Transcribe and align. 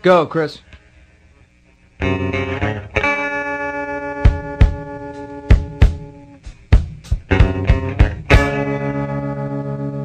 Go, 0.00 0.26
Chris. 0.26 0.60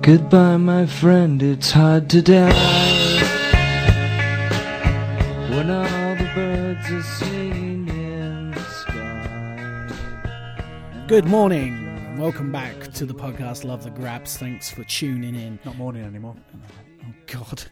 Goodbye, 0.02 0.58
my 0.58 0.88
friend, 0.88 1.44
it's 1.44 1.70
hard 1.72 2.10
to 2.10 2.24
die. 2.24 2.52
When 5.50 5.70
all 5.70 6.16
the 6.16 6.32
birds 6.34 6.92
are 6.92 7.04
singing 7.04 7.88
in 7.88 8.52
the 8.52 8.62
sky. 8.62 9.90
Good 11.08 11.26
morning. 11.26 12.18
Welcome 12.18 12.52
back 12.52 12.92
to 12.94 13.06
the 13.06 13.14
podcast 13.14 13.64
Love 13.64 13.84
the 13.84 13.92
Graps. 13.92 14.38
Thanks 14.38 14.72
for 14.72 14.84
tuning 14.86 15.36
in. 15.36 15.60
Not 15.64 15.78
morning 15.78 16.04
anymore. 16.04 16.36
Oh, 16.56 17.14
God. 17.28 17.66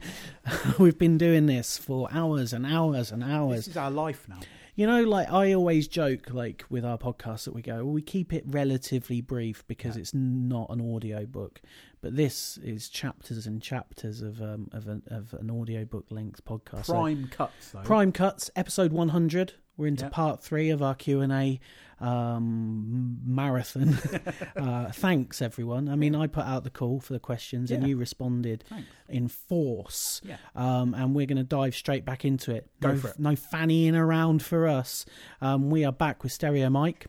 We've 0.80 0.98
been 0.98 1.18
doing 1.18 1.46
this 1.46 1.78
for 1.78 2.08
hours 2.12 2.54
and 2.54 2.66
hours 2.66 3.12
and 3.12 3.24
hours. 3.24 3.58
This 3.66 3.68
is 3.70 3.78
our 3.78 3.92
life 3.92 4.28
now. 4.28 4.40
You 4.76 4.88
know, 4.88 5.04
like 5.04 5.30
I 5.32 5.54
always 5.54 5.88
joke, 5.88 6.32
like 6.34 6.64
with 6.70 6.86
our 6.86 6.98
podcast 6.98 7.44
that 7.44 7.54
we 7.54 7.62
go, 7.62 7.76
well, 7.84 7.94
we 7.94 8.02
keep 8.02 8.34
it 8.34 8.44
relatively 8.48 9.22
brief 9.22 9.68
because 9.68 9.98
it's 9.98 10.14
not 10.14 10.70
an 10.70 10.96
audio 10.96 11.26
book, 11.26 11.62
but 12.02 12.16
this 12.16 12.58
is 12.64 12.88
chapters 12.90 13.46
and 13.46 13.62
chapters 13.62 14.22
of 14.22 14.42
um 14.42 14.70
of 14.72 14.88
an 14.88 15.04
of 15.08 15.34
an 15.34 15.52
audio 15.52 15.84
book 15.86 16.06
length 16.10 16.44
podcast. 16.46 16.86
So- 16.86 16.94
Prime 16.94 17.28
cuts 17.30 17.72
though. 17.72 17.82
Prime 17.82 18.12
Cuts, 18.12 18.50
episode 18.56 18.94
100. 18.94 19.54
We're 19.78 19.88
into 19.88 20.06
Yep. 20.06 20.12
part 20.14 20.44
three 20.44 20.70
of 20.70 20.82
our 20.82 20.96
Q 20.96 21.22
and 21.22 21.32
A 21.34 21.60
um, 22.02 23.20
marathon. 23.24 23.98
uh, 24.56 24.92
thanks, 24.92 25.42
everyone. 25.42 25.88
I 25.88 25.96
mean, 25.96 26.16
I 26.16 26.28
put 26.28 26.46
out 26.46 26.64
the 26.64 26.70
call 26.70 27.00
for 27.00 27.14
the 27.14 27.20
questions, 27.20 27.72
and 27.72 27.88
you 27.88 27.96
responded 27.96 28.64
Thanks. 28.68 28.88
in 29.08 29.28
force. 29.28 30.22
Yeah. 30.26 30.38
Um, 30.56 30.94
and 30.94 31.14
we're 31.14 31.28
going 31.28 31.38
to 31.38 31.44
dive 31.44 31.76
straight 31.76 32.04
back 32.04 32.26
into 32.26 32.54
it. 32.54 32.68
Go 32.82 32.90
no, 32.90 32.98
for 32.98 33.08
it. 33.10 33.20
No 33.20 33.32
fannying 33.32 33.96
around 33.96 34.44
for 34.44 34.68
us. 34.68 35.06
Um, 35.40 35.70
we 35.70 35.86
are 35.86 35.94
back 35.94 36.24
with 36.24 36.32
Stereo 36.32 36.70
Mike. 36.70 37.06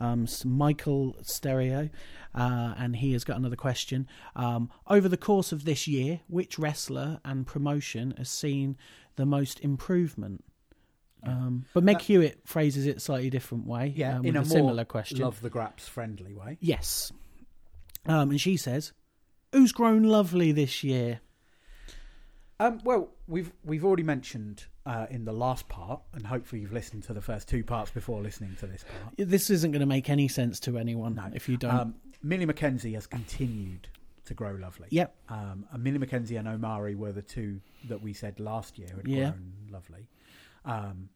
Um, 0.00 0.26
Michael 0.46 1.14
Stereo, 1.22 1.90
uh, 2.34 2.74
and 2.78 2.96
he 2.96 3.12
has 3.12 3.22
got 3.22 3.36
another 3.36 3.54
question. 3.54 4.08
Um, 4.34 4.70
over 4.86 5.08
the 5.08 5.18
course 5.18 5.52
of 5.52 5.66
this 5.66 5.86
year, 5.86 6.20
which 6.26 6.58
wrestler 6.58 7.20
and 7.22 7.46
promotion 7.46 8.14
has 8.16 8.30
seen 8.30 8.78
the 9.16 9.26
most 9.26 9.60
improvement? 9.60 10.42
Um, 11.22 11.64
but 11.74 11.84
Meg 11.84 11.96
That- 11.98 12.04
Hewitt 12.04 12.40
phrases 12.46 12.86
it 12.86 13.00
slightly 13.02 13.30
different 13.30 13.66
way. 13.66 13.92
Yeah, 13.96 14.18
um, 14.18 14.24
in 14.24 14.36
a, 14.36 14.40
a, 14.40 14.42
more 14.42 14.50
similar 14.50 14.84
question. 14.84 15.18
love 15.18 15.40
the 15.40 15.50
graps 15.50 15.86
friendly 15.88 16.32
way. 16.34 16.58
Yes. 16.60 17.12
Um, 18.06 18.30
and 18.30 18.40
she 18.40 18.56
says, 18.56 18.92
"Who's 19.52 19.72
grown 19.72 20.02
lovely 20.04 20.52
this 20.52 20.82
year?" 20.82 21.20
Um, 22.58 22.80
well, 22.84 23.10
we've 23.26 23.52
we've 23.64 23.84
already 23.84 24.02
mentioned 24.02 24.64
uh, 24.84 25.06
in 25.10 25.24
the 25.24 25.32
last 25.32 25.68
part, 25.68 26.02
and 26.12 26.26
hopefully 26.26 26.60
you've 26.62 26.72
listened 26.72 27.02
to 27.04 27.14
the 27.14 27.20
first 27.22 27.48
two 27.48 27.64
parts 27.64 27.90
before 27.90 28.22
listening 28.22 28.56
to 28.60 28.66
this 28.66 28.84
part. 28.84 29.14
This 29.16 29.48
isn't 29.50 29.70
going 29.72 29.80
to 29.80 29.86
make 29.86 30.10
any 30.10 30.28
sense 30.28 30.60
to 30.60 30.76
anyone 30.78 31.14
No. 31.14 31.30
if 31.34 31.48
you 31.48 31.56
don't. 31.56 31.74
Um, 31.74 31.94
Millie 32.22 32.46
McKenzie 32.46 32.94
has 32.94 33.06
continued 33.06 33.88
to 34.26 34.34
grow 34.34 34.52
lovely. 34.52 34.86
yep. 34.90 35.14
Um, 35.30 35.66
and 35.72 35.82
Millie 35.82 35.98
McKenzie 35.98 36.38
and 36.38 36.46
Omari 36.46 36.94
were 36.94 37.12
the 37.12 37.22
two 37.22 37.60
that 37.88 38.02
we 38.02 38.12
said 38.12 38.38
last 38.38 38.78
year 38.78 38.88
had 38.94 39.08
Yeah. 39.08 39.30
grown 39.30 39.52
lovely. 39.70 40.06
Um, 40.64 41.08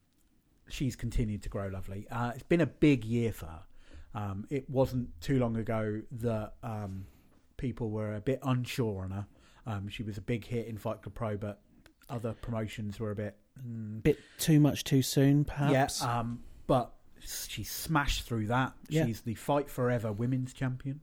she's 0.68 0.96
continued 0.96 1.42
to 1.42 1.48
grow 1.48 1.68
lovely. 1.68 2.06
Uh, 2.10 2.32
it's 2.34 2.42
been 2.44 2.60
a 2.60 2.66
big 2.66 3.04
year 3.04 3.32
for 3.32 3.46
her. 3.46 3.62
Um, 4.14 4.46
it 4.50 4.68
wasn't 4.70 5.08
too 5.20 5.38
long 5.38 5.56
ago 5.56 6.00
that 6.20 6.54
um, 6.62 7.06
people 7.56 7.90
were 7.90 8.14
a 8.14 8.20
bit 8.20 8.38
unsure 8.44 9.02
on 9.04 9.10
her. 9.10 9.26
Um, 9.66 9.88
she 9.88 10.02
was 10.02 10.18
a 10.18 10.20
big 10.20 10.44
hit 10.44 10.66
in 10.66 10.76
Fight 10.78 11.02
Club 11.02 11.14
Pro, 11.14 11.36
but 11.36 11.60
other 12.08 12.32
promotions 12.34 13.00
were 13.00 13.10
a 13.10 13.16
bit. 13.16 13.36
Mm, 13.66 14.02
Bit 14.02 14.18
too 14.38 14.60
much 14.60 14.84
too 14.84 15.00
soon, 15.02 15.44
perhaps. 15.44 16.02
yeah, 16.02 16.18
um, 16.20 16.42
but 16.66 16.92
she 17.20 17.64
smashed 17.64 18.22
through 18.24 18.46
that. 18.48 18.72
Yeah. 18.88 19.06
She's 19.06 19.22
the 19.22 19.34
Fight 19.34 19.70
Forever 19.70 20.12
Women's 20.12 20.52
Champion. 20.52 21.00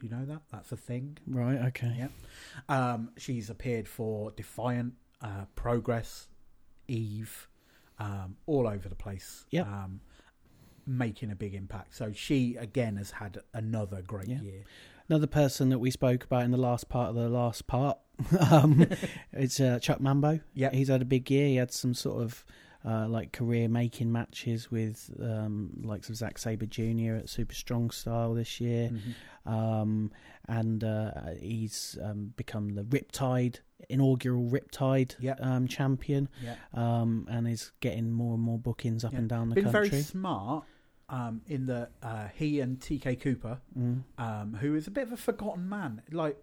Do 0.00 0.06
you 0.06 0.12
know 0.16 0.24
that? 0.26 0.42
That's 0.52 0.70
a 0.72 0.76
thing. 0.76 1.18
right. 1.26 1.58
Okay. 1.66 1.94
Yeah. 1.98 2.08
Um, 2.68 3.10
she's 3.18 3.50
appeared 3.50 3.88
for 3.88 4.30
Defiant, 4.30 4.94
uh, 5.20 5.44
Progress, 5.56 6.28
Eve, 6.86 7.48
um, 7.98 8.36
all 8.46 8.66
over 8.68 8.88
the 8.88 8.94
place. 8.94 9.44
Yep. 9.50 9.66
Um, 9.66 10.00
making 10.86 11.30
a 11.30 11.34
big 11.34 11.54
impact. 11.54 11.94
So 11.94 12.12
she 12.14 12.56
again 12.56 12.96
has 12.96 13.10
had 13.12 13.38
another 13.52 14.00
great 14.02 14.28
Yeah. 14.28 14.40
year. 14.40 14.64
Another 15.08 15.26
person 15.26 15.68
that 15.70 15.78
we 15.78 15.90
spoke 15.90 16.24
about 16.24 16.42
in 16.44 16.50
the 16.50 16.56
last 16.58 16.88
part 16.88 17.10
of 17.10 17.14
the 17.14 17.28
last 17.28 17.66
part, 17.66 17.98
um, 18.50 18.86
it's 19.32 19.60
uh, 19.60 19.78
Chuck 19.80 20.00
Mambo. 20.00 20.40
Yeah. 20.54 20.70
He's 20.72 20.88
had 20.88 21.02
a 21.02 21.06
big 21.06 21.30
year. 21.30 21.46
He 21.48 21.56
had 21.56 21.72
some 21.72 21.94
sort 21.94 22.22
of 22.22 22.44
uh, 22.84 23.08
like 23.08 23.32
career 23.32 23.68
making 23.68 24.10
matches 24.12 24.70
with 24.70 25.10
um, 25.20 25.70
likes 25.82 26.08
of 26.08 26.16
Zack 26.16 26.38
Sabre 26.38 26.66
Jr. 26.66 27.14
at 27.16 27.28
Super 27.28 27.54
Strong 27.54 27.90
Style 27.90 28.34
this 28.34 28.60
year. 28.60 28.90
Mhm. 28.90 29.50
um, 29.52 30.12
and 30.46 30.84
uh, 30.84 31.10
he's 31.40 31.98
um, 32.02 32.32
become 32.36 32.74
the 32.74 32.82
Riptide 32.82 33.60
inaugural 33.88 34.48
Riptide 34.50 35.14
Yeah. 35.20 35.34
um, 35.40 35.66
champion, 35.68 36.28
Yeah. 36.42 36.56
um, 36.74 37.26
and 37.30 37.46
is 37.48 37.72
getting 37.80 38.10
more 38.12 38.34
and 38.34 38.42
more 38.42 38.58
bookings 38.58 39.04
up 39.04 39.12
Yeah. 39.12 39.18
and 39.20 39.28
down 39.28 39.48
the 39.48 39.54
Been 39.56 39.64
country. 39.64 39.88
very 39.88 40.02
smart 40.02 40.64
um, 41.08 41.40
in 41.46 41.66
that 41.66 41.90
uh, 42.02 42.28
he 42.34 42.60
and 42.60 42.78
TK 42.80 43.16
Cooper, 43.20 43.60
Mm. 43.78 44.02
um, 44.18 44.54
who 44.54 44.74
is 44.74 44.86
a 44.86 44.90
bit 44.90 45.04
of 45.04 45.12
a 45.12 45.16
forgotten 45.16 45.66
man, 45.68 46.02
like 46.12 46.36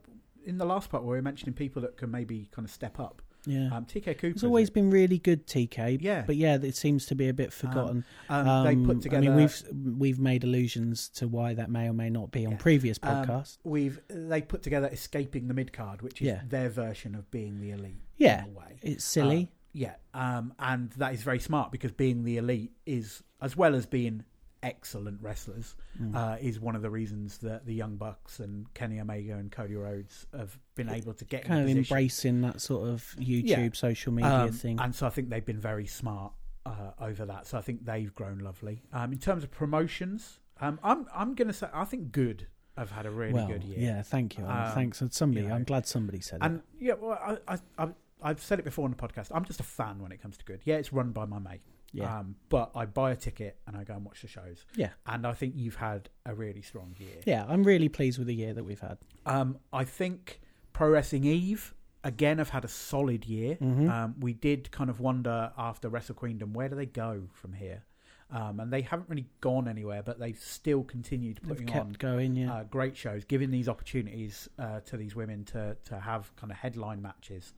in 0.44 0.58
the 0.58 0.66
last 0.66 0.90
part 0.90 1.04
where 1.04 1.14
we 1.14 1.20
are 1.20 1.22
mentioning 1.24 1.54
people 1.54 1.82
that 1.84 1.98
can 1.98 2.10
maybe 2.12 2.48
kind 2.52 2.66
of 2.66 2.72
step 2.72 3.00
up. 3.00 3.22
Yeah, 3.48 3.76
Um, 3.76 3.86
TK 3.86 4.14
Cooper. 4.18 4.34
he's 4.34 4.44
always 4.44 4.70
been 4.70 4.90
really 4.90 5.18
good, 5.20 5.46
TK. 5.48 6.00
Yeah. 6.02 6.24
but 6.26 6.36
yeah, 6.36 6.56
it 6.56 6.76
seems 6.76 7.06
to 7.08 7.16
be 7.16 7.28
a 7.30 7.34
bit 7.34 7.54
forgotten. 7.54 8.04
Um, 8.30 8.64
they 8.66 8.76
put 8.76 8.96
Um, 8.96 9.00
together. 9.02 9.18
I 9.26 9.28
mean, 9.30 9.36
we've 9.36 9.64
we've 10.00 10.20
made 10.20 10.44
allusions 10.44 11.10
to 11.10 11.28
why 11.28 11.54
that 11.54 11.70
may 11.70 11.88
or 11.90 11.94
may 11.94 12.10
not 12.10 12.32
be 12.32 12.46
on 12.46 12.54
Yeah. 12.54 12.58
previous 12.58 12.98
Um, 13.04 13.26
podcasts. 13.26 13.58
We've 13.64 14.00
they 14.10 14.42
put 14.42 14.64
together 14.64 14.88
escaping 14.92 15.48
the 15.48 15.54
mid 15.54 15.74
card, 15.74 16.02
which 16.02 16.22
is 16.22 16.28
Yeah. 16.28 16.42
their 16.48 16.70
version 16.70 17.16
of 17.16 17.30
being 17.32 17.60
the 17.62 17.72
elite. 17.72 18.02
yeah, 18.18 18.44
in 18.46 18.52
a 18.52 18.54
way. 18.60 18.80
it's 18.82 19.04
silly. 19.04 19.44
Uh, 19.52 19.56
yeah, 19.74 19.96
um, 20.14 20.54
and 20.58 20.92
that 20.94 21.14
is 21.14 21.22
very 21.24 21.40
smart 21.40 21.72
because 21.72 21.92
being 21.92 22.24
the 22.24 22.38
elite 22.38 22.72
is, 22.86 23.22
as 23.42 23.58
well 23.58 23.76
as 23.76 23.86
being 23.86 24.24
excellent 24.66 25.22
wrestlers, 25.22 25.76
Mm. 26.02 26.16
uh, 26.16 26.38
is 26.42 26.60
one 26.60 26.76
of 26.76 26.82
the 26.82 26.90
reasons 26.90 27.38
that 27.40 27.66
the 27.66 27.74
Young 27.74 27.96
Bucks 27.96 28.40
and 28.40 28.72
Kenny 28.74 29.00
Omega 29.00 29.36
and 29.38 29.52
Cody 29.52 29.76
Rhodes 29.76 30.28
have 30.36 30.58
been 30.76 30.90
able 30.90 31.14
to 31.14 31.26
get 31.26 31.46
kind 31.46 31.70
in 31.70 31.78
of 31.78 31.84
embracing 31.86 32.42
that 32.42 32.60
sort 32.60 32.90
of 32.90 33.16
YouTube 33.20 33.44
Yeah. 33.48 33.70
social 33.74 34.12
media 34.12 34.32
Um, 34.46 34.52
thing. 34.52 34.80
And 34.80 34.94
so 34.94 35.08
I 35.08 35.10
think 35.10 35.30
they've 35.30 35.46
been 35.46 35.60
very 35.60 35.86
smart 35.88 36.34
uh, 36.66 36.92
over 37.00 37.26
that. 37.28 37.46
So 37.46 37.58
I 37.58 37.62
think 37.62 37.86
they've 37.86 38.14
grown 38.16 38.40
lovely. 38.40 38.82
Um, 38.92 39.14
in 39.14 39.20
terms 39.20 39.44
of 39.44 39.52
promotions, 39.52 40.40
um, 40.60 40.80
I'm 40.84 41.06
I'm 41.14 41.36
going 41.36 41.48
to 41.48 41.54
say 41.54 41.68
I 41.74 41.86
think 41.86 42.12
Good 42.12 42.48
I've 42.76 42.92
had 42.92 43.06
a 43.06 43.12
really 43.12 43.34
well, 43.34 43.48
good 43.48 43.64
year. 43.64 43.80
yeah, 43.80 44.02
thank 44.02 44.38
you. 44.38 44.46
Um, 44.46 44.72
Thanks, 44.74 45.00
and 45.00 45.14
somebody. 45.14 45.44
you 45.44 45.50
know. 45.50 45.56
I'm 45.56 45.64
glad 45.64 45.86
somebody 45.86 46.20
said 46.22 46.42
it. 46.42 46.46
And 46.46 46.62
yeah, 46.80 46.96
well, 47.00 47.12
I, 47.48 47.54
I, 47.54 47.60
I, 47.78 47.88
I've 48.22 48.42
said 48.44 48.60
it 48.60 48.66
before 48.66 48.84
on 48.86 48.92
the 48.92 48.98
podcast. 48.98 49.28
I'm 49.34 49.46
just 49.46 49.60
a 49.62 49.64
fan 49.64 50.00
when 50.00 50.12
it 50.12 50.22
comes 50.22 50.38
to 50.38 50.44
good. 50.46 50.60
Yeah, 50.66 50.76
it's 50.78 50.92
run 50.92 51.12
by 51.12 51.26
my 51.26 51.40
mate. 51.40 51.62
Yeah. 51.96 52.20
Um, 52.20 52.36
but 52.50 52.72
I 52.76 52.86
buy 52.86 53.12
a 53.12 53.16
ticket 53.16 53.58
and 53.66 53.78
I 53.78 53.84
go 53.84 53.94
and 53.94 54.04
watch 54.04 54.22
the 54.22 54.28
shows. 54.28 54.66
Yeah. 54.76 54.90
And 55.06 55.26
I 55.26 55.34
think 55.34 55.54
you've 55.56 55.76
had 55.76 56.10
a 56.26 56.36
really 56.36 56.62
strong 56.62 56.96
year. 57.00 57.22
Yeah, 57.26 57.46
I'm 57.48 57.64
really 57.64 57.90
pleased 57.90 58.18
with 58.18 58.28
the 58.28 58.36
year 58.36 58.54
that 58.54 58.64
we've 58.64 58.80
had. 58.80 58.98
Um, 59.26 59.60
I 59.72 59.86
think 59.86 60.42
Pro 60.74 60.90
Wrestling 60.90 61.24
Eve 61.24 61.74
again 62.04 62.38
have 62.38 62.50
had 62.50 62.66
a 62.66 62.68
solid 62.68 63.26
year. 63.26 63.56
Mhm. 63.56 63.90
Um, 63.90 64.16
we 64.20 64.34
did 64.34 64.72
kind 64.72 64.90
of 64.90 65.00
wonder 65.00 65.52
after 65.58 65.90
Wrestle 65.90 66.16
Queendom 66.16 66.54
where 66.54 66.70
do 66.70 66.76
they 66.76 66.86
go 66.86 67.30
from 67.34 67.54
here, 67.54 67.84
um, 68.30 68.60
and 68.60 68.72
they 68.72 68.82
haven't 68.82 69.10
really 69.10 69.30
gone 69.40 69.68
anywhere, 69.68 70.04
but 70.04 70.20
they've 70.20 70.38
still 70.38 70.84
continued 70.84 71.42
putting 71.42 71.72
on 71.72 71.94
going, 71.94 72.36
yeah. 72.36 72.54
uh, 72.54 72.64
great 72.64 72.98
shows, 72.98 73.24
giving 73.24 73.52
these 73.52 73.70
opportunities 73.70 74.50
uh, 74.60 74.82
to 74.82 74.98
these 74.98 75.16
women 75.16 75.46
to 75.46 75.78
to 75.86 76.00
have 76.00 76.36
kind 76.36 76.52
of 76.52 76.58
headline 76.58 77.02
matches. 77.02 77.54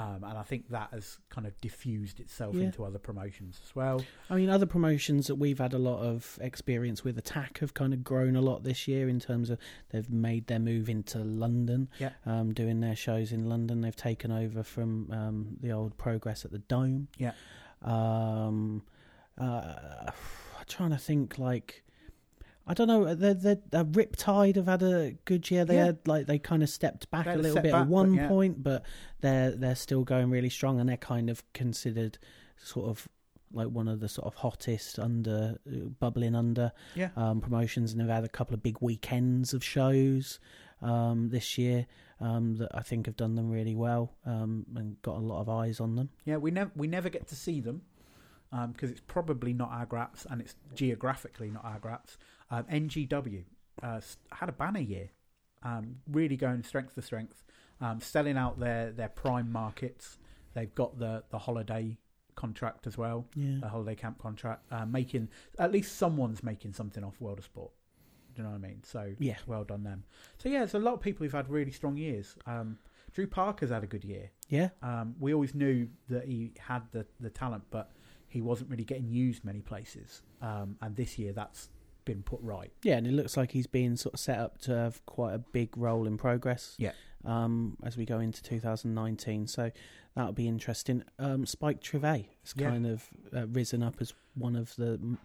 Um, 0.00 0.22
and 0.22 0.38
I 0.38 0.44
think 0.44 0.68
that 0.70 0.90
has 0.92 1.18
kind 1.28 1.44
of 1.44 1.60
diffused 1.60 2.20
itself 2.20 2.54
Yeah. 2.54 2.64
into 2.66 2.84
other 2.84 3.00
promotions 3.00 3.60
as 3.64 3.74
well. 3.74 4.00
I 4.30 4.36
mean, 4.36 4.48
other 4.48 4.64
promotions 4.66 5.26
that 5.26 5.34
we've 5.34 5.58
had 5.58 5.72
a 5.74 5.78
lot 5.78 6.00
of 6.00 6.38
experience 6.40 7.02
with, 7.02 7.18
Attack, 7.18 7.58
have 7.58 7.74
kind 7.74 7.92
of 7.92 8.04
grown 8.04 8.36
a 8.36 8.40
lot 8.40 8.62
this 8.62 8.86
year 8.86 9.08
in 9.08 9.18
terms 9.18 9.50
of 9.50 9.58
they've 9.90 10.08
made 10.08 10.46
their 10.46 10.60
move 10.60 10.88
into 10.88 11.18
London, 11.18 11.88
Yeah. 11.98 12.10
um, 12.26 12.54
doing 12.54 12.78
their 12.80 12.94
shows 12.94 13.32
in 13.32 13.48
London. 13.48 13.80
They've 13.80 13.96
taken 13.96 14.30
over 14.30 14.62
from 14.62 15.10
um, 15.10 15.56
the 15.60 15.72
old 15.72 15.96
Progress 15.98 16.44
at 16.44 16.52
the 16.52 16.60
Dome. 16.60 17.08
Yeah. 17.18 17.32
Um, 17.82 18.82
uh, 19.36 19.74
I'm 20.58 20.64
trying 20.68 20.90
to 20.90 20.98
think 20.98 21.38
like. 21.38 21.82
I 22.68 22.74
don't 22.74 22.86
know. 22.88 23.14
The 23.14 23.34
the, 23.34 23.60
the 23.70 23.84
Riptide 23.84 24.56
have 24.56 24.66
had 24.66 24.82
a 24.82 25.12
good 25.24 25.50
year. 25.50 25.64
They 25.64 25.76
Yeah. 25.76 25.86
had 25.86 26.06
like 26.06 26.26
they 26.26 26.38
kind 26.38 26.62
of 26.62 26.68
stepped 26.68 27.10
back 27.10 27.26
a 27.26 27.30
little 27.36 27.54
bit 27.56 27.64
setback, 27.70 27.72
at 27.74 27.84
but 27.84 27.88
one 27.88 28.14
yeah. 28.14 28.28
point, 28.28 28.62
but 28.62 28.84
they're 29.20 29.50
they're 29.52 29.74
still 29.76 30.04
going 30.04 30.30
really 30.30 30.50
strong, 30.50 30.78
and 30.78 30.88
they're 30.88 30.96
kind 30.96 31.30
of 31.30 31.42
considered 31.54 32.18
sort 32.56 32.88
of 32.90 33.08
like 33.52 33.68
one 33.68 33.88
of 33.88 34.00
the 34.00 34.08
sort 34.10 34.26
of 34.26 34.34
hottest 34.34 34.98
under 34.98 35.56
uh, 35.66 35.86
bubbling 35.98 36.34
under 36.34 36.70
Yeah. 36.94 37.08
um, 37.16 37.40
promotions, 37.40 37.92
and 37.92 38.00
they've 38.00 38.08
had 38.08 38.24
a 38.24 38.28
couple 38.28 38.52
of 38.52 38.62
big 38.62 38.76
weekends 38.82 39.54
of 39.54 39.64
shows 39.64 40.38
um, 40.82 41.30
this 41.30 41.56
year. 41.58 41.86
um, 42.20 42.56
that 42.56 42.68
I 42.74 42.82
think 42.82 43.06
have 43.06 43.16
done 43.16 43.36
them 43.36 43.48
really 43.48 43.76
well 43.76 44.12
um, 44.26 44.66
and 44.74 45.00
got 45.02 45.16
a 45.16 45.20
lot 45.20 45.40
of 45.40 45.48
eyes 45.48 45.78
on 45.80 45.94
them. 45.94 46.10
Yeah, 46.24 46.36
we 46.38 46.50
never 46.50 46.70
we 46.76 46.88
never 46.88 47.08
get 47.08 47.28
to 47.28 47.36
see 47.36 47.60
them 47.60 47.82
because 48.72 48.90
it's 48.90 49.00
probably 49.06 49.52
not 49.52 49.70
our 49.70 49.86
graps 49.86 50.26
and 50.28 50.40
it's 50.40 50.56
geographically 50.74 51.50
not 51.50 51.64
our 51.64 51.78
graps. 51.78 52.18
Um, 52.50 52.64
NGW 52.64 53.44
uh, 53.82 54.00
had 54.32 54.48
a 54.48 54.52
banner 54.52 54.80
year, 54.80 55.10
um, 55.62 55.96
really 56.10 56.36
going 56.36 56.62
strength 56.62 56.94
to 56.94 57.02
strength, 57.02 57.42
um, 57.80 58.00
selling 58.00 58.36
out 58.36 58.58
their 58.58 58.90
their 58.92 59.08
prime 59.08 59.50
markets. 59.52 60.18
They've 60.54 60.74
got 60.74 60.98
the 60.98 61.24
the 61.30 61.38
holiday 61.38 61.98
contract 62.34 62.86
as 62.86 62.96
well, 62.96 63.26
Yeah, 63.34 63.58
the 63.60 63.68
holiday 63.68 63.94
camp 63.96 64.18
contract, 64.18 64.64
uh, 64.70 64.86
making 64.86 65.28
at 65.58 65.72
least 65.72 65.96
someone's 65.98 66.42
making 66.42 66.72
something 66.72 67.02
off 67.04 67.20
World 67.20 67.38
of 67.38 67.44
Sport. 67.44 67.72
Do 68.34 68.42
you 68.42 68.44
know 68.48 68.50
what 68.54 68.64
I 68.64 68.68
mean? 68.68 68.82
So 68.84 69.12
yeah, 69.18 69.36
well 69.46 69.64
done 69.64 69.82
them. 69.82 70.04
So 70.38 70.48
yeah, 70.48 70.58
there's 70.60 70.74
a 70.74 70.78
lot 70.78 70.94
of 70.94 71.00
people 71.00 71.24
who've 71.24 71.32
had 71.32 71.50
really 71.50 71.72
strong 71.72 71.96
years. 71.96 72.36
Um, 72.46 72.78
Drew 73.12 73.26
Parker's 73.26 73.70
had 73.70 73.82
a 73.82 73.86
good 73.86 74.04
year. 74.04 74.30
yeah. 74.48 74.68
Um, 74.82 75.16
we 75.18 75.34
always 75.34 75.54
knew 75.54 75.88
that 76.08 76.26
he 76.26 76.52
had 76.58 76.82
the, 76.92 77.06
the 77.18 77.30
talent, 77.30 77.64
but 77.70 77.90
he 78.28 78.40
wasn't 78.40 78.70
really 78.70 78.84
getting 78.84 79.08
used 79.08 79.44
many 79.44 79.60
places. 79.60 80.22
Um, 80.42 80.76
and 80.82 80.94
this 80.94 81.18
year, 81.18 81.32
that's 81.32 81.70
been 82.08 82.22
put 82.22 82.40
right. 82.42 82.72
Yeah, 82.82 82.96
and 82.96 83.06
it 83.06 83.12
looks 83.12 83.36
like 83.36 83.52
he's 83.52 83.66
being 83.66 83.96
sort 83.96 84.14
of 84.14 84.20
set 84.20 84.38
up 84.38 84.58
to 84.62 84.74
have 84.74 85.04
quite 85.06 85.34
a 85.34 85.38
big 85.38 85.76
role 85.76 86.06
in 86.06 86.16
progress. 86.18 86.74
Yeah. 86.78 86.92
Um, 87.24 87.76
as 87.82 87.96
we 87.96 88.04
go 88.06 88.18
into 88.20 88.42
2019, 88.42 89.46
so 89.46 89.70
that'll 90.14 90.32
be 90.32 90.48
interesting. 90.48 91.04
Um, 91.18 91.44
Spike 91.46 91.80
Trivet 91.82 92.26
has 92.42 92.54
Yeah. 92.56 92.70
kind 92.70 92.86
of 92.86 93.04
uh, 93.36 93.46
risen 93.48 93.82
up 93.82 93.96
as 94.00 94.14
one 94.34 94.56
of 94.56 94.74
the 94.76 95.16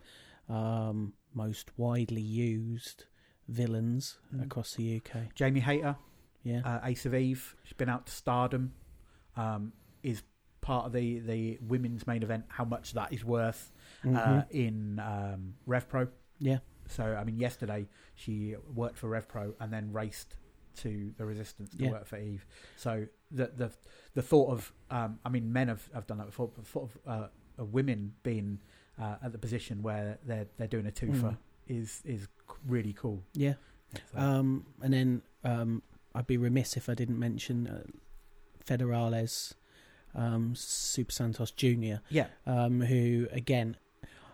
um, 0.50 1.14
most 1.34 1.72
widely 1.78 2.22
used 2.22 3.06
villains 3.48 4.18
Mm. 4.36 4.44
across 4.44 4.74
the 4.76 4.96
UK. 4.98 5.34
Jamie 5.36 5.62
Hayter, 5.62 5.96
Yeah, 6.44 6.62
uh, 6.66 6.82
Ace 6.84 7.06
of 7.06 7.16
Eve, 7.16 7.56
she's 7.64 7.74
been 7.78 7.88
out 7.90 8.06
to 8.08 8.12
Stardom, 8.12 8.74
um, 9.38 9.72
is 10.02 10.24
part 10.60 10.86
of 10.86 10.92
the, 10.94 11.20
the 11.20 11.58
women's 11.62 12.06
main 12.08 12.22
event. 12.24 12.46
How 12.50 12.66
much 12.66 12.94
that 12.94 13.14
is 13.14 13.24
worth 13.24 13.72
uh, 14.04 14.08
Mhm. 14.08 14.52
in 14.52 15.00
um, 15.00 15.56
RevPro. 15.68 16.10
yeah, 16.40 16.60
So 16.96 17.04
I 17.20 17.24
mean, 17.24 17.38
yesterday 17.40 17.88
she 18.16 18.56
worked 18.74 18.98
for 18.98 19.08
RevPro 19.10 19.54
and 19.60 19.72
then 19.74 19.92
raced 19.94 20.36
to 20.78 21.12
the 21.18 21.26
Resistance 21.26 21.70
to 21.76 21.84
Yeah. 21.84 21.92
work 21.92 22.06
for 22.06 22.18
Eve. 22.18 22.46
So 22.78 23.06
the 23.32 23.48
the 23.56 23.72
the 24.14 24.22
thought 24.22 24.50
of 24.52 24.72
um, 24.90 25.20
I 25.26 25.30
mean, 25.30 25.52
men 25.52 25.68
have, 25.68 25.88
have 25.94 26.08
done 26.08 26.18
that 26.20 26.28
before. 26.28 26.50
But 26.56 26.66
thought 26.68 26.90
of, 26.90 26.98
uh, 27.60 27.66
women 27.66 28.14
being 28.24 28.60
uh, 29.00 29.16
at 29.24 29.32
the 29.32 29.38
position 29.38 29.82
where 29.84 30.18
they're 30.26 30.48
they're 30.58 30.68
doing 30.76 30.88
a 30.88 30.92
twofer 30.92 31.32
Mm. 31.34 31.38
is 31.68 32.02
is 32.06 32.28
really 32.68 32.94
cool. 32.94 33.24
yeah. 33.34 33.54
So, 34.12 34.18
Um, 34.20 34.66
and 34.82 34.92
then 34.94 35.22
um, 35.44 35.84
I'd 36.16 36.26
be 36.28 36.38
remiss 36.38 36.76
if 36.78 36.90
I 36.90 36.96
didn't 36.96 37.20
mention 37.20 37.68
uh, 37.68 37.84
Federales 38.66 39.54
um, 40.16 40.54
Super 40.56 41.12
Santos 41.12 41.52
Jr. 41.52 41.96
yeah, 42.10 42.28
um, 42.46 42.82
who 42.82 43.28
again, 43.32 43.78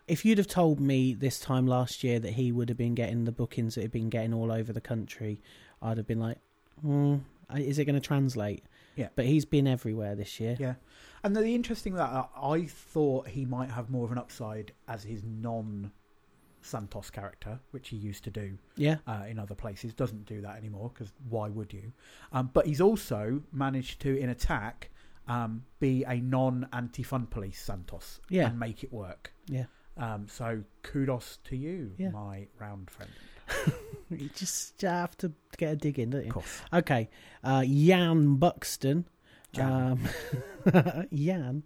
if 0.10 0.26
you'd 0.26 0.38
have 0.38 0.48
told 0.48 0.80
me 0.80 1.14
this 1.14 1.40
time 1.40 1.68
last 1.68 2.04
year 2.04 2.20
that 2.20 2.32
he 2.34 2.52
would 2.52 2.70
have 2.70 2.78
been 2.78 2.96
getting 2.96 3.26
the 3.26 3.32
bookings 3.32 3.76
that 3.76 3.82
he'd 3.82 3.92
been 3.92 4.10
getting 4.10 4.34
all 4.34 4.52
over 4.52 4.74
the 4.74 4.82
country, 4.82 5.42
I'd 5.82 5.98
have 5.98 6.08
been 6.08 6.20
like, 6.20 6.38
hmm, 6.82 7.18
is 7.56 7.80
it 7.80 7.86
going 7.86 7.96
to 8.00 8.06
translate? 8.06 8.64
Yeah. 8.96 9.10
But 9.16 9.26
he's 9.26 9.46
been 9.46 9.68
everywhere 9.68 10.16
this 10.16 10.40
year. 10.40 10.58
yeah. 10.60 10.76
And 11.24 11.36
the, 11.36 11.42
the 11.42 11.54
interesting 11.56 11.94
that 11.96 12.10
I, 12.10 12.26
I 12.42 12.66
thought 12.66 13.28
he 13.28 13.46
might 13.46 13.70
have 13.72 13.90
more 13.90 14.06
of 14.06 14.12
an 14.12 14.18
upside 14.18 14.72
as 14.88 15.04
his 15.04 15.24
non 15.24 15.92
Santos 16.62 17.10
character, 17.10 17.60
which 17.72 17.90
he 17.90 17.96
used 17.96 18.24
to 18.26 18.30
do. 18.30 18.58
Yeah. 18.76 18.98
uh, 19.08 19.24
in 19.30 19.40
other 19.40 19.56
places. 19.56 19.94
Doesn't 19.94 20.26
do 20.26 20.42
that 20.42 20.58
anymore 20.58 20.92
because 20.94 21.14
why 21.30 21.50
would 21.50 21.72
you? 21.72 21.92
Um, 22.34 22.50
but 22.54 22.66
he's 22.66 22.82
also 22.82 23.42
managed 23.54 24.02
to, 24.02 24.18
in 24.18 24.30
attack, 24.30 24.90
um, 25.28 25.64
be 25.80 26.04
a 26.06 26.16
non-anti-fun 26.20 27.28
police 27.28 27.62
Santos 27.62 28.20
Yeah. 28.30 28.48
and 28.50 28.60
make 28.60 28.84
it 28.84 28.92
work. 28.92 29.34
Yeah. 29.48 29.66
Um, 30.00 30.28
so 30.28 30.64
kudos 30.82 31.38
to 31.46 31.56
you, 31.56 31.94
Yeah. 31.98 32.10
my 32.12 32.48
round 32.60 32.90
friend. 32.90 33.12
You 34.12 34.30
just 34.36 34.82
have 34.82 35.16
to 35.18 35.32
get 35.58 35.74
a 35.74 35.76
dig 35.76 36.00
in, 36.00 36.10
don't 36.10 36.22
Of 36.22 36.26
you? 36.26 36.32
course. 36.32 36.62
Okay. 36.74 37.10
Uh, 37.44 37.64
Jan 37.64 38.38
Buxton. 38.38 39.06
Jan. 39.54 40.00
Um, 40.74 41.06
Jan, 41.14 41.64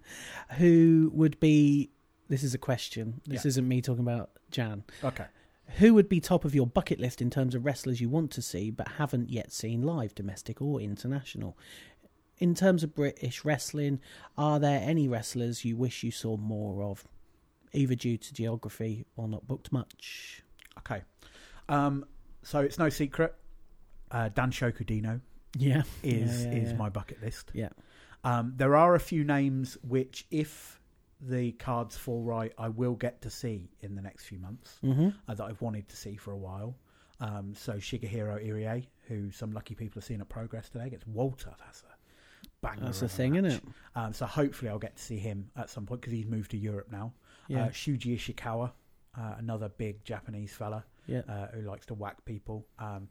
who 0.58 1.10
would 1.14 1.40
be. 1.40 1.90
This 2.28 2.42
is 2.42 2.52
a 2.52 2.58
question. 2.58 3.22
This 3.26 3.44
Yeah. 3.44 3.48
isn't 3.48 3.66
me 3.68 3.80
talking 3.80 4.02
about 4.02 4.30
Jan. 4.50 4.84
Okay. 5.02 5.24
Who 5.78 5.94
would 5.94 6.08
be 6.10 6.20
top 6.20 6.44
of 6.44 6.54
your 6.54 6.66
bucket 6.66 7.00
list 7.00 7.22
in 7.22 7.30
terms 7.30 7.54
of 7.54 7.64
wrestlers 7.64 7.98
you 8.00 8.10
want 8.10 8.30
to 8.32 8.42
see 8.42 8.70
but 8.70 8.88
haven't 8.98 9.30
yet 9.30 9.50
seen 9.52 9.80
live, 9.82 10.14
domestic 10.14 10.60
or 10.60 10.80
international? 10.82 11.56
In 12.38 12.54
terms 12.54 12.82
of 12.82 12.94
British 12.94 13.42
wrestling, 13.44 14.00
are 14.36 14.58
there 14.60 14.80
any 14.82 15.08
wrestlers 15.08 15.64
you 15.64 15.76
wish 15.78 16.02
you 16.02 16.10
saw 16.10 16.36
more 16.36 16.82
of, 16.82 17.04
either 17.74 17.94
due 17.94 18.16
to 18.16 18.34
geography 18.34 19.04
or 19.16 19.28
not 19.28 19.46
booked 19.46 19.72
much? 19.72 20.42
Okay. 20.78 21.02
Um, 21.68 22.04
so 22.42 22.60
it's 22.60 22.78
no 22.78 22.88
secret. 22.88 23.34
Uh, 24.10 24.28
Danshoku 24.30 24.84
Dino 24.86 25.20
Yeah, 25.56 25.82
is 26.02 26.44
Yeah, 26.44 26.50
yeah, 26.52 26.58
is 26.58 26.70
yeah. 26.70 26.76
my 26.76 26.88
bucket 26.88 27.22
list. 27.22 27.50
Yeah. 27.54 27.70
Um, 28.22 28.54
there 28.56 28.76
are 28.76 28.94
a 28.94 29.00
few 29.00 29.24
names 29.24 29.76
which, 29.86 30.26
if 30.30 30.80
the 31.20 31.52
cards 31.52 31.96
fall 31.96 32.22
right, 32.22 32.52
I 32.58 32.68
will 32.68 32.94
get 32.94 33.22
to 33.22 33.30
see 33.30 33.70
in 33.80 33.94
the 33.94 34.02
next 34.02 34.24
few 34.26 34.38
months. 34.38 34.78
hmm 34.82 35.08
uh, 35.28 35.34
that 35.34 35.44
I've 35.44 35.60
wanted 35.62 35.88
to 35.88 35.96
see 35.96 36.16
for 36.16 36.32
a 36.32 36.36
while. 36.36 36.76
Um, 37.20 37.54
so 37.54 37.74
Shigehiro 37.74 38.44
Irie, 38.46 38.86
who 39.08 39.30
some 39.30 39.52
lucky 39.52 39.74
people 39.74 40.00
have 40.00 40.04
seen 40.04 40.20
at 40.20 40.28
Progress 40.28 40.68
today, 40.68 40.90
gets 40.90 41.06
Walter. 41.06 41.52
That's 41.58 41.82
a 41.82 42.48
banger. 42.60 42.84
That's 42.86 43.02
a 43.02 43.08
thing, 43.08 43.32
match. 43.34 43.44
isn't 43.44 43.62
it? 43.68 43.74
Um, 43.94 44.12
so 44.12 44.26
hopefully 44.26 44.68
I'll 44.70 44.78
get 44.78 44.96
to 44.96 45.02
see 45.02 45.18
him 45.18 45.50
at 45.56 45.70
some 45.70 45.86
point 45.86 46.00
because 46.00 46.12
he's 46.12 46.26
moved 46.26 46.50
to 46.52 46.58
Europe 46.58 46.88
now. 46.90 47.12
Yeah, 47.48 47.64
Uh, 47.64 47.68
Shuji 47.70 48.14
Ishikawa, 48.16 48.72
uh, 49.18 49.34
another 49.38 49.68
big 49.68 50.04
Japanese 50.04 50.52
fella 50.54 50.84
yeah, 51.06 51.22
uh, 51.28 51.48
who 51.48 51.62
likes 51.62 51.86
to 51.86 51.94
whack 51.94 52.24
people. 52.24 52.66
Um, 52.78 53.08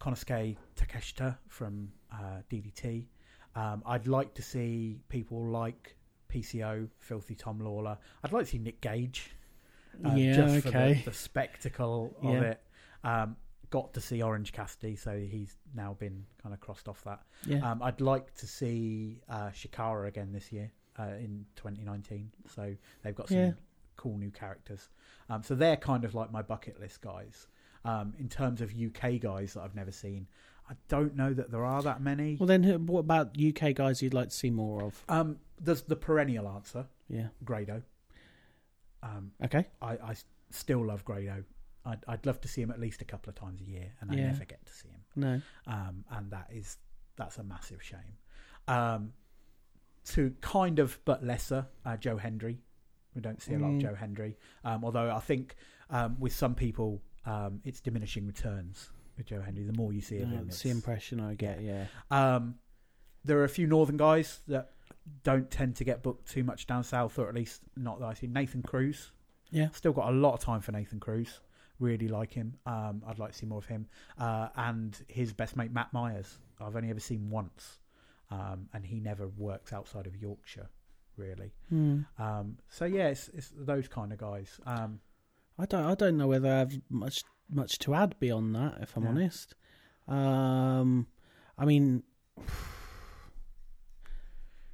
Konosuke 0.00 0.56
Takeshita 0.76 1.36
from 1.48 1.90
uh, 2.12 2.40
DDT. 2.50 3.06
Um, 3.54 3.82
I'd 3.86 4.06
like 4.06 4.34
to 4.34 4.42
see 4.42 4.98
people 5.08 5.44
like 5.46 5.96
PCO, 6.32 6.88
Filthy 6.98 7.34
Tom 7.34 7.60
Lawler. 7.60 7.96
I'd 8.22 8.32
like 8.32 8.44
to 8.44 8.50
see 8.50 8.58
Nick 8.58 8.80
Gage. 8.80 9.30
uh, 10.04 10.14
yeah. 10.16 10.34
just 10.34 10.62
for 10.64 10.68
okay. 10.70 10.94
the, 11.04 11.10
the 11.10 11.16
spectacle 11.16 12.16
of 12.22 12.34
Yeah. 12.34 12.40
it. 12.40 12.60
Um, 13.04 13.36
got 13.70 13.92
to 13.94 14.00
see 14.00 14.22
Orange 14.22 14.52
Cassidy, 14.52 14.96
so 14.96 15.16
he's 15.18 15.56
now 15.74 15.94
been 15.98 16.24
kind 16.42 16.52
of 16.54 16.60
crossed 16.60 16.88
off 16.88 17.02
that. 17.04 17.20
yeah, 17.46 17.70
Um, 17.70 17.82
I'd 17.82 18.00
like 18.00 18.34
to 18.36 18.46
see 18.46 19.20
uh, 19.28 19.50
Chikara 19.50 20.08
again 20.08 20.32
this 20.32 20.50
year 20.52 20.70
uh, 20.98 21.12
in 21.20 21.46
2019. 21.56 22.30
So 22.48 22.74
they've 23.02 23.14
got 23.14 23.28
some 23.28 23.36
Yeah. 23.38 23.52
Cool 23.96 24.16
new 24.18 24.30
characters. 24.30 24.88
Um, 25.28 25.42
so 25.42 25.54
they're 25.54 25.76
kind 25.76 26.04
of 26.04 26.14
like 26.14 26.30
my 26.32 26.42
bucket 26.42 26.78
list 26.80 27.00
guys. 27.00 27.46
Um, 27.84 28.14
in 28.18 28.28
terms 28.30 28.60
of 28.62 28.72
UK 28.72 29.20
guys 29.20 29.54
that 29.54 29.60
I've 29.62 29.74
never 29.74 29.92
seen, 29.92 30.26
I 30.70 30.74
don't 30.88 31.14
know 31.14 31.34
that 31.34 31.50
there 31.50 31.64
are 31.66 31.82
that 31.82 32.00
many. 32.00 32.36
well, 32.40 32.46
then, 32.46 32.86
what 32.86 33.00
about 33.00 33.36
UK 33.38 33.74
guys 33.74 34.00
you'd 34.00 34.14
like 34.14 34.30
to 34.30 34.34
see 34.34 34.48
more 34.50 34.82
of? 34.82 35.04
Um, 35.08 35.36
there's 35.60 35.82
the 35.82 35.96
perennial 35.96 36.48
answer, 36.48 36.86
Yeah. 37.08 37.28
Grado. 37.44 37.82
Um, 39.02 39.32
Okay. 39.44 39.66
I 39.82 40.14
still 40.50 40.84
love 40.86 41.04
Grado. 41.04 41.44
I'd, 41.84 42.02
I'd 42.08 42.24
love 42.24 42.40
to 42.40 42.48
see 42.48 42.62
him 42.62 42.70
at 42.70 42.80
least 42.80 43.02
a 43.02 43.04
couple 43.04 43.28
of 43.28 43.34
times 43.36 43.60
a 43.60 43.64
year, 43.64 43.92
and 44.00 44.10
I 44.10 44.14
Yeah. 44.14 44.26
never 44.30 44.46
get 44.46 44.64
to 44.64 44.72
see 44.72 44.88
him. 44.88 45.00
No. 45.16 45.42
um, 45.66 46.04
and 46.10 46.30
that 46.30 46.48
is 46.52 46.78
that's 47.16 47.36
a 47.38 47.44
massive 47.44 47.82
shame. 47.82 48.16
Um, 48.66 49.12
to 50.06 50.34
kind 50.40 50.78
of 50.78 50.98
but 51.04 51.22
lesser, 51.22 51.66
uh, 51.84 51.96
Joe 51.98 52.16
Hendry. 52.16 52.60
We 53.14 53.20
don't 53.20 53.40
see 53.40 53.54
a 53.54 53.58
lot 53.58 53.68
of 53.68 53.74
Mm. 53.74 53.80
Joe 53.82 53.94
Hendry, 53.94 54.36
um, 54.64 54.84
although 54.84 55.10
I 55.10 55.20
think 55.20 55.54
um, 55.90 56.18
with 56.18 56.32
some 56.32 56.54
people 56.54 57.02
um, 57.26 57.60
it's 57.64 57.80
diminishing 57.80 58.26
returns 58.26 58.90
with 59.16 59.26
Joe 59.26 59.40
Hendry. 59.40 59.64
The 59.64 59.72
more 59.72 59.92
you 59.92 60.00
see 60.00 60.18
of 60.18 60.28
him, 60.28 60.46
that's 60.46 60.62
the 60.62 60.68
it's- 60.70 60.76
impression 60.76 61.20
I 61.20 61.34
get. 61.34 61.62
Yeah. 61.62 61.86
um, 62.10 62.56
there 63.24 63.38
are 63.38 63.44
a 63.44 63.48
few 63.48 63.66
northern 63.66 63.96
guys 63.96 64.40
that 64.48 64.72
don't 65.22 65.50
tend 65.50 65.76
to 65.76 65.84
get 65.84 66.02
booked 66.02 66.28
too 66.30 66.44
much 66.44 66.66
down 66.66 66.84
south, 66.84 67.18
or 67.18 67.28
at 67.28 67.34
least 67.34 67.62
not 67.76 68.00
that 68.00 68.06
I 68.06 68.14
see. 68.14 68.26
Nathan 68.26 68.62
Cruz, 68.62 69.12
Yeah. 69.50 69.68
Still 69.70 69.92
got 69.92 70.08
a 70.08 70.16
lot 70.16 70.34
of 70.34 70.40
time 70.40 70.60
for 70.60 70.72
Nathan 70.72 70.98
Cruz. 71.00 71.40
Really 71.78 72.08
like 72.08 72.32
him. 72.32 72.56
Um, 72.66 73.02
I'd 73.06 73.18
like 73.18 73.32
to 73.32 73.38
see 73.38 73.46
more 73.46 73.58
of 73.58 73.66
him. 73.66 73.86
Uh, 74.18 74.48
and 74.56 74.98
his 75.08 75.32
best 75.32 75.56
mate 75.56 75.70
Matt 75.72 75.92
Myers. 75.92 76.38
I've 76.60 76.74
only 76.76 76.90
ever 76.90 77.00
seen 77.00 77.30
once, 77.30 77.78
um, 78.30 78.68
and 78.72 78.84
he 78.84 79.00
never 79.00 79.28
works 79.28 79.72
outside 79.72 80.06
of 80.06 80.16
Yorkshire, 80.16 80.68
really. 81.16 81.52
Hmm. 81.68 82.00
Um, 82.18 82.58
so 82.68 82.84
yeah, 82.84 83.08
it's, 83.08 83.28
it's 83.28 83.52
those 83.56 83.88
kind 83.88 84.12
of 84.12 84.18
guys. 84.18 84.60
Um, 84.66 85.00
I 85.58 85.66
don't. 85.66 85.84
I 85.84 85.94
don't 85.94 86.16
know 86.16 86.26
whether 86.26 86.50
I 86.52 86.58
have 86.58 86.72
much 86.90 87.22
much 87.50 87.78
to 87.80 87.94
add 87.94 88.18
beyond 88.18 88.54
that. 88.56 88.78
If 88.80 88.96
I'm 88.96 89.04
Yeah. 89.04 89.08
honest. 89.10 89.54
Um. 90.08 91.06
I 91.58 91.64
mean. 91.64 92.02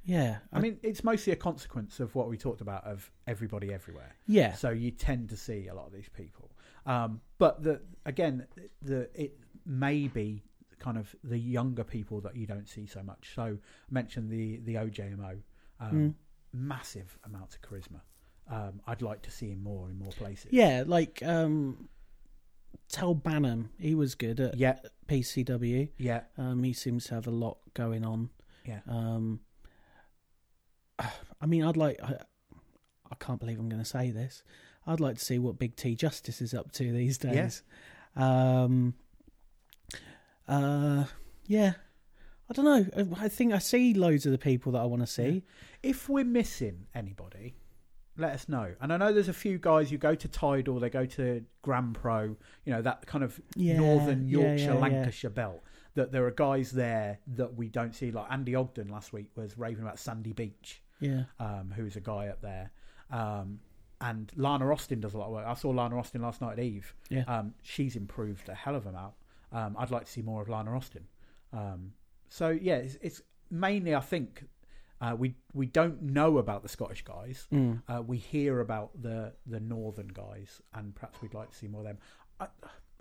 Yeah. 0.03 0.37
I 0.51 0.59
mean, 0.59 0.79
it's 0.81 1.03
mostly 1.03 1.31
a 1.31 1.35
consequence 1.35 1.99
of 1.99 2.15
what 2.15 2.27
we 2.27 2.35
talked 2.37 2.61
about 2.61 2.83
of 2.85 3.11
everybody 3.27 3.71
everywhere. 3.71 4.15
Yeah. 4.25 4.53
So 4.53 4.71
you 4.71 4.89
tend 4.91 5.29
to 5.29 5.37
see 5.37 5.67
a 5.67 5.75
lot 5.75 5.85
of 5.85 5.93
these 5.93 6.09
people. 6.09 6.49
Um, 6.87 7.21
but 7.37 7.61
the 7.63 7.81
again, 8.05 8.47
the 8.81 9.09
it 9.13 9.37
may 9.65 10.07
be 10.07 10.41
kind 10.79 10.97
of 10.97 11.15
the 11.23 11.37
younger 11.37 11.83
people 11.83 12.19
that 12.21 12.35
you 12.35 12.47
don't 12.47 12.67
see 12.67 12.87
so 12.87 13.03
much. 13.03 13.31
So 13.35 13.43
I 13.43 13.57
mentioned 13.91 14.31
the 14.31 14.57
the 14.65 14.75
OJMO, 14.75 15.37
um, 15.79 15.91
Mm. 15.93 16.13
Massive 16.53 17.17
amounts 17.25 17.55
of 17.55 17.61
charisma. 17.61 18.01
Um, 18.49 18.81
I'd 18.87 19.01
like 19.01 19.21
to 19.23 19.31
see 19.31 19.49
him 19.51 19.63
more 19.63 19.89
in 19.89 19.97
more 19.97 20.11
places. 20.11 20.51
Yeah, 20.51 20.83
like 20.85 21.21
um, 21.23 21.87
Tel 22.89 23.15
Bannum, 23.15 23.69
he 23.79 23.95
was 23.95 24.15
good 24.15 24.39
at 24.39 24.57
yeah, 24.57 24.79
PCW. 25.07 25.89
yeah, 25.97 26.21
Um, 26.37 26.63
he 26.63 26.73
seems 26.73 27.05
to 27.05 27.15
have 27.15 27.27
a 27.27 27.31
lot 27.31 27.57
going 27.73 28.05
on. 28.05 28.29
yeah. 28.65 28.79
Um, 28.87 29.39
I 30.99 31.45
mean, 31.45 31.63
I'd 31.63 31.77
like. 31.77 31.99
I, 32.03 32.15
I 33.11 33.15
can't 33.19 33.39
believe 33.39 33.59
I'm 33.59 33.67
going 33.69 33.81
to 33.83 33.89
say 33.89 34.09
this. 34.11 34.41
I'd 34.87 34.99
like 34.99 35.17
to 35.17 35.23
see 35.25 35.37
what 35.37 35.59
Big 35.59 35.75
T 35.75 35.95
Justice 35.95 36.41
is 36.41 36.53
up 36.53 36.71
to 36.73 36.91
these 36.91 37.19
Yeah. 37.23 37.31
days. 37.33 37.63
Um, 38.15 38.93
uh, 40.47 41.05
yeah. 41.47 41.73
I 42.51 42.53
don't 42.53 42.65
know. 42.65 43.15
I 43.17 43.29
think 43.29 43.53
I 43.53 43.59
see 43.59 43.93
loads 43.93 44.25
of 44.25 44.33
the 44.33 44.37
people 44.37 44.73
that 44.73 44.79
I 44.79 44.83
want 44.85 45.01
to 45.03 45.07
see. 45.07 45.43
If 45.81 46.09
we're 46.09 46.25
missing 46.25 46.85
anybody, 46.93 47.55
let 48.17 48.33
us 48.33 48.49
know. 48.49 48.73
And 48.81 48.91
I 48.91 48.97
know 48.97 49.13
there's 49.13 49.29
a 49.29 49.33
few 49.33 49.57
guys 49.57 49.89
who 49.89 49.97
go 49.97 50.15
to 50.15 50.27
Tidal, 50.27 50.77
they 50.81 50.89
go 50.89 51.05
to 51.05 51.45
Grand 51.61 51.95
Pro, 51.95 52.35
you 52.65 52.73
know, 52.73 52.81
that 52.81 53.05
kind 53.07 53.23
of 53.23 53.39
Yeah, 53.55 53.77
northern 53.77 54.27
yeah, 54.27 54.39
Yorkshire, 54.39 54.65
yeah, 54.65 54.73
yeah. 54.73 54.79
Lancashire 54.79 55.29
belt. 55.29 55.63
That 55.95 56.11
there 56.11 56.25
are 56.25 56.31
guys 56.31 56.71
there 56.71 57.19
that 57.35 57.55
we 57.55 57.69
don't 57.69 57.95
see. 57.95 58.11
Like 58.11 58.27
Andy 58.29 58.53
Ogden 58.53 58.89
last 58.89 59.13
week 59.13 59.29
was 59.35 59.57
raving 59.57 59.83
about 59.83 59.97
Sandy 59.97 60.33
Beach, 60.33 60.81
Yeah. 60.99 61.23
um, 61.39 61.71
who's 61.73 61.95
a 61.95 62.01
guy 62.01 62.27
up 62.27 62.41
there. 62.41 62.71
Um, 63.11 63.61
and 64.01 64.29
Lana 64.35 64.69
Austin 64.73 64.99
does 64.99 65.13
a 65.13 65.17
lot 65.17 65.27
of 65.27 65.31
work. 65.31 65.45
I 65.47 65.53
saw 65.53 65.69
Lana 65.69 65.97
Austin 65.97 66.21
last 66.21 66.41
night 66.41 66.53
at 66.53 66.59
Eve. 66.59 66.93
Yeah. 67.09 67.23
Um, 67.27 67.53
she's 67.61 67.95
improved 67.95 68.49
a 68.49 68.55
hell 68.55 68.75
of 68.75 68.85
a 68.87 68.89
amount. 68.89 69.13
Um, 69.53 69.77
I'd 69.79 69.91
like 69.91 70.03
to 70.05 70.11
see 70.11 70.21
more 70.21 70.41
of 70.41 70.49
Lana 70.49 70.75
Austin. 70.75 71.05
Um, 71.53 71.93
so 72.31 72.47
yeah, 72.49 72.75
it's, 72.75 72.97
it's 73.01 73.21
mainly 73.49 73.93
I 73.93 73.99
think 73.99 74.45
uh, 75.01 75.15
we 75.17 75.35
we 75.53 75.65
don't 75.65 76.01
know 76.01 76.37
about 76.37 76.63
the 76.63 76.69
Scottish 76.69 77.03
guys. 77.03 77.45
Mm. 77.51 77.81
Uh, 77.89 78.01
we 78.01 78.17
hear 78.17 78.61
about 78.61 78.91
the 79.01 79.33
the 79.45 79.59
northern 79.59 80.07
guys, 80.07 80.61
and 80.73 80.95
perhaps 80.95 81.21
we'd 81.21 81.33
like 81.33 81.49
to 81.51 81.57
see 81.57 81.67
more 81.67 81.81
of 81.81 81.87
them. 81.87 81.97
I, 82.39 82.47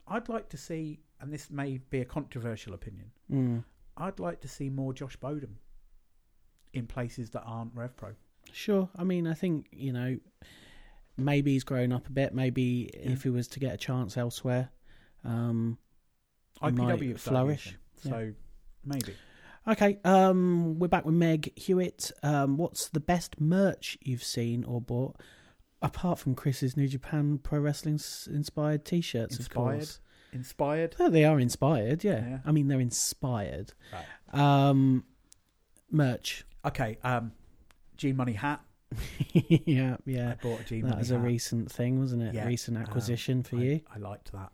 I'd 0.08 0.28
like 0.28 0.48
to 0.48 0.56
see, 0.56 0.98
and 1.20 1.32
this 1.32 1.48
may 1.48 1.78
be 1.90 2.00
a 2.00 2.04
controversial 2.04 2.74
opinion. 2.74 3.12
Mm. 3.32 3.64
I'd 3.96 4.18
like 4.18 4.40
to 4.40 4.48
see 4.48 4.68
more 4.68 4.92
Josh 4.92 5.16
Bodom 5.16 5.58
in 6.72 6.88
places 6.88 7.30
that 7.30 7.42
aren't 7.46 7.72
RevPro. 7.76 8.14
Sure. 8.52 8.88
I 8.96 9.04
mean, 9.04 9.28
I 9.28 9.34
think 9.34 9.68
you 9.70 9.92
know, 9.92 10.18
maybe 11.16 11.52
he's 11.52 11.62
grown 11.62 11.92
up 11.92 12.08
a 12.08 12.10
bit. 12.10 12.34
Maybe 12.34 12.90
Yeah. 12.94 13.12
if 13.12 13.22
he 13.22 13.28
was 13.30 13.46
to 13.48 13.60
get 13.60 13.74
a 13.74 13.78
chance 13.78 14.16
elsewhere, 14.16 14.70
um, 15.22 15.78
IPW 16.60 17.10
might 17.10 17.20
flourish. 17.20 17.76
so 17.96 18.32
maybe. 18.84 19.14
Okay, 19.68 19.98
um, 20.04 20.78
we're 20.78 20.88
back 20.88 21.04
with 21.04 21.14
Meg 21.14 21.52
Hewitt. 21.58 22.10
Um, 22.22 22.56
what's 22.56 22.88
the 22.88 23.00
best 23.00 23.40
merch 23.40 23.98
you've 24.00 24.24
seen 24.24 24.64
or 24.64 24.80
bought, 24.80 25.16
apart 25.82 26.18
from 26.18 26.34
Chris's 26.34 26.76
New 26.76 26.88
Japan 26.88 27.38
Pro 27.42 27.58
Wrestling 27.60 27.96
s- 27.96 28.26
inspired 28.32 28.84
T-shirts? 28.84 29.36
Inspired? 29.36 29.72
Of 29.74 29.78
course, 29.78 30.00
Inspired. 30.32 30.96
Oh, 31.00 31.10
they 31.10 31.24
are 31.24 31.40
inspired. 31.40 32.04
Yeah. 32.04 32.24
Yeah. 32.26 32.38
I 32.46 32.52
mean 32.52 32.68
they're 32.68 32.78
inspired. 32.80 33.72
Um, 34.32 35.04
merch. 35.90 36.44
Okay. 36.64 36.98
Um, 37.02 37.32
G 37.96 38.12
Money 38.12 38.34
hat. 38.34 38.60
yeah, 39.32 39.94
I 39.94 39.98
yeah. 40.06 40.34
bought 40.42 40.60
a 40.60 40.64
G 40.64 40.80
That 40.80 40.88
Money 40.88 40.98
was 41.00 41.10
a 41.10 41.16
hat. 41.18 41.24
recent 41.24 41.70
thing, 41.72 41.98
wasn't 41.98 42.22
it? 42.22 42.34
Yeah, 42.34 42.46
Recent 42.46 42.76
um, 42.76 42.82
acquisition 42.84 43.42
for 43.42 43.56
I, 43.56 43.60
you. 43.60 43.80
I 43.94 43.98
liked 43.98 44.32
that. 44.32 44.50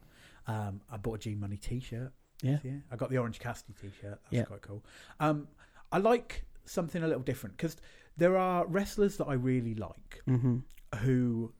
Um, 0.46 0.80
I 0.90 0.96
bought 0.96 1.16
a 1.16 1.18
G 1.18 1.34
Money 1.34 1.56
T-shirt. 1.58 2.12
Yeah. 2.42 2.58
Yeah, 2.62 2.72
I 2.90 2.96
got 2.96 3.10
the 3.10 3.18
Orange 3.18 3.38
Cassidy 3.38 3.72
T-shirt. 3.80 4.20
That's 4.22 4.32
Yeah. 4.32 4.44
quite 4.44 4.62
cool. 4.62 4.84
Um, 5.20 5.48
I 5.92 5.98
like 5.98 6.44
something 6.64 7.02
a 7.02 7.06
little 7.06 7.22
different 7.22 7.56
because 7.56 7.76
there 8.16 8.36
are 8.36 8.66
wrestlers 8.66 9.16
that 9.18 9.26
I 9.26 9.34
really 9.34 9.74
like 9.74 10.22
Mm-hmm. 10.28 10.58
who 10.98 11.52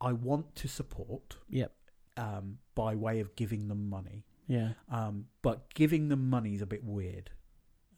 I 0.00 0.12
want 0.12 0.54
to 0.56 0.68
support 0.68 1.36
Yep. 1.48 1.72
um, 2.16 2.58
by 2.74 2.94
way 2.94 3.20
of 3.20 3.34
giving 3.36 3.68
them 3.68 3.88
money. 3.88 4.24
Yeah. 4.46 4.72
Um, 4.90 5.26
but 5.42 5.72
giving 5.74 6.08
them 6.08 6.28
money 6.28 6.54
is 6.54 6.62
a 6.62 6.66
bit 6.66 6.82
weird. 6.84 7.30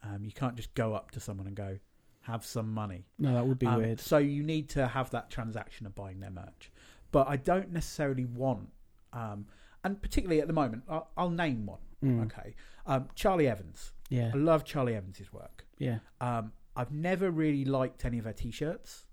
Um, 0.02 0.24
you 0.24 0.32
can't 0.32 0.54
just 0.56 0.74
go 0.74 0.94
up 0.94 1.10
to 1.12 1.20
someone 1.20 1.46
and 1.46 1.56
go, 1.56 1.78
"Have 2.22 2.44
some 2.44 2.72
money." 2.74 3.06
No, 3.18 3.32
that 3.34 3.46
would 3.46 3.58
be 3.58 3.66
Um, 3.66 3.76
weird. 3.78 4.00
So 4.00 4.18
you 4.18 4.42
need 4.42 4.68
to 4.70 4.86
have 4.88 5.10
that 5.10 5.30
transaction 5.30 5.86
of 5.86 5.94
buying 5.94 6.20
their 6.20 6.30
merch. 6.30 6.70
But 7.12 7.28
I 7.28 7.36
don't 7.36 7.70
necessarily 7.72 8.24
want, 8.24 8.70
um, 9.12 9.46
and 9.84 10.00
particularly 10.02 10.40
at 10.40 10.46
the 10.48 10.52
moment, 10.52 10.82
I'll, 10.88 11.08
I'll 11.16 11.30
name 11.30 11.66
one. 11.66 11.80
Mm. 12.02 12.24
Okay, 12.26 12.54
um, 12.86 13.08
Charlie 13.14 13.48
Evans. 13.48 13.92
Yeah. 14.08 14.30
I 14.34 14.36
love 14.36 14.64
Charlie 14.64 14.94
Evans's 14.94 15.32
work. 15.32 15.64
Yeah. 15.78 15.98
Um, 16.20 16.52
I've 16.76 16.92
never 16.92 17.30
really 17.30 17.64
liked 17.64 18.04
any 18.04 18.18
of 18.18 18.24
her 18.24 18.32
t-shirts. 18.32 19.06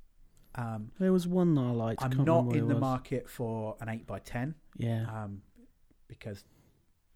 Um, 0.55 0.91
There 0.99 1.13
was 1.13 1.27
one 1.27 1.53
that 1.55 1.61
I 1.61 1.71
liked. 1.71 2.03
I'm 2.03 2.23
not 2.25 2.53
in 2.55 2.67
the 2.67 2.73
was. 2.75 2.81
market 2.81 3.29
for 3.29 3.75
an 3.81 3.89
eight 3.89 4.05
by 4.07 4.19
ten, 4.19 4.55
Yeah. 4.77 5.05
um, 5.23 5.41
because 6.07 6.43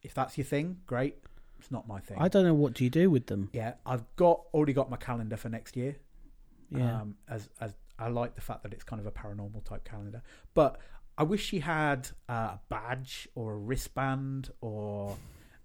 if 0.02 0.14
that's 0.14 0.38
your 0.38 0.46
thing, 0.46 0.82
great. 0.86 1.18
It's 1.60 1.72
not 1.72 1.88
my 1.88 2.00
thing. 2.00 2.18
I 2.20 2.28
don't 2.28 2.44
know 2.44 2.54
what 2.54 2.74
do 2.74 2.84
you 2.84 2.90
do 2.90 3.10
with 3.10 3.28
them. 3.28 3.50
yeah, 3.54 3.74
I've 3.86 4.04
got 4.18 4.42
already 4.54 4.74
got 4.74 4.90
my 4.90 4.98
calendar 4.98 5.38
for 5.38 5.50
next 5.50 5.76
year. 5.78 5.96
Yeah. 6.70 7.02
Um, 7.02 7.16
as 7.30 7.50
as 7.62 7.74
I 7.98 8.10
like 8.10 8.36
the 8.36 8.42
fact 8.42 8.64
that 8.64 8.74
it's 8.74 8.84
kind 8.84 9.00
of 9.00 9.06
a 9.06 9.12
paranormal 9.12 9.64
type 9.64 9.84
calendar, 9.86 10.22
but 10.54 10.80
I 11.18 11.24
wish 11.24 11.44
she 11.46 11.60
had 11.60 12.10
uh, 12.28 12.34
a 12.58 12.60
badge 12.70 13.28
or 13.36 13.54
a 13.54 13.58
wristband 13.58 14.50
or 14.62 15.16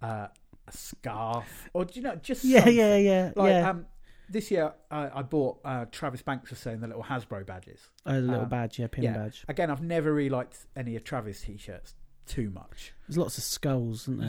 uh, 0.02 0.28
a 0.67 0.73
scarf 0.73 1.69
or 1.73 1.85
do 1.85 1.93
you 1.95 2.02
know 2.02 2.17
just 2.17 2.45
yeah, 2.45 2.59
something. 2.61 2.76
yeah, 2.76 2.97
yeah, 2.97 3.33
Like 3.37 3.50
yeah. 3.50 3.71
um, 3.71 3.87
this 4.31 4.50
year, 4.50 4.75
I, 4.90 5.21
I 5.21 5.23
bought 5.23 5.59
uh, 5.64 5.87
Travis 5.90 6.21
Banks 6.21 6.50
was 6.50 6.59
saying 6.59 6.81
the 6.81 6.87
little 6.87 7.02
Hasbro 7.02 7.47
badges. 7.47 7.81
a 8.05 8.19
little 8.21 8.43
um, 8.43 8.49
badge, 8.50 8.78
yeah, 8.78 8.87
pin 8.88 9.05
yeah. 9.05 9.14
badge. 9.17 9.43
Again, 9.49 9.71
I've 9.71 9.81
never 9.83 10.12
really 10.12 10.28
liked 10.28 10.67
any 10.76 10.97
of 10.97 11.05
Travis 11.05 11.40
t-shirts 11.40 11.95
too 12.26 12.50
much. 12.50 12.93
There's 13.09 13.17
lots 13.17 13.38
of 13.38 13.45
skulls, 13.45 14.02
isn't 14.02 14.21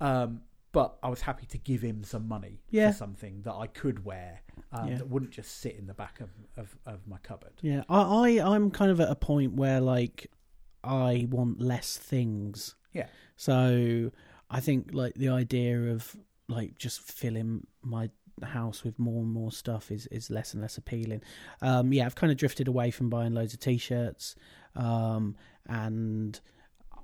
Yeah, 0.00 0.22
um, 0.22 0.40
but 0.72 0.96
I 1.00 1.08
was 1.08 1.20
happy 1.20 1.46
to 1.46 1.58
give 1.58 1.80
him 1.80 2.02
some 2.02 2.26
money 2.26 2.60
Yeah. 2.70 2.90
for 2.90 2.96
something 2.96 3.42
that 3.42 3.54
I 3.54 3.68
could 3.68 4.04
wear 4.04 4.40
um, 4.72 4.88
Yeah. 4.88 4.96
that 4.98 5.08
wouldn't 5.08 5.30
just 5.30 5.60
sit 5.60 5.76
in 5.76 5.86
the 5.86 5.94
back 5.94 6.20
of, 6.20 6.30
of, 6.56 6.76
of 6.84 7.06
my 7.06 7.18
cupboard. 7.18 7.52
Yeah, 7.62 7.84
I, 7.88 8.00
I 8.40 8.54
I'm 8.56 8.72
kind 8.72 8.90
of 8.90 9.00
at 9.00 9.08
a 9.10 9.14
point 9.14 9.52
where 9.52 9.80
like 9.80 10.26
I 10.82 11.28
want 11.30 11.60
less 11.60 11.96
things. 11.96 12.74
Yeah. 12.92 13.06
So 13.36 14.10
I 14.50 14.60
think 14.60 14.90
like 14.92 15.14
the 15.14 15.28
idea 15.28 15.90
of 15.90 16.16
like 16.48 16.78
just 16.78 17.00
filling 17.00 17.66
my 17.82 18.10
house 18.42 18.84
with 18.84 18.98
more 18.98 19.22
and 19.22 19.32
more 19.32 19.50
stuff 19.50 19.90
is 19.90 20.06
is 20.08 20.30
less 20.30 20.52
and 20.52 20.62
less 20.62 20.76
appealing. 20.76 21.22
Um 21.62 21.92
yeah, 21.92 22.06
I've 22.06 22.14
kind 22.14 22.30
of 22.30 22.38
drifted 22.38 22.68
away 22.68 22.90
from 22.90 23.08
buying 23.08 23.34
loads 23.34 23.54
of 23.54 23.60
t-shirts. 23.60 24.36
Um 24.74 25.36
and 25.66 26.38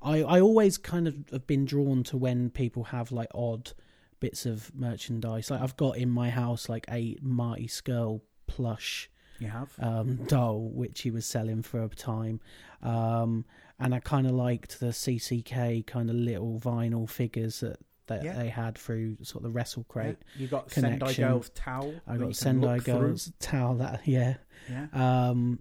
I 0.03 0.23
I 0.23 0.41
always 0.41 0.79
kind 0.79 1.09
of 1.09 1.17
have 1.33 1.47
been 1.47 1.65
drawn 1.65 2.03
to 2.05 2.17
when 2.17 2.51
people 2.51 2.85
have 2.85 3.13
like 3.13 3.31
odd 3.35 3.73
bits 4.21 4.47
of 4.47 4.75
merchandise. 4.75 5.51
Like 5.51 5.61
I've 5.61 5.77
got 5.77 5.97
in 5.97 6.11
my 6.11 6.31
house 6.31 6.69
like 6.69 6.87
a 6.91 7.17
Marty 7.21 7.67
Scurll 7.67 8.21
plush 8.47 9.11
You 9.43 9.49
have? 9.49 9.73
um, 9.79 10.17
doll, 10.27 10.71
which 10.73 11.01
he 11.03 11.11
was 11.11 11.27
selling 11.27 11.63
for 11.63 11.83
a 11.83 11.89
time. 11.89 12.41
Um, 12.83 13.45
and 13.79 13.95
I 13.95 14.01
kind 14.01 14.27
of 14.27 14.33
liked 14.33 14.81
the 14.81 14.87
CCK 14.93 15.87
kind 15.87 16.09
of 16.11 16.17
little 16.17 16.61
vinyl 16.61 17.09
figures 17.09 17.61
that, 17.61 17.79
that 18.07 18.25
Yeah. 18.25 18.35
they 18.35 18.49
had 18.49 18.77
through 18.79 19.17
sort 19.23 19.45
of 19.45 19.51
the 19.51 19.55
Wrestle 19.57 19.85
Crate. 19.89 20.19
Yeah. 20.37 20.43
You 20.43 20.47
got 20.49 20.71
Sendai 20.71 20.99
connection. 20.99 21.25
Girls 21.29 21.51
towel. 21.55 21.95
I 22.07 22.17
got 22.17 22.37
Sendai 22.37 22.75
look 22.77 22.85
through. 22.85 22.95
Girls 22.95 23.33
towel 23.41 23.75
that, 23.77 24.01
yeah. 24.07 24.37
Yeah. 24.71 24.87
Um, 24.93 25.59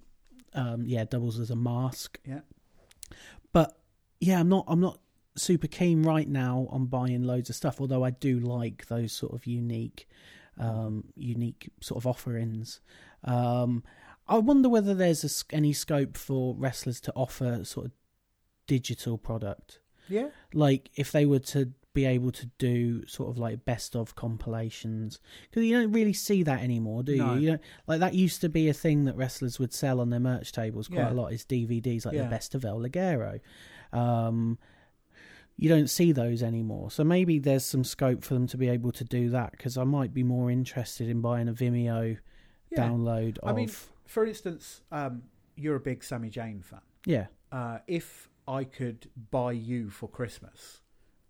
um, 0.54 0.84
yeah, 0.86 1.06
doubles 1.06 1.40
as 1.40 1.50
a 1.52 1.56
mask. 1.56 2.20
Yeah. 2.28 2.42
But 3.54 3.78
yeah, 4.20 4.40
I'm 4.40 4.50
not, 4.50 4.66
I'm 4.68 4.80
not 4.80 5.00
super 5.36 5.68
keen 5.68 6.04
right 6.04 6.28
now 6.28 6.68
on 6.70 6.86
buying 6.88 7.24
loads 7.24 7.50
of 7.50 7.56
stuff, 7.56 7.80
although 7.82 8.04
I 8.04 8.12
do 8.12 8.40
like 8.40 8.88
those 8.88 9.14
sort 9.14 9.34
of 9.34 9.48
unique, 9.48 10.08
um, 10.60 11.06
unique 11.16 11.70
sort 11.80 11.98
of 12.02 12.06
offerings. 12.08 12.82
Um, 13.24 13.84
I 14.28 14.38
wonder 14.38 14.70
whether 14.70 14.94
there's 14.94 15.24
a 15.52 15.56
any 15.56 15.74
scope 15.74 16.18
for 16.18 16.56
wrestlers 16.56 17.00
to 17.02 17.14
offer 17.16 17.64
sort 17.64 17.88
of 17.88 17.92
digital 18.68 19.18
product, 19.18 19.80
Yeah. 20.08 20.30
like 20.54 20.90
if 20.96 21.12
they 21.12 21.26
were 21.26 21.40
to 21.40 21.74
be 21.94 22.06
able 22.06 22.32
to 22.32 22.46
do 22.58 23.06
sort 23.06 23.30
of 23.30 23.38
like 23.38 23.66
best 23.66 23.98
of 23.98 24.16
compilations 24.16 25.20
because 25.50 25.66
you 25.66 25.78
don't 25.78 25.92
really 25.92 26.14
see 26.14 26.42
that 26.44 26.62
anymore, 26.62 27.04
do 27.04 27.18
No. 27.18 27.34
you? 27.34 27.40
You 27.42 27.48
don't 27.50 27.62
like 27.86 28.00
that 28.00 28.14
used 28.14 28.40
to 28.42 28.50
be 28.50 28.70
a 28.70 28.74
thing 28.74 29.04
that 29.06 29.18
wrestlers 29.18 29.60
would 29.60 29.74
sell 29.74 30.00
on 30.00 30.10
their 30.10 30.20
merch 30.22 30.54
tables 30.54 30.88
quite 30.88 31.00
Yeah. 31.00 31.12
a 31.12 31.16
lot. 31.16 31.34
Is 31.34 31.44
DVDs 31.44 32.06
like 32.06 32.16
Yeah. 32.16 32.24
the 32.24 32.30
best 32.30 32.56
of 32.56 32.64
El 32.64 32.80
Ligero. 32.80 33.42
Um, 33.92 34.58
you 35.58 35.68
don't 35.68 35.90
see 35.90 36.14
those 36.14 36.42
anymore, 36.42 36.90
so 36.92 37.04
maybe 37.04 37.38
there's 37.38 37.66
some 37.66 37.84
scope 37.84 38.24
for 38.24 38.34
them 38.36 38.48
to 38.48 38.58
be 38.58 38.70
able 38.70 38.94
to 38.94 39.04
do 39.04 39.30
that. 39.32 39.52
Because 39.52 39.78
I 39.78 39.84
might 39.84 40.14
be 40.14 40.24
more 40.24 40.50
interested 40.50 41.10
in 41.10 41.20
buying 41.20 41.50
a 41.50 41.54
Vimeo 41.54 42.18
Yeah. 42.72 42.88
download 42.88 43.38
of. 43.40 43.50
I 43.50 43.54
mean, 43.54 43.70
for 44.08 44.26
instance, 44.26 44.82
um, 44.92 45.24
you're 45.56 45.76
a 45.76 45.80
big 45.80 46.02
Sammii 46.02 46.32
Jayne 46.32 46.62
fan. 46.62 46.82
yeah, 47.06 47.28
Uh, 47.52 47.80
if 47.88 48.30
I 48.48 48.64
could 48.64 49.10
buy 49.30 49.52
you 49.52 49.90
for 49.90 50.08
Christmas 50.10 50.82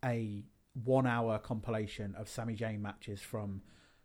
a 0.05 0.43
one 0.83 1.05
hour 1.05 1.38
compilation 1.39 2.15
of 2.15 2.27
Sammii 2.27 2.55
Jayne 2.55 2.81
matches 2.81 3.21
from 3.21 3.62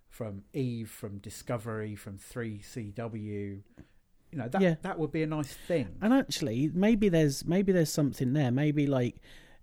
from 0.09 0.45
Eve, 0.55 0.89
from 0.91 1.19
Discovery, 1.19 1.95
from 1.95 2.17
Three 2.17 2.59
CW. 2.61 3.63
You 4.33 4.39
know 4.39 4.49
that 4.49 4.61
Yeah. 4.63 4.77
that 4.83 4.99
would 4.99 5.13
be 5.13 5.23
a 5.23 5.27
nice 5.27 5.53
thing. 5.55 5.97
And 6.01 6.13
actually, 6.13 6.71
maybe 6.75 7.09
there's 7.09 7.45
maybe 7.45 7.71
there's 7.73 7.93
something 7.93 8.33
there. 8.33 8.51
Maybe 8.51 8.87
like 8.87 9.21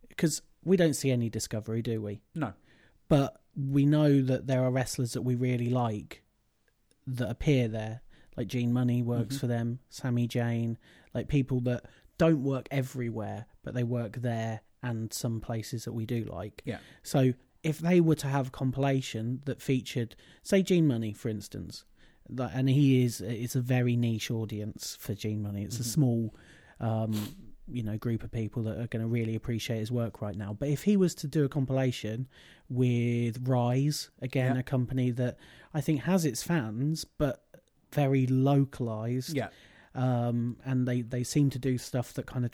because 0.10 0.42
we 0.63 0.77
don't 0.77 0.94
see 0.94 1.12
any 1.12 1.30
discovery, 1.30 1.82
do 1.82 2.01
we? 2.01 2.22
No, 2.36 2.53
But 3.10 3.42
we 3.56 3.86
know 3.86 4.22
that 4.22 4.48
there 4.48 4.63
are 4.63 4.72
wrestlers 4.72 5.13
that 5.13 5.22
we 5.24 5.36
really 5.36 5.70
like 5.70 6.23
that 7.07 7.29
appear 7.29 7.67
there. 7.67 8.01
Like 8.38 8.48
Gene 8.48 8.74
Munny 8.74 9.01
works 9.03 9.38
Mhm. 9.38 9.39
for 9.41 9.48
them, 9.48 9.79
Sammii 9.91 10.27
Jayne, 10.27 10.77
like 11.13 11.27
people 11.27 11.60
that 11.62 11.86
don't 12.17 12.43
work 12.43 12.67
everywhere, 12.72 13.45
but 13.63 13.74
they 13.74 13.83
work 13.83 14.17
there 14.22 14.62
and 14.81 15.13
some 15.13 15.39
places 15.39 15.86
that 15.86 15.93
we 15.93 16.05
do 16.05 16.25
like. 16.25 16.62
Yeah. 16.65 16.79
So 17.03 17.33
if 17.63 17.79
they 17.79 18.01
were 18.01 18.15
to 18.15 18.27
have 18.27 18.48
a 18.48 18.51
compilation 18.51 19.41
that 19.45 19.62
featured, 19.62 20.15
say, 20.41 20.62
Gene 20.63 20.88
Munny, 20.88 21.13
for 21.13 21.29
instance, 21.29 21.86
and 22.38 22.69
he 22.69 23.03
is 23.03 23.22
it's 23.22 23.55
a 23.55 23.62
very 23.62 23.95
niche 23.95 24.31
audience 24.31 24.95
for 25.00 25.13
Gene 25.13 25.41
Munny. 25.41 25.63
It's 25.63 25.79
a 25.79 25.83
Mhm. 25.83 25.86
small, 25.86 26.36
um, 26.79 27.52
you 27.67 27.82
know, 27.84 27.98
group 27.98 28.24
of 28.24 28.32
people 28.32 28.63
that 28.63 28.77
are 28.77 28.88
going 28.88 29.01
to 29.01 29.08
really 29.08 29.36
appreciate 29.36 29.79
his 29.79 29.91
work 29.91 30.22
right 30.22 30.36
now. 30.36 30.53
But 30.53 30.70
if 30.70 30.84
he 30.84 30.98
was 30.98 31.15
to 31.15 31.27
do 31.27 31.46
a 31.46 31.50
compilation 31.50 32.27
with 32.70 33.48
Rise, 33.48 34.10
again, 34.22 34.55
Yeah. 34.55 34.60
a 34.60 34.63
company 34.63 35.12
that 35.12 35.38
I 35.74 35.82
think 35.82 36.01
has 36.01 36.25
its 36.25 36.43
fans, 36.43 37.05
but 37.05 37.43
very 37.91 38.25
localized, 38.27 39.36
yeah, 39.36 39.50
um, 39.96 40.58
and 40.65 40.88
they 40.88 41.01
they 41.01 41.24
seem 41.24 41.50
to 41.51 41.60
do 41.60 41.77
stuff 41.77 42.13
that 42.13 42.25
kind 42.25 42.43
of 42.46 42.51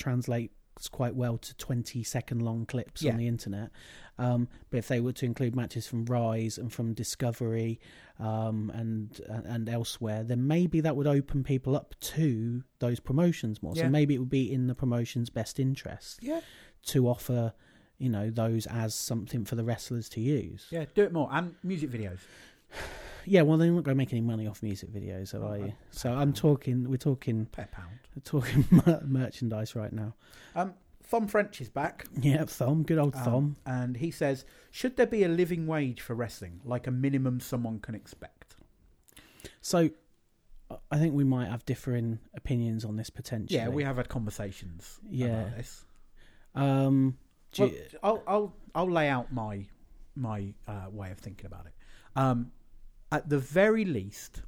translates 0.80 0.90
quite 0.90 1.16
well 1.16 1.38
to 1.38 1.54
20 1.56 2.04
second 2.04 2.42
long 2.42 2.66
clips 2.66 3.02
Yeah. 3.02 3.12
on 3.12 3.18
the 3.18 3.28
internet 3.28 3.70
um, 4.18 4.48
but 4.70 4.78
if 4.78 4.88
they 4.88 5.00
were 5.00 5.14
to 5.14 5.26
include 5.26 5.56
matches 5.56 5.88
from 5.88 6.06
rise 6.06 6.58
and 6.58 6.72
from 6.72 6.94
discovery 6.94 7.80
um, 8.20 8.72
and 8.74 9.20
and 9.28 9.68
elsewhere 9.70 10.24
then 10.24 10.48
maybe 10.48 10.82
that 10.82 10.96
would 10.96 11.08
open 11.08 11.44
people 11.44 11.76
up 11.76 11.96
to 12.00 12.64
those 12.80 13.00
promotions 13.00 13.62
more 13.62 13.74
Yeah. 13.76 13.84
so 13.84 13.90
maybe 13.90 14.14
it 14.16 14.20
would 14.20 14.30
be 14.30 14.52
in 14.52 14.68
the 14.68 14.76
promotion's 14.76 15.30
best 15.30 15.60
interest 15.60 16.20
yeah, 16.22 16.42
to 16.88 17.08
offer 17.08 17.54
you 17.98 18.10
know 18.10 18.30
those 18.30 18.66
as 18.68 18.96
something 18.96 19.44
for 19.46 19.56
the 19.56 19.64
wrestlers 19.64 20.08
to 20.10 20.22
use 20.22 20.68
yeah. 20.72 20.86
Do 20.96 21.04
it 21.04 21.12
more 21.12 21.28
and 21.32 21.56
music 21.64 21.90
videos. 21.92 22.20
Yeah 23.30 23.42
well 23.44 23.58
they're 23.58 23.72
not 23.72 23.84
going 23.84 23.96
to 23.96 24.02
make 24.04 24.12
any 24.12 24.22
money 24.22 24.48
off 24.48 24.62
music 24.64 24.90
videos 24.92 25.34
are 25.34 25.58
you 25.58 25.74
so 25.92 26.12
i'm 26.14 26.34
talking 26.34 26.90
we're 26.90 26.98
talking 26.98 27.46
Per 27.52 27.66
pound. 27.72 28.00
we're 28.16 28.22
talking 28.36 28.66
mer- 28.72 29.04
merchandise 29.06 29.76
right 29.76 29.94
now 29.94 30.14
Um, 30.56 30.74
Thom 31.10 31.28
French 31.28 31.60
is 31.60 31.70
back. 31.70 32.06
Yeah, 32.22 32.46
Thom, 32.46 32.84
good 32.84 33.00
old 33.00 33.16
um, 33.16 33.24
Thom. 33.24 33.56
and 33.66 33.98
he 33.98 34.12
says, 34.12 34.46
"Should 34.70 34.96
there 34.96 35.08
be 35.08 35.24
a 35.24 35.28
living 35.28 35.66
wage 35.66 36.02
for 36.02 36.14
wrestling, 36.14 36.62
like 36.64 36.86
a 36.86 36.92
minimum 36.92 37.40
someone 37.40 37.80
can 37.80 37.96
expect?" 37.96 38.56
So, 39.62 39.90
I- 40.70 40.78
I 40.92 40.98
think 41.00 41.16
we 41.16 41.24
might 41.24 41.48
have 41.50 41.66
differing 41.66 42.20
opinions 42.36 42.86
on 42.86 42.96
this 42.96 43.10
potentially. 43.10 43.58
Yeah, 43.60 43.70
we 43.70 43.84
have 43.84 43.98
had 43.98 44.08
conversations 44.08 45.00
Yeah. 45.10 45.28
about 45.48 45.58
this. 45.58 45.86
Um, 46.54 47.18
Well, 47.58 47.70
you- 47.70 47.82
I'll 48.04 48.24
I'll 48.28 48.54
I'll 48.76 48.92
lay 48.92 49.10
out 49.10 49.34
my 49.34 49.66
my 50.16 50.54
uh, 50.68 50.88
way 50.92 51.10
of 51.12 51.18
thinking 51.18 51.48
about 51.48 51.66
it. 51.66 51.74
Um, 52.16 52.52
at 53.12 53.30
the 53.30 53.40
very 53.40 53.86
least, 53.86 54.42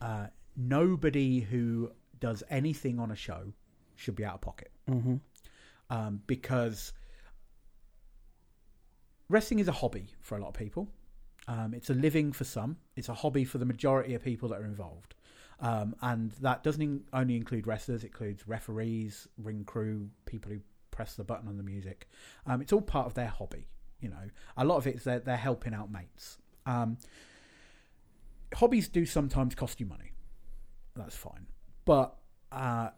uh, 0.00 0.26
nobody 0.56 1.40
who 1.40 1.90
does 2.20 2.42
anything 2.50 2.98
on 2.98 3.10
a 3.10 3.16
show 3.16 3.52
should 3.96 4.16
be 4.16 4.24
out 4.24 4.34
of 4.34 4.40
pocket 4.40 4.70
mhm. 4.88 5.20
um, 5.90 6.20
because 6.26 6.92
wrestling 9.28 9.60
is 9.60 9.68
a 9.68 9.72
hobby 9.72 10.08
for 10.20 10.36
a 10.36 10.40
lot 10.40 10.48
of 10.48 10.54
people. 10.54 10.88
Um, 11.46 11.72
it's 11.74 11.90
a 11.90 11.94
living 11.94 12.32
for 12.32 12.44
some. 12.44 12.76
It's 12.96 13.08
a 13.08 13.14
hobby 13.14 13.44
for 13.44 13.58
the 13.58 13.64
majority 13.64 14.14
of 14.14 14.22
people 14.22 14.50
that 14.50 14.60
are 14.60 14.64
involved. 14.64 15.14
Um, 15.60 15.96
and 16.02 16.32
that 16.42 16.62
doesn't 16.62 16.82
in- 16.82 17.04
only 17.12 17.36
include 17.36 17.66
wrestlers, 17.66 18.04
it 18.04 18.08
includes 18.08 18.46
referees, 18.46 19.26
ring 19.38 19.64
crew, 19.64 20.10
people 20.26 20.52
who 20.52 20.60
press 20.90 21.14
the 21.14 21.24
button 21.24 21.48
on 21.48 21.56
the 21.56 21.62
music. 21.62 22.08
Um, 22.46 22.60
it's 22.60 22.72
all 22.72 22.82
part 22.82 23.06
of 23.06 23.14
their 23.14 23.28
hobby. 23.28 23.66
You 24.00 24.10
know, 24.10 24.30
a 24.56 24.64
lot 24.64 24.76
of 24.76 24.86
it 24.86 24.96
is 24.96 25.04
they're, 25.04 25.18
they're 25.18 25.36
helping 25.36 25.74
out 25.74 25.90
mates. 25.90 26.38
Hobbies 28.54 28.88
do 28.88 29.04
sometimes 29.04 29.54
cost 29.54 29.80
you 29.80 29.86
money. 29.86 30.12
That's 30.96 31.16
fine. 31.16 31.46
But 31.84 32.16
uh, 32.50 32.90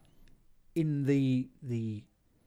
in 0.74 1.04
the 1.04 1.48
the 1.62 2.04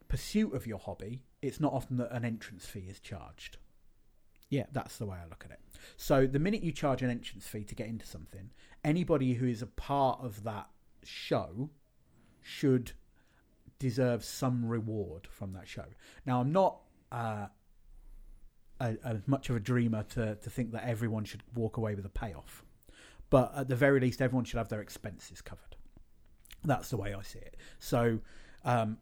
pursuit 0.08 0.54
of 0.54 0.66
your 0.66 0.78
hobby, 0.78 1.22
it's 1.42 1.60
not 1.60 1.72
often 1.72 1.96
that 1.98 2.12
an 2.12 2.24
entrance 2.24 2.66
fee 2.66 2.86
is 2.88 3.00
charged. 3.00 3.58
Yeah. 4.50 4.66
That's 4.72 4.98
the 4.98 5.06
way 5.06 5.16
I 5.16 5.28
look 5.28 5.44
at 5.44 5.50
it. 5.50 5.60
So 5.96 6.26
the 6.26 6.38
minute 6.38 6.62
you 6.62 6.70
charge 6.70 7.02
an 7.02 7.10
entrance 7.10 7.46
fee 7.46 7.64
to 7.64 7.74
get 7.74 7.88
into 7.88 8.06
something, 8.06 8.50
anybody 8.84 9.34
who 9.34 9.46
is 9.46 9.62
a 9.62 9.66
part 9.66 10.20
of 10.22 10.44
that 10.44 10.68
show 11.02 11.70
should 12.40 12.92
deserve 13.78 14.24
some 14.24 14.64
reward 14.64 15.26
from 15.30 15.52
that 15.54 15.66
show. 15.66 15.84
Now, 16.24 16.40
I'm 16.40 16.52
not 16.52 16.80
uh, 17.10 17.46
a, 18.80 18.96
as 19.04 19.26
much 19.26 19.50
of 19.50 19.56
a 19.56 19.60
dreamer 19.60 20.04
to, 20.10 20.36
to 20.36 20.50
think 20.50 20.72
that 20.72 20.84
everyone 20.84 21.24
should 21.24 21.42
walk 21.54 21.76
away 21.76 21.94
with 21.94 22.04
a 22.04 22.10
payoff, 22.10 22.64
but 23.34 23.52
at 23.56 23.68
the 23.68 23.74
very 23.74 23.98
least, 23.98 24.22
everyone 24.22 24.44
should 24.44 24.58
have 24.58 24.68
their 24.68 24.80
expenses 24.80 25.40
covered. 25.40 25.74
That's 26.62 26.90
the 26.90 26.96
way 26.96 27.14
I 27.14 27.22
see 27.22 27.40
it. 27.40 27.56
So, 27.80 28.20
um, 28.64 28.98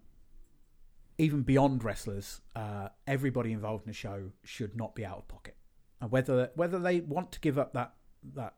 even 1.19 1.43
beyond 1.43 1.85
wrestlers, 1.85 2.41
uh, 2.57 2.89
everybody 3.07 3.53
involved 3.53 3.85
in 3.85 3.91
the 3.91 3.95
show 3.95 4.31
should 4.43 4.75
not 4.75 4.95
be 4.95 5.05
out 5.05 5.19
of 5.19 5.29
pocket. 5.29 5.59
And 6.01 6.11
whether 6.11 6.51
whether 6.55 6.79
they 6.79 7.01
want 7.01 7.31
to 7.33 7.41
give 7.41 7.59
up 7.59 7.75
that 7.75 7.93
that 8.33 8.55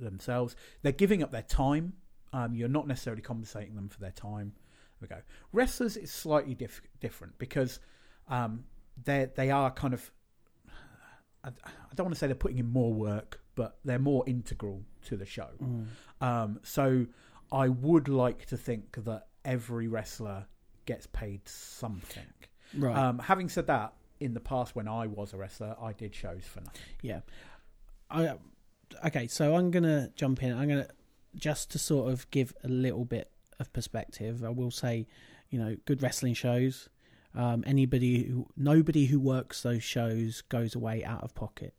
themselves, 0.00 0.56
they're 0.80 0.90
giving 0.90 1.22
up 1.22 1.32
their 1.32 1.42
time. 1.42 1.92
Um, 2.32 2.54
you're 2.54 2.70
not 2.70 2.88
necessarily 2.88 3.20
compensating 3.20 3.74
them 3.74 3.90
for 3.90 4.00
their 4.00 4.12
time. 4.12 4.54
There 5.00 5.08
we 5.10 5.14
go. 5.16 5.20
Wrestlers 5.52 5.98
is 5.98 6.10
slightly 6.10 6.54
diff- 6.54 6.80
different 6.98 7.36
because 7.36 7.78
um, 8.26 8.64
they 9.04 9.28
they 9.36 9.50
are 9.50 9.70
kind 9.70 9.92
of. 9.92 10.10
I, 11.44 11.48
I 11.48 11.94
don't 11.94 12.06
want 12.06 12.14
to 12.14 12.18
say 12.18 12.26
they're 12.26 12.36
putting 12.36 12.58
in 12.58 12.72
more 12.72 12.94
work, 12.94 13.39
but 13.54 13.78
they're 13.84 13.98
more 13.98 14.24
integral 14.26 14.82
to 15.06 15.16
the 15.16 15.26
show. 15.26 15.48
Mm. 15.62 15.86
Um, 16.20 16.60
so 16.62 17.06
I 17.52 17.68
would 17.68 18.08
like 18.08 18.46
to 18.46 18.56
think 18.56 19.04
that 19.04 19.26
every 19.44 19.88
wrestler 19.88 20.46
gets 20.86 21.06
paid 21.06 21.48
something. 21.48 22.26
Right. 22.76 22.96
Um, 22.96 23.18
having 23.18 23.48
said 23.48 23.66
that, 23.66 23.94
in 24.20 24.34
the 24.34 24.40
past 24.40 24.76
when 24.76 24.86
I 24.86 25.06
was 25.06 25.32
a 25.32 25.36
wrestler, 25.36 25.74
I 25.80 25.92
did 25.92 26.14
shows 26.14 26.44
for 26.44 26.60
nothing. 26.60 26.82
yeah. 27.02 27.20
I, 28.10 28.34
okay, 29.06 29.26
so 29.26 29.54
I'm 29.54 29.70
going 29.70 29.84
to 29.84 30.10
jump 30.16 30.42
in. 30.42 30.52
I'm 30.52 30.68
going 30.68 30.84
to, 30.84 30.88
just 31.36 31.70
to 31.72 31.78
sort 31.78 32.12
of 32.12 32.30
give 32.30 32.52
a 32.64 32.68
little 32.68 33.04
bit 33.04 33.30
of 33.58 33.72
perspective, 33.72 34.44
I 34.44 34.50
will 34.50 34.70
say, 34.70 35.06
you 35.48 35.58
know, 35.58 35.76
good 35.86 36.02
wrestling 36.02 36.34
shows. 36.34 36.88
Um, 37.34 37.62
anybody 37.66 38.24
who, 38.24 38.48
nobody 38.56 39.06
who 39.06 39.20
works 39.20 39.62
those 39.62 39.84
shows 39.84 40.42
goes 40.42 40.74
away 40.74 41.04
out 41.04 41.22
of 41.22 41.34
pocket 41.34 41.74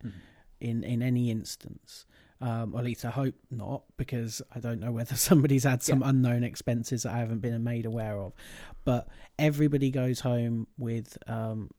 in, 0.62 0.84
in 0.84 1.02
any 1.02 1.30
instance. 1.32 2.06
Um, 2.40 2.74
or 2.74 2.80
at 2.80 2.86
least 2.86 3.06
I 3.06 3.12
hope 3.12 3.36
not, 3.52 3.84
because 3.98 4.42
I 4.56 4.60
don't 4.60 4.80
know 4.80 4.92
whether 4.92 5.16
somebody's 5.30 5.64
had 5.64 5.84
some 5.84 6.02
Yeah. 6.02 6.10
unknown 6.10 6.44
expenses 6.44 7.04
that 7.04 7.14
I 7.14 7.20
haven't 7.20 7.40
been 7.40 7.64
made 7.64 7.86
aware 7.86 8.20
of. 8.20 8.34
But 8.84 9.08
everybody 9.38 9.92
goes 9.92 10.22
home 10.22 10.66
with, 10.78 11.18
um, 11.28 11.70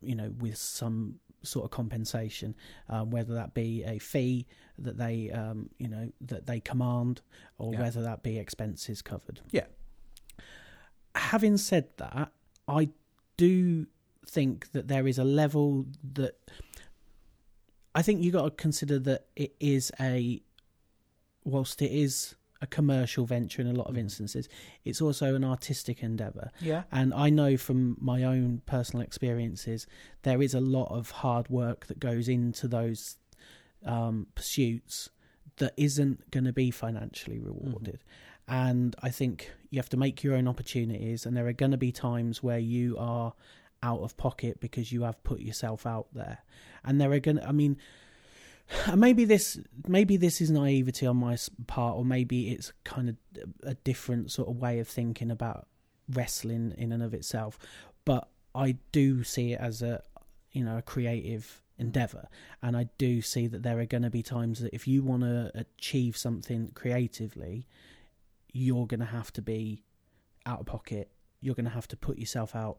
you 0.00 0.14
know, 0.14 0.32
with 0.38 0.56
some 0.56 1.16
sort 1.42 1.66
of 1.66 1.70
compensation, 1.70 2.54
um, 2.88 3.10
whether 3.10 3.34
that 3.34 3.52
be 3.52 3.84
a 3.84 3.98
fee 3.98 4.46
that 4.78 4.96
they, 4.96 5.30
um, 5.30 5.68
you 5.78 5.88
know, 5.88 6.10
that 6.22 6.46
they 6.46 6.60
command, 6.60 7.20
or 7.58 7.74
Yeah. 7.74 7.80
whether 7.82 8.02
that 8.02 8.22
be 8.22 8.38
expenses 8.38 9.02
covered. 9.02 9.40
Yeah. 9.50 9.66
Having 11.14 11.58
said 11.58 11.88
that, 11.98 12.32
I 12.66 12.88
do 13.36 13.86
think 14.26 14.72
that 14.72 14.88
there 14.88 15.06
is 15.06 15.18
a 15.18 15.24
level 15.24 15.86
that 16.14 16.38
I 17.94 18.02
think 18.02 18.22
you 18.22 18.32
got 18.32 18.44
to 18.44 18.50
consider 18.50 18.98
that 19.00 19.26
it 19.36 19.54
is 19.60 19.92
a, 20.00 20.42
whilst 21.44 21.80
it 21.80 21.92
is 21.92 22.34
a 22.60 22.66
commercial 22.66 23.26
venture 23.26 23.60
in 23.60 23.68
a 23.68 23.72
lot 23.72 23.88
of 23.88 23.96
instances, 23.96 24.48
it's 24.84 25.00
also 25.00 25.34
an 25.34 25.44
artistic 25.44 26.02
endeavor. 26.02 26.50
Yeah. 26.60 26.84
And 26.90 27.12
I 27.14 27.30
know 27.30 27.56
from 27.56 27.96
my 28.00 28.24
own 28.24 28.62
personal 28.66 29.04
experiences, 29.04 29.86
there 30.22 30.42
is 30.42 30.54
a 30.54 30.60
lot 30.60 30.90
of 30.90 31.10
hard 31.10 31.48
work 31.48 31.86
that 31.86 32.00
goes 32.00 32.28
into 32.28 32.66
those 32.66 33.16
um, 33.84 34.26
pursuits 34.34 35.10
that 35.58 35.74
isn't 35.76 36.30
going 36.30 36.44
to 36.44 36.52
be 36.52 36.70
financially 36.70 37.38
rewarded. 37.38 38.02
And 38.48 38.96
I 39.02 39.10
think 39.10 39.50
you 39.70 39.78
have 39.78 39.88
to 39.90 39.96
make 39.96 40.22
your 40.22 40.34
own 40.34 40.48
opportunities, 40.48 41.24
and 41.24 41.36
there 41.36 41.46
are 41.46 41.52
going 41.52 41.70
to 41.70 41.78
be 41.78 41.92
times 41.92 42.42
where 42.42 42.58
you 42.58 42.96
are 42.98 43.34
out 43.84 44.00
of 44.00 44.16
pocket 44.16 44.60
because 44.60 44.92
you 44.92 45.02
have 45.02 45.22
put 45.22 45.40
yourself 45.40 45.86
out 45.86 46.08
there. 46.12 46.38
And 46.84 47.00
there 47.00 47.12
are 47.12 47.20
going 47.20 47.36
to, 47.36 47.48
I 47.48 47.52
mean, 47.52 47.76
maybe 48.96 49.24
this 49.24 49.58
maybe 49.86 50.16
this 50.16 50.40
is 50.40 50.50
naivety 50.50 51.06
on 51.06 51.16
my 51.16 51.36
part 51.66 51.96
or 51.96 52.04
maybe 52.04 52.50
it's 52.50 52.72
kind 52.84 53.10
of 53.10 53.16
a 53.62 53.74
different 53.74 54.30
sort 54.30 54.48
of 54.48 54.56
way 54.56 54.78
of 54.78 54.88
thinking 54.88 55.30
about 55.30 55.66
wrestling 56.08 56.74
in 56.78 56.92
and 56.92 57.02
of 57.02 57.14
itself. 57.14 57.58
But 58.04 58.28
i 58.56 58.76
do 58.92 59.24
see 59.24 59.52
it 59.52 59.60
as 59.60 59.82
a 59.82 60.00
you 60.52 60.62
know 60.64 60.78
a 60.78 60.82
creative 60.82 61.60
endeavor. 61.78 62.28
And 62.62 62.76
i 62.76 62.88
do 62.98 63.20
see 63.20 63.46
that 63.48 63.62
there 63.62 63.78
are 63.80 63.86
going 63.86 64.04
to 64.04 64.10
be 64.10 64.22
times 64.22 64.60
that 64.60 64.74
if 64.74 64.88
you 64.88 65.02
want 65.02 65.22
to 65.22 65.50
achieve 65.54 66.16
something 66.16 66.70
creatively 66.74 67.66
you're 68.54 68.86
going 68.86 69.00
to 69.00 69.06
have 69.06 69.32
to 69.32 69.42
be 69.42 69.82
out 70.46 70.60
of 70.60 70.66
pocket. 70.66 71.10
You're 71.40 71.56
going 71.56 71.66
to 71.66 71.70
have 71.70 71.88
to 71.88 71.96
put 71.96 72.18
yourself 72.18 72.54
out 72.54 72.78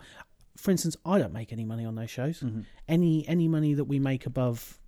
for 0.56 0.72
instance 0.72 0.96
i 1.06 1.18
don't 1.20 1.34
make 1.34 1.52
any 1.52 1.66
money 1.66 1.86
on 1.86 1.96
those 1.96 2.10
shows 2.10 2.40
Mhm. 2.42 2.66
any 2.88 3.28
any 3.28 3.48
money 3.48 3.74
that 3.74 3.86
we 3.86 4.00
make 4.00 4.26
above 4.26 4.80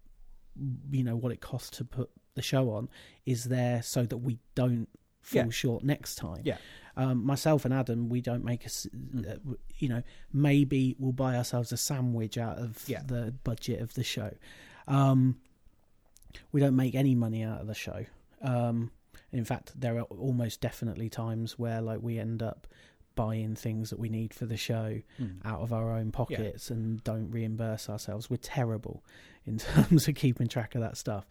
you 0.91 1.03
know 1.03 1.15
what 1.15 1.31
it 1.31 1.41
costs 1.41 1.77
to 1.77 1.85
put 1.85 2.09
the 2.35 2.41
show 2.41 2.71
on 2.71 2.89
is 3.25 3.45
there 3.45 3.81
so 3.83 4.03
that 4.05 4.17
we 4.17 4.39
don't 4.55 4.87
fall 5.21 5.43
Yeah. 5.45 5.49
short 5.49 5.83
next 5.83 6.15
time 6.15 6.41
Yeah. 6.45 6.57
um, 6.95 7.25
myself 7.25 7.65
and 7.65 7.73
adam 7.73 8.09
we 8.09 8.21
don't 8.21 8.43
make 8.45 8.63
a 8.63 8.67
s- 8.67 8.87
uh, 9.27 9.35
you 9.77 9.89
know 9.89 10.01
maybe 10.31 10.95
we'll 10.99 11.11
buy 11.11 11.35
ourselves 11.35 11.71
a 11.71 11.77
sandwich 11.77 12.37
out 12.37 12.57
of 12.59 12.83
Yeah. 12.87 13.03
the 13.03 13.33
budget 13.43 13.81
of 13.81 13.93
the 13.95 14.03
show 14.03 14.33
um, 14.87 15.39
we 16.51 16.61
don't 16.61 16.75
make 16.75 16.95
any 16.95 17.13
money 17.15 17.43
out 17.43 17.59
of 17.61 17.67
the 17.67 17.73
show 17.75 18.05
um, 18.41 18.91
in 19.31 19.43
fact 19.43 19.79
there 19.79 19.97
are 19.97 20.03
almost 20.03 20.61
definitely 20.61 21.09
times 21.09 21.59
where 21.59 21.81
like 21.81 22.01
we 22.01 22.17
end 22.19 22.41
up 22.41 22.67
buying 23.17 23.55
things 23.55 23.89
that 23.89 23.99
we 23.99 24.07
need 24.07 24.33
for 24.33 24.45
the 24.45 24.55
show 24.55 25.01
Mm. 25.19 25.39
out 25.43 25.59
of 25.59 25.73
our 25.73 25.91
own 25.91 26.11
pockets 26.11 26.69
and 26.71 27.03
don't 27.03 27.29
reimburse 27.31 27.89
ourselves. 27.89 28.29
We're 28.29 28.37
terrible 28.37 29.03
in 29.45 29.57
terms 29.57 30.07
of 30.07 30.15
keeping 30.15 30.47
track 30.47 30.73
of 30.75 30.81
that 30.81 30.95
stuff. 30.95 31.25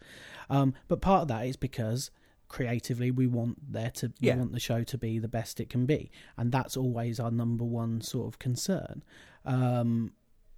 Um, 0.49 0.75
but 0.87 1.01
part 1.01 1.23
of 1.23 1.27
that 1.29 1.47
is 1.47 1.55
because 1.55 2.11
creatively 2.47 3.09
we 3.11 3.25
want 3.27 3.71
there 3.73 3.91
to 3.91 4.13
Yeah. 4.19 4.35
we 4.35 4.39
want 4.41 4.51
the 4.53 4.59
show 4.59 4.83
to 4.83 4.97
be 4.97 5.17
the 5.19 5.27
best 5.27 5.59
it 5.59 5.69
can 5.69 5.85
be, 5.87 6.11
and 6.37 6.51
that's 6.51 6.77
always 6.77 7.19
our 7.19 7.31
number 7.31 7.65
one 7.65 8.01
sort 8.01 8.27
of 8.27 8.37
concern. 8.39 9.03
Um, 9.45 10.13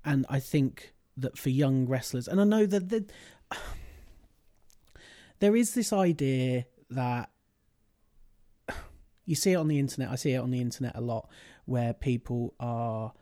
and 0.06 0.26
I 0.30 0.40
think 0.40 0.94
that 1.18 1.38
for 1.38 1.50
young 1.50 1.86
wrestlers, 1.88 2.28
and 2.28 2.40
I 2.40 2.44
know 2.44 2.66
that 2.66 2.90
the, 2.90 3.06
there 5.40 5.56
is 5.56 5.74
this 5.74 5.92
idea 5.94 6.66
that 6.90 7.30
you 9.30 9.36
see 9.36 9.52
it 9.52 9.56
on 9.58 9.68
the 9.68 9.78
internet. 9.78 10.10
I 10.12 10.16
see 10.16 10.34
it 10.34 10.38
on 10.40 10.50
the 10.50 10.60
internet 10.60 10.96
a 10.96 11.02
lot, 11.02 11.30
where 11.66 11.94
people 11.94 12.56
are 12.60 13.14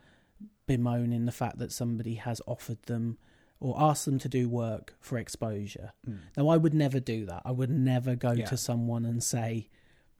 bemoaning 0.67 1.25
the 1.25 1.31
fact 1.31 1.57
that 1.59 1.71
somebody 1.71 2.15
has 2.15 2.41
offered 2.47 2.81
them 2.83 3.17
or 3.59 3.75
asked 3.77 4.05
them 4.05 4.19
to 4.19 4.29
do 4.29 4.47
work 4.47 4.95
for 4.99 5.17
exposure. 5.17 5.91
Mm. 6.07 6.19
Now, 6.37 6.47
I 6.47 6.57
would 6.57 6.73
never 6.73 6.99
do 6.99 7.25
that. 7.25 7.41
I 7.43 7.51
would 7.51 7.69
never 7.71 8.15
go 8.15 8.31
Yeah. 8.31 8.45
to 8.45 8.57
someone 8.57 9.03
and 9.05 9.21
say, 9.23 9.69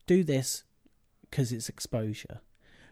"Do 0.08 0.24
this 0.24 0.64
because 1.22 1.52
it's 1.52 1.70
exposure." 1.70 2.42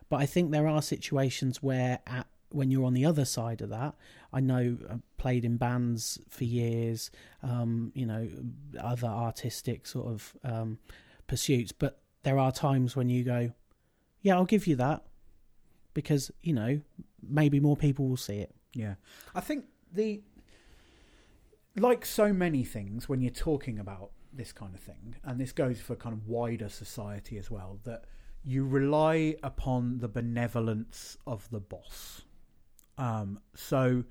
But 0.08 0.18
I 0.22 0.26
think 0.26 0.52
there 0.52 0.68
are 0.68 0.82
situations 0.82 1.62
where, 1.64 2.00
at, 2.08 2.28
when 2.50 2.70
you're 2.72 2.86
on 2.86 2.94
the 2.94 3.06
other 3.06 3.26
side 3.26 3.60
of 3.62 3.70
that, 3.70 3.96
I 4.32 4.40
know 4.40 4.78
I've 4.90 5.18
played 5.18 5.44
in 5.44 5.58
bands 5.58 6.20
for 6.30 6.44
years, 6.46 7.12
um, 7.42 7.92
you 7.96 8.06
know, 8.06 8.30
other 8.80 9.08
artistic 9.08 9.88
sort 9.88 10.08
of 10.08 10.38
um, 10.44 10.78
pursuits, 11.28 11.72
but 11.72 12.00
there 12.26 12.40
are 12.40 12.52
times 12.52 12.96
when 12.96 13.08
you 13.08 13.24
go, 13.24 13.52
"Yeah, 14.22 14.36
I'll 14.36 14.46
give 14.46 14.66
you 14.66 14.76
that," 14.78 15.06
because 15.94 16.32
you 16.42 16.54
know 16.54 16.82
maybe 17.22 17.60
more 17.60 17.78
people 17.78 18.10
will 18.10 18.18
see 18.18 18.40
it. 18.40 18.54
Yeah, 18.74 18.96
I 19.36 19.42
think 19.42 19.66
the 19.94 20.22
like 21.78 22.04
so 22.06 22.34
many 22.34 22.64
things 22.64 23.08
when 23.08 23.22
you're 23.22 23.30
talking 23.30 23.78
about 23.80 24.10
this 24.34 24.52
kind 24.52 24.74
of 24.74 24.82
thing, 24.82 25.16
and 25.24 25.40
this 25.40 25.52
goes 25.52 25.80
for 25.80 25.96
kind 25.96 26.14
of 26.14 26.28
wider 26.28 26.68
society 26.68 27.38
as 27.38 27.52
well, 27.52 27.80
that 27.84 28.06
you 28.44 28.66
rely 28.66 29.36
upon 29.44 30.00
the 30.00 30.08
benevolence 30.08 31.18
of 31.28 31.48
the 31.52 31.60
boss. 31.60 32.24
Um, 32.98 33.40
so, 33.54 34.04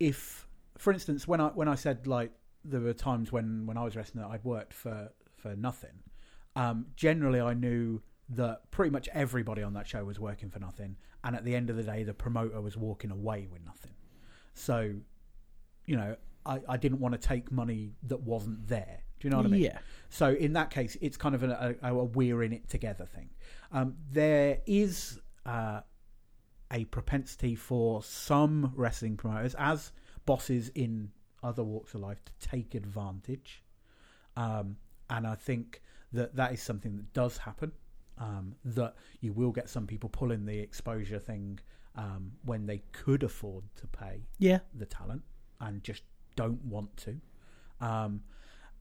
if, 0.00 0.48
for 0.78 0.90
instance, 0.90 1.28
when 1.28 1.40
I 1.40 1.48
when 1.48 1.68
I 1.68 1.74
said 1.74 2.06
like 2.06 2.32
there 2.64 2.80
were 2.80 2.94
times 2.94 3.30
when 3.30 3.66
when 3.66 3.76
I 3.76 3.84
was 3.84 3.94
wrestling 3.94 4.24
that 4.24 4.30
I'd 4.30 4.44
worked 4.44 4.72
for 4.72 5.10
for 5.36 5.54
nothing, 5.54 6.02
um, 6.58 6.86
generally 6.96 7.40
I 7.40 7.54
knew 7.54 8.02
that 8.30 8.70
pretty 8.70 8.90
much 8.90 9.08
everybody 9.14 9.62
on 9.62 9.72
that 9.74 9.86
show 9.86 10.04
was 10.04 10.18
working 10.18 10.50
for 10.50 10.58
nothing, 10.58 10.96
and 11.22 11.36
at 11.36 11.44
the 11.44 11.54
end 11.54 11.70
of 11.70 11.76
the 11.76 11.84
day, 11.84 12.02
the 12.02 12.12
promoter 12.12 12.60
was 12.60 12.76
walking 12.76 13.10
away 13.10 13.46
with 13.50 13.64
nothing. 13.64 13.94
So, 14.54 14.94
you 15.86 15.96
know, 15.96 16.16
I, 16.44 16.60
I 16.68 16.76
didn't 16.76 16.98
want 16.98 17.12
to 17.12 17.28
take 17.28 17.52
money 17.52 17.92
that 18.08 18.20
wasn't 18.20 18.66
there. 18.66 19.02
Do 19.20 19.28
you 19.28 19.30
know 19.30 19.38
what 19.38 19.46
I 19.46 19.50
mean? 19.50 19.62
Yeah, 19.62 19.78
So 20.08 20.30
in 20.30 20.52
that 20.54 20.70
case, 20.70 20.96
it's 21.00 21.16
kind 21.16 21.34
of 21.34 21.42
a, 21.42 21.76
a, 21.82 21.94
a 21.94 22.04
we're 22.04 22.42
in 22.42 22.52
it 22.52 22.68
together 22.68 23.04
thing. 23.04 23.30
Um, 23.72 23.94
there 24.10 24.58
is 24.66 25.20
uh, 25.46 25.80
a 26.72 26.84
propensity 26.86 27.54
for 27.54 28.02
some 28.02 28.72
wrestling 28.74 29.16
promoters, 29.16 29.54
as 29.58 29.92
bosses 30.26 30.70
in 30.74 31.10
other 31.42 31.62
walks 31.62 31.94
of 31.94 32.00
life, 32.00 32.20
to 32.24 32.48
take 32.48 32.74
advantage. 32.74 33.62
Um, 34.36 34.76
and 35.10 35.26
I 35.26 35.34
think 35.34 35.82
that 36.12 36.36
that 36.36 36.52
is 36.52 36.62
something 36.62 36.96
that 36.96 37.12
does 37.12 37.38
happen. 37.38 37.72
Um, 38.18 38.56
that 38.64 38.96
you 39.20 39.32
will 39.32 39.52
get 39.52 39.68
some 39.68 39.86
people 39.86 40.08
pulling 40.08 40.44
the 40.44 40.58
exposure 40.58 41.20
thing 41.20 41.60
um, 41.94 42.32
when 42.44 42.66
they 42.66 42.82
could 42.90 43.22
afford 43.22 43.62
to 43.76 43.86
pay 43.86 44.22
yeah, 44.38 44.58
the 44.74 44.86
talent 44.86 45.22
and 45.60 45.84
just 45.84 46.02
don't 46.34 46.64
want 46.64 46.96
to. 46.96 47.20
Um, 47.80 48.22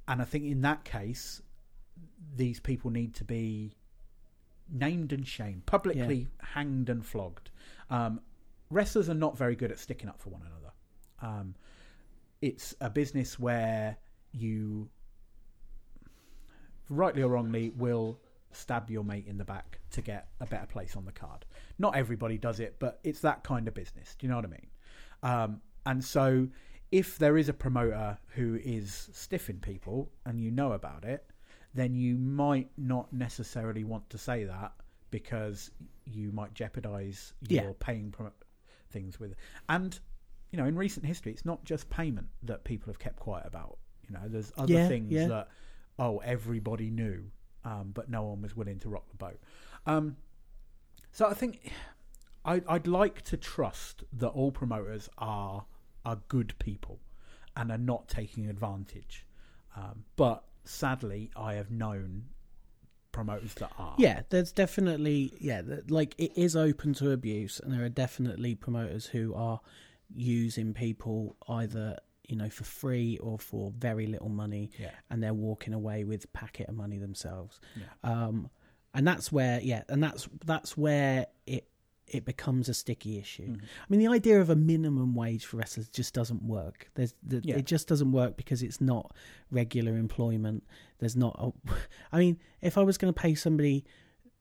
and 0.08 0.22
I 0.22 0.26
think 0.26 0.46
in 0.46 0.62
that 0.62 0.84
case, 0.84 1.42
these 2.36 2.60
people 2.60 2.92
need 2.92 3.14
to 3.16 3.24
be 3.24 3.74
named 4.70 5.14
and 5.14 5.26
shamed, 5.26 5.66
publicly 5.66 6.28
hanged 6.42 6.90
and 6.90 7.06
flogged. 7.06 7.52
Um, 7.90 8.22
wrestlers 8.70 9.10
are 9.10 9.16
not 9.16 9.38
very 9.38 9.56
good 9.56 9.72
at 9.72 9.80
sticking 9.80 10.10
up 10.10 10.22
for 10.22 10.30
one 10.30 10.42
another. 10.42 10.74
Um, 11.22 11.56
it's 12.42 12.76
a 12.82 12.90
business 12.90 13.40
where 13.40 13.98
you, 14.32 14.90
rightly 16.90 17.22
or 17.22 17.30
wrongly, 17.30 17.70
will 17.70 18.20
stab 18.52 18.90
your 18.90 19.04
mate 19.04 19.26
in 19.28 19.38
the 19.38 19.46
back 19.46 19.80
to 19.92 20.02
get 20.02 20.30
a 20.40 20.46
better 20.46 20.66
place 20.68 20.96
on 20.96 21.06
the 21.06 21.12
card. 21.12 21.46
Not 21.78 21.96
everybody 21.96 22.38
does 22.38 22.60
it, 22.60 22.78
but 22.80 23.00
it's 23.04 23.20
that 23.22 23.44
kind 23.44 23.68
of 23.68 23.74
business. 23.74 24.16
Do 24.18 24.26
you 24.26 24.30
know 24.32 24.38
what 24.38 24.46
I 24.46 24.50
mean? 24.50 24.68
Um, 25.24 25.62
and 25.86 26.04
so, 26.04 26.48
if 26.92 27.18
there 27.18 27.38
is 27.38 27.50
a 27.50 27.54
promoter 27.54 28.18
who 28.30 28.56
is 28.64 29.10
stiffing 29.12 29.60
people 29.60 30.10
and 30.26 30.40
you 30.40 30.52
know 30.52 30.72
about 30.74 31.04
it, 31.04 31.30
then 31.74 31.94
you 31.94 32.16
might 32.18 32.70
not 32.78 33.12
necessarily 33.12 33.84
want 33.84 34.10
to 34.10 34.18
say 34.18 34.46
that 34.46 34.72
because 35.12 35.72
you 36.06 36.32
might 36.32 36.54
jeopardize 36.54 37.34
your 37.50 37.64
Yeah. 37.64 37.72
paying 37.80 38.12
pro- 38.12 38.32
things 38.90 39.20
with. 39.20 39.36
And 39.70 40.00
you 40.52 40.58
know, 40.58 40.66
in 40.66 40.78
recent 40.78 41.06
history, 41.06 41.34
it's 41.34 41.44
not 41.44 41.64
just 41.66 41.90
payment 41.90 42.28
that 42.44 42.64
people 42.64 42.90
have 42.90 43.00
kept 43.00 43.18
quiet 43.20 43.46
about. 43.46 43.78
You 44.08 44.14
know, 44.16 44.22
there's 44.28 44.54
other 44.58 44.72
Yeah, 44.74 44.88
things 44.88 45.12
yeah. 45.12 45.28
that 45.28 45.50
oh 46.00 46.20
everybody 46.20 46.90
knew, 46.90 47.32
um, 47.66 47.92
but 47.94 48.10
no 48.10 48.24
one 48.24 48.42
was 48.42 48.56
willing 48.56 48.80
to 48.80 48.90
rock 48.90 49.10
the 49.10 49.18
boat. 49.18 49.40
Um, 49.86 50.18
so 51.12 51.28
I 51.28 51.34
think 51.34 51.72
I, 52.46 52.62
I'd 52.68 52.88
like 52.88 53.22
to 53.24 53.38
trust 53.38 54.04
that 54.14 54.30
all 54.30 54.52
promoters 54.52 55.10
are 55.18 55.66
are 56.06 56.20
good 56.28 56.54
people 56.60 57.00
and 57.56 57.72
are 57.72 57.78
not 57.78 58.08
taking 58.08 58.48
advantage. 58.48 59.26
Um, 59.76 60.06
but 60.16 60.44
sadly, 60.64 61.32
I 61.36 61.56
have 61.56 61.70
known 61.72 62.26
promoters 63.12 63.54
that 63.56 63.72
are. 63.78 63.96
yeah. 63.98 64.22
There's 64.30 64.52
definitely 64.52 65.34
yeah, 65.40 65.62
like 65.90 66.16
it 66.18 66.32
is 66.36 66.56
open 66.56 66.94
to 66.96 67.12
abuse, 67.12 67.60
and 67.60 67.74
there 67.74 67.84
are 67.84 67.90
definitely 67.90 68.56
promoters 68.56 69.08
who 69.08 69.34
are 69.34 69.60
using 70.16 70.74
people 70.74 71.36
either 71.50 71.98
you 72.28 72.36
know 72.36 72.50
for 72.50 72.64
free 72.64 73.18
or 73.20 73.40
for 73.40 73.72
very 73.78 74.06
little 74.08 74.30
money, 74.30 74.72
Yeah. 74.78 74.92
and 75.10 75.22
they're 75.24 75.34
walking 75.34 75.74
away 75.74 76.04
with 76.04 76.26
a 76.26 76.28
packet 76.30 76.68
of 76.70 76.76
money 76.76 76.98
themselves. 76.98 77.60
Yeah. 77.76 77.86
um, 78.04 78.50
and 78.94 79.08
that's 79.08 79.32
where 79.32 79.60
yeah, 79.62 79.84
and 79.90 80.02
that's 80.04 80.28
that's 80.46 80.76
where 80.78 81.28
it 81.46 81.68
it 82.08 82.24
becomes 82.24 82.70
a 82.70 82.74
sticky 82.74 83.18
issue. 83.20 83.50
Mhm. 83.50 83.62
I 83.62 83.86
mean, 83.90 84.00
the 84.00 84.08
idea 84.08 84.40
of 84.40 84.50
a 84.50 84.56
minimum 84.56 85.14
wage 85.14 85.46
for 85.46 85.58
wrestlers 85.58 85.90
just 85.90 86.14
doesn't 86.14 86.42
work. 86.42 86.90
There's 86.96 87.14
the, 87.22 87.42
Yeah. 87.44 87.58
it 87.58 87.66
just 87.66 87.88
doesn't 87.90 88.14
work 88.14 88.38
because 88.38 88.64
it's 88.64 88.80
not 88.80 89.14
regular 89.52 89.98
employment. 89.98 90.64
There's 91.00 91.18
not. 91.18 91.36
A, 91.38 91.52
I 92.14 92.20
mean, 92.20 92.40
if 92.62 92.78
I 92.78 92.84
was 92.84 92.98
going 92.98 93.14
to 93.14 93.22
pay 93.22 93.36
somebody, 93.36 93.84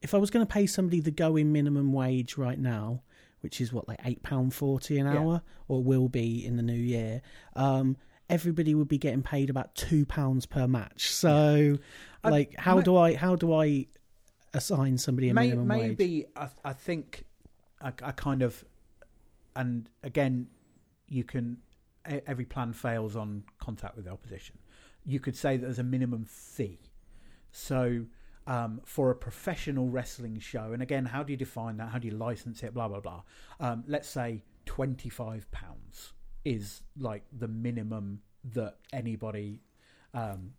if 0.01 0.13
I 0.13 0.17
was 0.17 0.29
going 0.29 0.45
to 0.47 0.51
pay 0.51 0.65
somebody 0.65 1.01
the 1.01 1.11
going 1.11 1.51
minimum 1.51 1.91
wage 1.91 2.37
right 2.37 2.57
now, 2.57 3.03
which 3.41 3.61
is 3.61 3.71
what 3.73 3.87
like 3.87 3.99
eight 4.05 4.23
pound 4.23 4.53
forty 4.53 4.97
an 4.99 5.05
Yeah. 5.05 5.19
hour, 5.19 5.41
or 5.67 5.83
will 5.83 6.09
be 6.09 6.45
in 6.45 6.55
the 6.57 6.63
new 6.63 6.73
year. 6.73 7.21
Um, 7.55 7.97
everybody 8.29 8.75
would 8.75 8.87
be 8.87 8.97
getting 8.97 9.23
paid 9.23 9.49
about 9.49 9.73
two 9.75 10.05
pounds 10.05 10.45
per 10.45 10.67
match. 10.67 11.11
So, 11.11 11.77
I- 12.23 12.29
like, 12.29 12.55
how 12.57 12.75
ma- 12.75 12.81
do 12.81 12.97
I 12.97 13.15
how 13.15 13.35
do 13.35 13.53
I 13.53 13.87
assign 14.53 14.97
somebody 14.97 15.29
a 15.29 15.33
May, 15.33 15.49
minimum 15.49 15.67
wage? 15.67 15.97
maybe 15.97 16.25
I, 16.35 16.49
I 16.65 16.73
think 16.73 17.23
I, 17.81 17.87
I 18.03 18.11
kind 18.11 18.41
of, 18.41 18.65
and 19.55 19.89
again, 20.03 20.47
you 21.07 21.23
can. 21.23 21.57
Every 22.25 22.45
plan 22.45 22.71
fails 22.71 23.17
on 23.17 23.43
contact 23.59 23.97
with 23.97 24.05
the 24.05 24.11
opposition. 24.11 24.57
You 25.03 25.19
could 25.19 25.35
say 25.35 25.57
that 25.57 25.65
there's 25.65 25.77
a 25.79 25.83
minimum 25.83 26.23
fee. 26.25 26.79
So, 27.51 28.05
um, 28.47 28.81
for 28.85 29.11
a 29.11 29.15
professional 29.15 29.89
wrestling 29.89 30.39
show, 30.39 30.71
and 30.73 30.81
again, 30.81 31.05
how 31.05 31.21
do 31.23 31.31
you 31.33 31.37
define 31.37 31.77
that? 31.77 31.89
How 31.89 31.99
do 31.99 32.07
you 32.07 32.15
license 32.15 32.63
it? 32.63 32.73
Blah 32.73 32.87
blah 32.87 33.01
blah. 33.01 33.21
Um, 33.59 33.83
let's 33.87 34.07
say 34.09 34.43
twenty 34.65 35.09
five 35.09 35.49
pounds 35.51 36.13
is 36.45 36.81
like 36.97 37.23
the 37.37 37.47
minimum 37.47 38.21
that 38.53 38.77
anybody 38.93 39.61
um, 40.13 40.53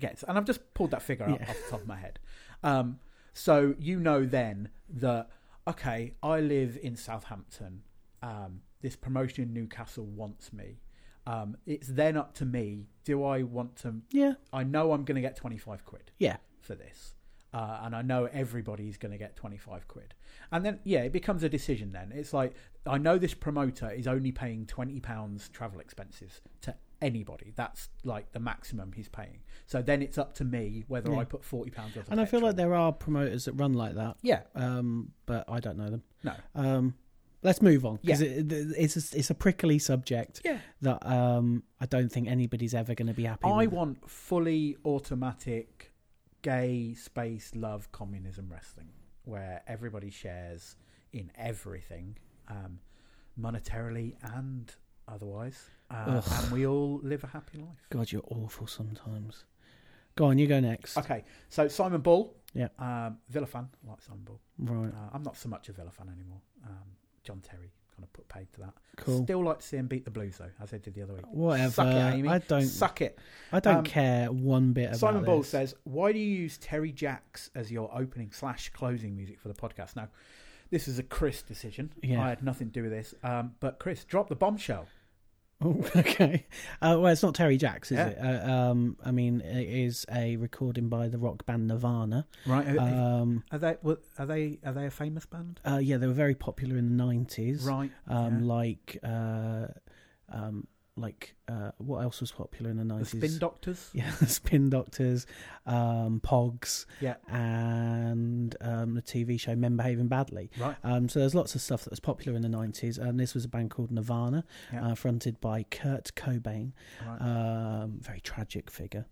gets. 0.00 0.22
And 0.22 0.38
I've 0.38 0.46
just 0.46 0.72
pulled 0.74 0.90
that 0.92 1.02
figure 1.02 1.28
Yeah. 1.28 1.50
off 1.50 1.56
the 1.64 1.70
top 1.70 1.80
of 1.82 1.86
my 1.86 1.96
head. 1.96 2.18
Um, 2.62 2.98
so 3.34 3.74
you 3.78 4.00
know 4.00 4.24
then 4.24 4.70
that 4.88 5.28
okay, 5.68 6.14
I 6.22 6.40
live 6.40 6.78
in 6.82 6.96
Southampton. 6.96 7.82
Um, 8.22 8.62
this 8.80 8.96
promotion 8.96 9.44
in 9.44 9.52
Newcastle 9.52 10.06
wants 10.06 10.52
me. 10.52 10.80
Um, 11.26 11.56
it's 11.66 11.88
then 11.88 12.16
up 12.16 12.34
to 12.34 12.44
me. 12.46 12.86
Do 13.04 13.24
I 13.24 13.42
want 13.42 13.76
to? 13.78 13.96
Yeah, 14.10 14.34
I 14.52 14.62
know 14.62 14.92
I'm 14.92 15.04
going 15.04 15.16
to 15.16 15.20
get 15.20 15.36
twenty 15.36 15.58
five 15.58 15.84
quid 15.84 16.12
yeah, 16.18 16.36
for 16.60 16.74
this. 16.74 17.14
Uh, 17.54 17.80
and 17.84 17.94
I 17.96 18.02
know 18.02 18.26
everybody's 18.32 18.98
going 18.98 19.12
to 19.12 19.18
get 19.18 19.34
25 19.36 19.88
quid. 19.88 20.14
And 20.52 20.64
then, 20.64 20.80
yeah, 20.84 21.00
it 21.02 21.12
becomes 21.12 21.42
a 21.42 21.48
decision 21.48 21.92
then. 21.92 22.12
It's 22.14 22.34
like, 22.34 22.52
I 22.84 22.98
know 22.98 23.16
this 23.18 23.32
promoter 23.34 23.90
is 23.90 24.06
only 24.06 24.30
paying 24.32 24.66
£20 24.66 25.52
travel 25.52 25.80
expenses 25.80 26.40
to 26.62 26.74
anybody. 27.00 27.52
That's 27.56 27.88
like 28.04 28.32
the 28.32 28.40
maximum 28.40 28.92
he's 28.92 29.08
paying. 29.08 29.38
So 29.66 29.80
then 29.80 30.02
it's 30.02 30.18
up 30.18 30.34
to 30.34 30.44
me 30.44 30.84
whether 30.88 31.12
Yeah. 31.12 31.18
I 31.20 31.24
put 31.24 31.42
£40 31.42 31.74
worth 31.76 31.96
of 31.96 32.10
and 32.12 32.20
I 32.20 32.26
feel 32.26 32.40
like 32.40 32.56
there 32.56 32.74
are 32.74 32.92
promoters 32.92 33.46
that 33.46 33.52
run 33.52 33.72
like 33.72 33.94
that, 33.94 34.16
Yeah, 34.22 34.42
um, 34.54 35.12
but 35.24 35.44
I 35.48 35.60
don't 35.60 35.78
know 35.78 35.88
them. 35.90 36.02
no. 36.24 36.34
Um, 36.54 36.94
let's 37.42 37.62
move 37.62 37.86
on 37.86 37.98
because 38.02 38.20
Yeah. 38.20 38.28
it, 38.28 38.52
it- 38.52 38.74
it's 38.76 38.96
a, 39.14 39.18
it's 39.18 39.30
a 39.30 39.34
prickly 39.34 39.78
subject 39.78 40.42
Yeah. 40.44 40.58
that 40.82 41.06
um, 41.06 41.62
I 41.80 41.86
don't 41.86 42.10
think 42.10 42.28
anybody's 42.28 42.74
ever 42.74 42.94
going 42.94 43.08
to 43.08 43.14
be 43.14 43.24
happy. 43.24 43.46
I 43.48 43.64
with. 43.66 43.72
want 43.72 44.10
fully 44.10 44.76
automatic 44.84 45.92
gay 46.46 46.94
space 46.94 47.50
love 47.56 47.90
communism 47.90 48.48
wrestling 48.48 48.86
where 49.24 49.62
everybody 49.66 50.10
shares 50.10 50.76
in 51.12 51.28
everything 51.36 52.16
um, 52.48 52.78
monetarily 53.36 54.14
and 54.22 54.72
otherwise. 55.08 55.70
Uh, 55.90 56.22
and 56.38 56.52
we 56.52 56.64
all 56.64 57.00
live 57.02 57.24
a 57.24 57.26
happy 57.26 57.58
life. 57.58 57.88
God, 57.90 58.12
you're 58.12 58.22
awful 58.30 58.68
sometimes. 58.68 59.44
Go 60.14 60.26
on, 60.26 60.38
you 60.38 60.46
go 60.46 60.60
next. 60.60 60.96
okay 60.96 61.24
so 61.48 61.66
simon 61.66 62.00
bull. 62.00 62.36
Yeah. 62.54 62.68
um, 62.78 63.18
villa 63.28 63.46
fan 63.46 63.68
I 63.84 63.90
like 63.90 64.00
simon 64.00 64.22
bull. 64.24 64.40
Right, 64.56 64.92
uh, 64.92 65.10
i'm 65.14 65.24
not 65.24 65.36
so 65.36 65.48
much 65.48 65.68
a 65.68 65.72
villa 65.72 65.90
fan 65.90 66.08
anymore. 66.16 66.42
Um, 66.64 66.88
john 67.24 67.40
terry 67.40 67.72
kind 67.96 68.04
of 68.04 68.12
put 68.12 68.28
paid 68.28 68.46
to 68.52 68.60
that 68.60 68.74
cool. 68.96 69.24
still 69.24 69.42
like 69.44 69.60
to 69.60 69.66
see 69.66 69.76
him 69.76 69.86
beat 69.86 70.04
the 70.04 70.10
blues 70.10 70.36
though 70.38 70.50
as 70.62 70.70
they 70.70 70.78
did 70.78 70.94
the 70.94 71.02
other 71.02 71.14
week 71.14 71.24
Whatever. 71.30 71.72
Suck 71.72 71.86
it, 71.88 72.14
Amy. 72.14 72.28
I 72.28 72.38
don't. 72.38 72.62
suck 72.62 73.00
it 73.00 73.18
I 73.52 73.60
don't 73.60 73.76
Um, 73.78 73.84
care 73.84 74.30
one 74.30 74.72
bit 74.72 74.86
about 74.88 74.98
Simon 74.98 75.24
Ball 75.24 75.38
this. 75.38 75.48
says, 75.48 75.74
"Why 75.84 76.12
do 76.12 76.18
you 76.18 76.26
use 76.42 76.58
Terry 76.58 76.92
Jacks 76.92 77.50
as 77.54 77.72
your 77.72 77.90
opening 77.96 78.30
slash 78.32 78.68
closing 78.70 79.16
music 79.16 79.40
for 79.40 79.48
the 79.48 79.54
podcast?" 79.54 79.96
Now, 79.96 80.08
this 80.70 80.88
is 80.88 80.98
a 80.98 81.02
Chris 81.02 81.42
decision. 81.42 81.92
Yeah. 82.02 82.22
I 82.24 82.28
had 82.28 82.42
nothing 82.42 82.68
to 82.68 82.72
do 82.72 82.82
with 82.82 82.90
this. 82.92 83.14
Um, 83.22 83.54
but 83.60 83.78
Chris, 83.78 84.04
drop 84.04 84.28
the 84.28 84.34
bombshell. 84.36 84.86
Oh, 85.62 85.82
okay. 85.96 86.44
Uh, 86.82 86.96
well, 87.00 87.06
it's 87.06 87.22
not 87.22 87.34
Terry 87.34 87.56
Jacks, 87.56 87.90
is 87.90 87.96
Yeah. 87.98 88.08
it? 88.08 88.18
Uh, 88.18 88.52
um, 88.52 88.96
I 89.04 89.10
mean, 89.10 89.40
it 89.40 89.68
is 89.68 90.04
a 90.12 90.36
recording 90.36 90.88
by 90.88 91.08
the 91.08 91.18
rock 91.18 91.46
band 91.46 91.66
Nirvana. 91.68 92.26
Right? 92.46 92.76
Are, 92.76 92.78
Um, 92.78 93.42
are 93.50 93.58
they? 93.58 93.76
Are 94.18 94.26
they? 94.26 94.58
Are 94.64 94.72
they 94.72 94.86
a 94.86 94.90
famous 94.90 95.24
band? 95.24 95.60
uh, 95.66 95.78
yeah, 95.82 95.96
they 95.96 96.06
were 96.06 96.12
very 96.12 96.34
popular 96.34 96.76
in 96.76 96.96
the 96.96 97.04
nineties. 97.04 97.62
Right. 97.64 97.90
Um, 98.06 98.40
yeah. 98.40 98.46
like, 98.54 98.98
uh, 99.02 99.66
um, 100.30 100.66
like 100.98 101.34
uh, 101.48 101.72
what 101.78 101.98
else 102.02 102.20
was 102.20 102.32
popular 102.32 102.70
in 102.70 102.76
the 102.78 102.84
the 102.84 102.88
nineties? 102.94 103.08
Spin 103.10 103.38
Doctors. 103.38 103.90
Yeah, 103.94 104.10
the 104.18 104.26
Spin 104.26 104.70
Doctors, 104.70 105.26
um, 105.66 106.20
Pogs, 106.24 106.86
Yeah. 107.00 107.16
and 107.28 108.56
um, 108.60 108.94
the 108.94 109.02
TV 109.02 109.38
show 109.38 109.54
Men 109.54 109.76
Behaving 109.76 110.08
Badly. 110.08 110.50
Right. 110.58 110.76
Um, 110.82 111.08
so 111.08 111.18
there's 111.20 111.34
lots 111.34 111.54
of 111.54 111.60
stuff 111.60 111.84
that 111.84 111.90
was 111.90 112.00
popular 112.00 112.36
in 112.36 112.42
the 112.42 112.48
90s, 112.48 112.98
and 112.98 113.20
this 113.20 113.34
was 113.34 113.44
a 113.44 113.48
band 113.48 113.70
called 113.70 113.90
Nirvana, 113.90 114.44
Yeah. 114.72 114.88
uh, 114.88 114.94
fronted 114.94 115.40
by 115.40 115.64
Kurt 115.64 116.14
Cobain, 116.14 116.72
Right. 117.06 117.20
um, 117.20 117.98
very 118.00 118.20
tragic 118.20 118.70
figure. 118.70 119.06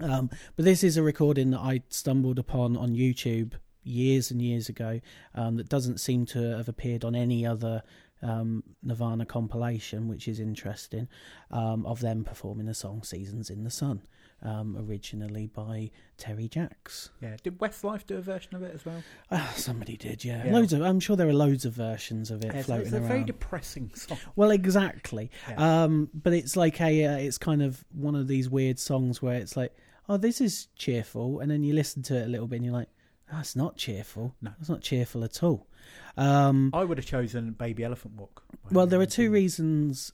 Um, 0.00 0.30
but 0.56 0.64
this 0.64 0.82
is 0.82 0.96
a 0.96 1.02
recording 1.02 1.50
that 1.50 1.60
I 1.60 1.82
stumbled 1.88 2.38
upon 2.38 2.76
on 2.76 2.90
YouTube 2.94 3.52
years 3.84 4.30
and 4.30 4.40
years 4.40 4.68
ago 4.68 5.00
um, 5.34 5.56
that 5.56 5.68
doesn't 5.68 5.98
seem 5.98 6.24
to 6.24 6.56
have 6.56 6.68
appeared 6.68 7.04
on 7.04 7.14
any 7.16 7.44
other 7.44 7.82
um, 8.22 8.62
Nirvana 8.82 9.26
compilation, 9.26 10.08
which 10.08 10.28
is 10.28 10.38
interesting, 10.40 11.08
um, 11.50 11.84
of 11.86 12.00
them 12.00 12.24
performing 12.24 12.66
the 12.66 12.74
song 12.74 13.02
Seasons 13.02 13.50
in 13.50 13.64
the 13.64 13.70
Sun, 13.70 14.02
um, 14.42 14.76
originally 14.88 15.46
by 15.46 15.90
Terry 16.18 16.48
Jacks. 16.48 17.10
yeah. 17.20 17.36
Did 17.42 17.58
Westlife 17.58 18.06
do 18.06 18.16
a 18.16 18.20
version 18.20 18.54
of 18.54 18.62
it 18.62 18.74
as 18.74 18.84
well? 18.84 19.02
Ah, 19.30 19.52
somebody 19.56 19.96
did, 19.96 20.24
yeah. 20.24 20.44
Yeah. 20.46 20.52
Loads 20.52 20.72
of. 20.72 20.82
I'm 20.82 21.00
sure 21.00 21.16
there 21.16 21.28
are 21.28 21.32
loads 21.34 21.64
of 21.64 21.72
versions 21.74 22.30
of 22.30 22.44
it 22.44 22.54
Yeah, 22.54 22.62
floating 22.62 22.86
it's 22.86 22.92
a 22.94 22.98
around. 22.98 23.08
very 23.08 23.24
depressing 23.24 23.90
song. 23.94 24.18
well, 24.36 24.50
exactly. 24.50 25.30
Yeah. 25.48 25.82
Um, 25.84 26.08
but 26.14 26.32
it's 26.32 26.56
like 26.56 26.80
a. 26.80 27.04
Uh, 27.04 27.16
it's 27.16 27.38
kind 27.38 27.62
of 27.62 27.84
one 27.92 28.14
of 28.14 28.28
these 28.28 28.48
weird 28.48 28.78
songs 28.78 29.20
where 29.20 29.34
it's 29.36 29.56
like, 29.56 29.74
oh, 30.08 30.16
this 30.16 30.40
is 30.40 30.68
cheerful, 30.76 31.40
and 31.40 31.50
then 31.50 31.62
you 31.62 31.72
listen 31.74 32.02
to 32.04 32.16
it 32.16 32.26
a 32.26 32.28
little 32.28 32.46
bit, 32.46 32.56
and 32.56 32.64
you're 32.66 32.74
like, 32.74 32.88
that's 33.30 33.56
not 33.56 33.76
cheerful. 33.76 34.34
No. 34.42 34.50
it's 34.60 34.68
not 34.68 34.82
cheerful 34.82 35.24
at 35.24 35.42
all. 35.42 35.66
Um, 36.16 36.70
I 36.72 36.84
would 36.84 36.98
have 36.98 37.06
chosen 37.06 37.52
Baby 37.52 37.84
Elephant 37.84 38.16
Walk. 38.16 38.42
well, 38.70 38.86
there 38.86 39.00
are 39.00 39.06
two 39.06 39.30
reasons. 39.30 40.12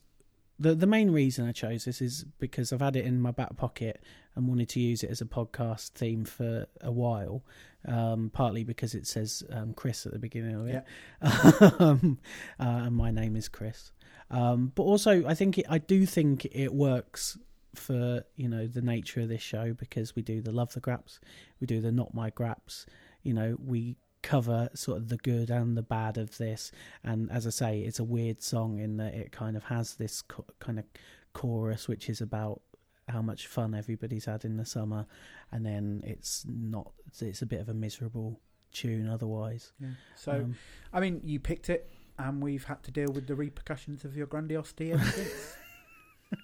The 0.59 0.75
the 0.75 0.87
main 0.87 1.11
reason 1.11 1.47
I 1.47 1.51
chose 1.51 1.85
this 1.85 2.01
is 2.01 2.25
because 2.39 2.73
I've 2.73 2.81
had 2.81 2.95
it 2.95 3.05
in 3.05 3.21
my 3.21 3.31
back 3.31 3.55
pocket 3.55 4.03
and 4.35 4.47
wanted 4.47 4.69
to 4.69 4.79
use 4.79 5.03
it 5.03 5.09
as 5.09 5.21
a 5.21 5.25
podcast 5.25 5.91
theme 5.91 6.25
for 6.25 6.67
a 6.81 6.91
while. 6.91 7.43
Um, 7.87 8.29
partly 8.33 8.65
because 8.65 8.93
it 8.93 9.07
says 9.07 9.41
um, 9.51 9.73
Chris 9.73 10.05
at 10.05 10.11
the 10.11 10.19
beginning 10.19 10.55
of 10.55 10.67
it, 10.67 10.83
um, 11.79 12.19
uh, 12.59 12.63
and 12.63 12.95
my 12.95 13.09
name 13.09 13.37
is 13.37 13.47
Chris. 13.47 13.93
Um, 14.31 14.73
but 14.75 14.83
also, 14.83 15.25
I 15.25 15.33
think 15.33 15.57
it, 15.57 15.65
I 15.69 15.77
do 15.77 16.05
think 16.05 16.45
it 16.51 16.73
works 16.73 17.37
for 17.75 18.23
you 18.35 18.49
know 18.49 18.67
the 18.67 18.81
nature 18.81 19.21
of 19.21 19.29
this 19.29 19.41
show 19.41 19.73
because 19.73 20.15
we 20.15 20.21
do 20.21 20.41
the 20.41 20.51
love 20.51 20.73
the 20.73 20.79
graps, 20.79 21.19
we 21.59 21.67
do 21.67 21.81
the 21.81 21.91
not 21.91 22.13
my 22.13 22.29
graps. 22.29 22.85
You 23.23 23.33
know, 23.33 23.57
we 23.63 23.97
cover 24.21 24.69
sort 24.73 24.97
of 24.97 25.09
the 25.09 25.17
good 25.17 25.49
and 25.49 25.77
the 25.77 25.81
bad 25.81 26.17
of 26.17 26.37
this 26.37 26.71
and 27.03 27.31
as 27.31 27.47
i 27.47 27.49
say 27.49 27.79
it's 27.79 27.99
a 27.99 28.03
weird 28.03 28.41
song 28.41 28.79
in 28.79 28.97
that 28.97 29.13
it 29.13 29.31
kind 29.31 29.55
of 29.55 29.63
has 29.63 29.95
this 29.95 30.21
co- 30.21 30.45
kind 30.59 30.77
of 30.77 30.85
chorus 31.33 31.87
which 31.87 32.09
is 32.09 32.19
about 32.19 32.61
how 33.07 33.21
much 33.21 33.47
fun 33.47 33.73
everybody's 33.73 34.25
had 34.25 34.43
in 34.45 34.57
the 34.57 34.65
summer 34.65 35.05
and 35.51 35.65
then 35.65 36.01
it's 36.05 36.45
not 36.47 36.91
it's 37.21 37.41
a 37.41 37.45
bit 37.45 37.59
of 37.61 37.69
a 37.69 37.73
miserable 37.73 38.39
tune 38.71 39.07
otherwise 39.09 39.71
Yeah. 39.79 39.89
So, 40.15 40.31
Um, 40.31 40.55
I 40.93 40.99
mean, 40.99 41.21
you 41.23 41.39
picked 41.39 41.69
it, 41.69 41.89
and 42.19 42.43
we've 42.43 42.65
had 42.65 42.83
to 42.83 42.91
deal 42.91 43.11
with 43.11 43.25
the 43.25 43.33
repercussions 43.33 44.05
of 44.05 44.15
your 44.15 44.27
grandiosity 44.27 44.91
ever 44.91 45.03
since. 45.05 45.55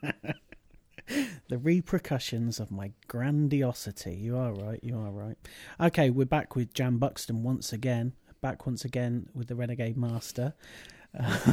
the 1.49 1.57
repercussions 1.57 2.59
of 2.59 2.71
my 2.71 2.91
grandiosity 3.07 4.15
you 4.15 4.37
are 4.37 4.53
right 4.53 4.79
you 4.83 4.97
are 4.97 5.11
right 5.11 5.37
okay 5.79 6.09
we're 6.09 6.25
back 6.25 6.55
with 6.55 6.73
jan 6.73 6.97
buxton 6.97 7.43
once 7.43 7.71
again 7.71 8.13
back 8.41 8.65
once 8.65 8.83
again 8.85 9.27
with 9.33 9.47
the 9.47 9.55
renegade 9.55 9.97
master 9.97 10.53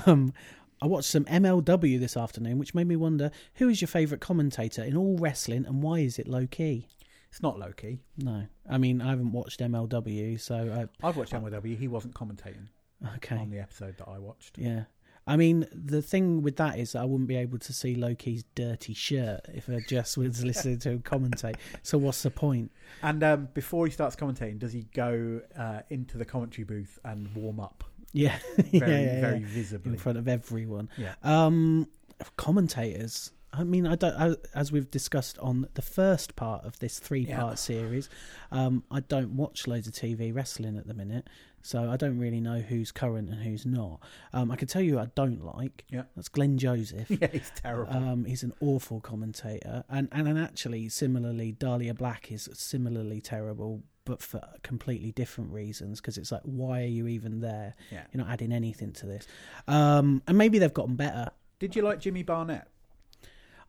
um, 0.07 0.33
I 0.81 0.87
watched 0.87 1.09
some 1.09 1.25
MLW 1.27 2.01
this 2.01 2.17
afternoon, 2.17 2.59
which 2.59 2.75
made 2.75 2.89
me 2.89 2.97
wonder 2.97 3.31
who 3.55 3.69
is 3.69 3.81
your 3.81 3.87
favourite 3.87 4.21
commentator 4.21 4.83
in 4.83 4.97
all 4.97 5.17
wrestling 5.17 5.65
and 5.65 5.81
why 5.81 6.01
is 6.01 6.19
it 6.19 6.27
low 6.27 6.49
key? 6.49 6.89
it's 7.33 7.43
not 7.43 7.59
low 7.59 7.73
key. 7.73 7.99
No, 8.19 8.47
I 8.69 8.77
mean 8.77 9.01
I 9.01 9.09
haven't 9.09 9.33
watched 9.33 9.61
MLW, 9.61 10.39
so 10.39 10.89
I've 11.03 11.17
watched 11.17 11.33
MLW. 11.33 11.79
He 11.79 11.89
wasn't 11.89 12.15
commentating 12.15 12.69
okay, 13.17 13.37
on 13.37 13.49
the 13.49 13.59
episode 13.59 13.97
that 13.97 14.07
I 14.07 14.19
watched. 14.19 14.59
yeah. 14.59 14.85
I 15.27 15.37
mean 15.37 15.67
the 15.73 16.03
thing 16.03 16.43
with 16.43 16.57
that 16.57 16.79
is 16.79 16.93
that 16.93 17.03
I 17.03 17.05
wouldn't 17.05 17.29
be 17.29 17.37
able 17.37 17.59
to 17.59 17.73
see 17.73 17.95
Loki's 17.95 18.45
dirty 18.55 18.95
shirt 18.95 19.41
if 19.55 19.69
I 19.69 19.81
just 19.89 20.17
was 20.19 20.45
listening 20.45 20.79
to 20.81 20.91
him 20.91 21.01
commentate. 21.03 21.57
So 21.83 21.99
what's 21.99 22.23
the 22.23 22.31
point? 22.31 22.71
And 23.03 23.23
um, 23.23 23.49
before 23.55 23.87
he 23.87 23.93
starts 23.93 24.17
commentating, 24.17 24.59
does 24.59 24.73
he 24.73 24.87
go 24.95 25.41
uh, 25.57 25.81
into 25.91 26.19
the 26.19 26.25
commentary 26.25 26.65
booth 26.65 26.99
and 27.05 27.33
warm 27.35 27.61
up 27.61 27.85
Yeah, 28.13 28.37
very, 28.57 28.71
yeah, 28.73 28.87
yeah, 28.87 29.21
very 29.21 29.39
yeah. 29.39 29.47
visibly? 29.47 29.93
in 29.93 29.99
front 29.99 30.19
of 30.19 30.27
everyone. 30.29 30.89
Yeah. 30.97 31.15
Um, 31.23 31.89
commentators. 32.37 33.31
I 33.55 33.65
mean, 33.65 33.87
I 33.87 33.97
don't. 33.97 34.15
I, 34.15 34.35
as 34.55 34.73
we've 34.73 34.91
discussed 34.91 35.39
on 35.39 35.67
the 35.75 35.83
first 35.83 36.37
part 36.37 36.65
of 36.65 36.79
this 36.79 36.99
three-part 36.99 37.53
Yeah. 37.53 37.55
series, 37.57 38.09
um, 38.51 38.83
I 38.91 39.01
don't 39.01 39.37
watch 39.37 39.67
loads 39.67 39.87
of 39.87 39.93
TV 39.93 40.35
wrestling 40.35 40.79
at 40.79 40.87
the 40.87 40.95
minute, 40.95 41.29
so 41.61 41.91
I 41.91 41.97
don't 41.97 42.19
really 42.19 42.41
know 42.41 42.61
who's 42.61 42.91
current 42.93 43.29
and 43.29 43.43
who's 43.43 43.67
not. 43.67 44.01
Um, 44.33 44.51
I 44.51 44.57
can 44.57 44.69
tell 44.69 44.81
you, 44.81 44.99
I 44.99 45.09
don't 45.15 45.45
like. 45.45 45.85
Yeah. 45.91 46.05
that's 46.17 46.29
Glen 46.31 46.57
Joseph. 46.57 47.11
yeah, 47.21 47.27
he's 47.31 47.53
terrible. 47.57 47.93
Um, 47.95 48.25
he's 48.25 48.43
an 48.43 48.55
awful 48.61 49.01
commentator, 49.01 49.85
and 49.91 50.09
and, 50.13 50.27
and 50.29 50.39
actually, 50.39 50.89
similarly, 50.89 51.53
Dahlia 51.53 51.93
Black 51.93 52.33
is 52.33 52.49
similarly 52.55 53.21
terrible, 53.21 53.83
but 54.07 54.23
for 54.23 54.41
completely 54.63 55.13
different 55.13 55.53
reasons. 55.53 56.01
Because 56.01 56.17
it's 56.17 56.33
like, 56.33 56.43
why 56.45 56.83
are 56.85 56.87
you 56.87 57.07
even 57.07 57.41
there? 57.41 57.75
yeah. 57.91 58.05
You're 58.13 58.25
not 58.25 58.33
adding 58.33 58.51
anything 58.53 58.93
to 58.95 59.07
this. 59.07 59.27
Um, 59.69 60.23
and 60.27 60.39
maybe 60.39 60.59
they've 60.59 60.73
gotten 60.73 60.97
better. 60.97 61.31
Did 61.59 61.77
you 61.77 61.83
like 61.83 62.01
Jimmy 62.01 62.23
Barnett? 62.23 62.67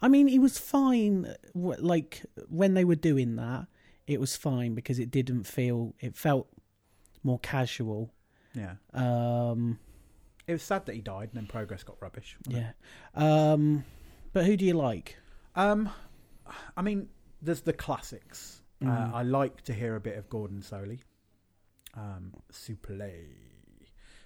I 0.03 0.07
mean, 0.09 0.27
he 0.27 0.37
was 0.37 0.57
fine. 0.59 1.33
Like 1.55 2.21
when 2.49 2.73
they 2.73 2.83
were 2.85 2.95
doing 2.95 3.35
that, 3.37 3.67
it 4.05 4.19
was 4.19 4.35
fine 4.35 4.75
because 4.75 4.99
it 4.99 5.09
didn't 5.09 5.43
feel. 5.45 5.95
It 5.99 6.15
felt 6.17 6.47
more 7.23 7.39
casual. 7.39 8.13
Yeah. 8.53 8.75
Um, 8.93 9.79
It 10.45 10.51
was 10.51 10.61
sad 10.63 10.85
that 10.85 10.95
he 10.95 11.01
died, 11.01 11.29
and 11.31 11.37
then 11.37 11.47
Progress 11.47 11.83
got 11.83 11.95
rubbish. 12.01 12.35
Yeah. 12.47 12.71
Um, 13.15 13.85
but 14.33 14.45
who 14.45 14.57
do 14.57 14.65
you 14.65 14.73
like? 14.73 15.15
Um, 15.55 15.89
I 16.77 16.81
mean, 16.81 17.07
there's 17.41 17.61
the 17.61 17.73
classics. 17.73 18.61
Uh, 18.81 18.85
Mm. 18.85 19.13
I 19.13 19.21
like 19.23 19.61
to 19.63 19.73
hear 19.73 19.95
a 19.95 20.01
bit 20.01 20.17
of 20.17 20.27
Gordon 20.29 20.61
Solie. 20.61 20.99
Um, 21.95 22.33
Supple. 22.51 22.99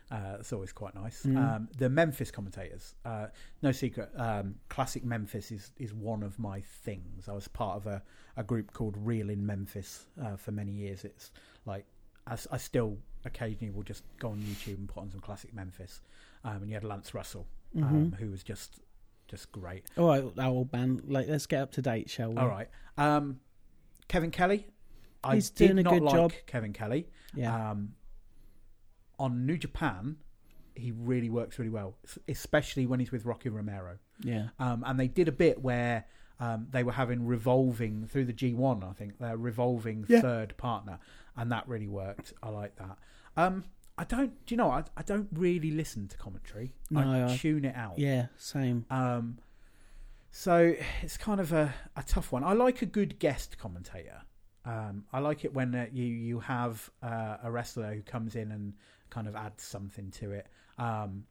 Uh, 0.09 0.37
it's 0.39 0.53
always 0.53 0.71
quite 0.71 0.95
nice. 0.95 1.23
Mm. 1.23 1.37
Um, 1.37 1.69
the 1.77 1.89
Memphis 1.89 2.31
commentators, 2.31 2.95
uh, 3.03 3.27
no 3.61 3.71
secret, 3.73 4.09
um, 4.15 4.55
classic 4.69 5.03
Memphis 5.03 5.51
is, 5.51 5.71
is 5.77 5.93
one 5.93 6.23
of 6.23 6.39
my 6.39 6.61
things. 6.61 7.27
I 7.27 7.33
was 7.33 7.47
part 7.49 7.75
of 7.75 7.87
a, 7.87 8.01
a 8.37 8.43
group 8.43 8.71
called 8.71 8.95
Real 8.97 9.29
in 9.29 9.45
Memphis 9.45 10.05
uh, 10.23 10.37
for 10.37 10.51
many 10.51 10.71
years. 10.71 11.03
It's 11.03 11.31
like 11.65 11.85
I 12.25 12.57
still 12.57 12.97
occasionally 13.25 13.71
will 13.71 13.83
just 13.83 14.03
go 14.19 14.29
on 14.29 14.37
YouTube 14.39 14.77
and 14.77 14.87
put 14.89 15.01
on 15.01 15.11
some 15.11 15.19
classic 15.19 15.53
Memphis. 15.53 16.01
Um, 16.43 16.57
and 16.61 16.67
you 16.69 16.73
had 16.75 16.83
Lance 16.83 17.13
Russell, 17.13 17.45
um, 17.75 18.11
Mhm. 18.11 18.15
who 18.19 18.31
was 18.31 18.43
just 18.43 18.79
just 19.27 19.51
great. 19.51 19.83
All 19.97 20.07
right, 20.07 20.23
our 20.39 20.47
old 20.47 20.71
band. 20.71 21.03
Like, 21.05 21.27
let's 21.27 21.45
get 21.47 21.61
up 21.61 21.71
to 21.73 21.81
date, 21.81 22.09
shall 22.09 22.29
we? 22.31 22.37
All 22.37 22.47
right. 22.47 22.69
Um, 22.97 23.41
Kevin 24.07 24.31
Kelly. 24.31 24.67
I 25.21 25.35
He's 25.35 25.49
did 25.49 25.67
doing 25.67 25.79
a 25.79 25.83
not 25.83 25.93
good 25.95 26.03
like 26.03 26.15
job. 26.15 26.33
Kevin 26.45 26.71
Kelly. 26.71 27.09
Yeah. 27.35 27.71
Um, 27.71 27.93
on 29.19 29.45
New 29.45 29.57
Japan, 29.57 30.17
he 30.75 30.91
really 30.91 31.29
works 31.29 31.57
really 31.57 31.71
well, 31.71 31.95
especially 32.27 32.85
when 32.85 32.99
he's 32.99 33.11
with 33.11 33.25
Rocky 33.25 33.49
Romero. 33.49 33.97
yeah. 34.21 34.49
Um, 34.59 34.83
and 34.85 34.99
they 34.99 35.07
did 35.07 35.27
a 35.27 35.31
bit 35.31 35.61
where 35.61 36.05
um, 36.39 36.67
they 36.71 36.83
were 36.83 36.91
having 36.91 37.25
revolving 37.25 38.05
through 38.05 38.25
the 38.25 38.33
G1, 38.33 38.87
I 38.87 38.93
think, 38.93 39.17
their 39.19 39.37
revolving 39.37 40.05
Yeah. 40.07 40.21
third 40.21 40.55
partner, 40.57 40.99
and 41.35 41.51
that 41.51 41.67
really 41.67 41.87
worked. 41.87 42.33
I 42.43 42.49
like 42.49 42.75
that. 42.75 42.97
Um, 43.35 43.63
I 43.97 44.03
don't, 44.03 44.45
do 44.45 44.53
you 44.53 44.57
know, 44.57 44.69
I, 44.69 44.83
I 44.95 45.01
don't 45.01 45.27
really 45.33 45.71
listen 45.71 46.07
to 46.09 46.17
commentary. 46.17 46.73
I 46.95 47.03
No, 47.03 47.25
I- 47.27 47.37
tune 47.37 47.65
it 47.65 47.75
out. 47.75 47.97
Yeah. 47.97 48.27
Same. 48.37 48.85
Um, 48.91 49.39
so 50.29 50.75
it's 51.01 51.17
kind 51.17 51.39
of 51.41 51.51
a, 51.51 51.73
a 51.95 52.03
tough 52.03 52.31
one. 52.31 52.43
I 52.43 52.53
like 52.53 52.83
a 52.83 52.85
good 52.85 53.17
guest 53.17 53.57
commentator. 53.57 54.21
Um, 54.67 55.05
I 55.13 55.19
like 55.19 55.45
it 55.45 55.53
when 55.53 55.73
uh, 55.73 55.85
you 55.93 56.05
you 56.05 56.39
have 56.41 56.89
uh, 57.01 57.37
a 57.43 57.49
wrestler 57.49 57.93
who 57.93 58.01
comes 58.01 58.35
in 58.35 58.51
and 58.51 58.73
kind 59.09 59.27
of 59.27 59.35
adds 59.35 59.63
something 59.63 60.11
to 60.11 60.31
it. 60.31 60.47
Um, 60.77 61.23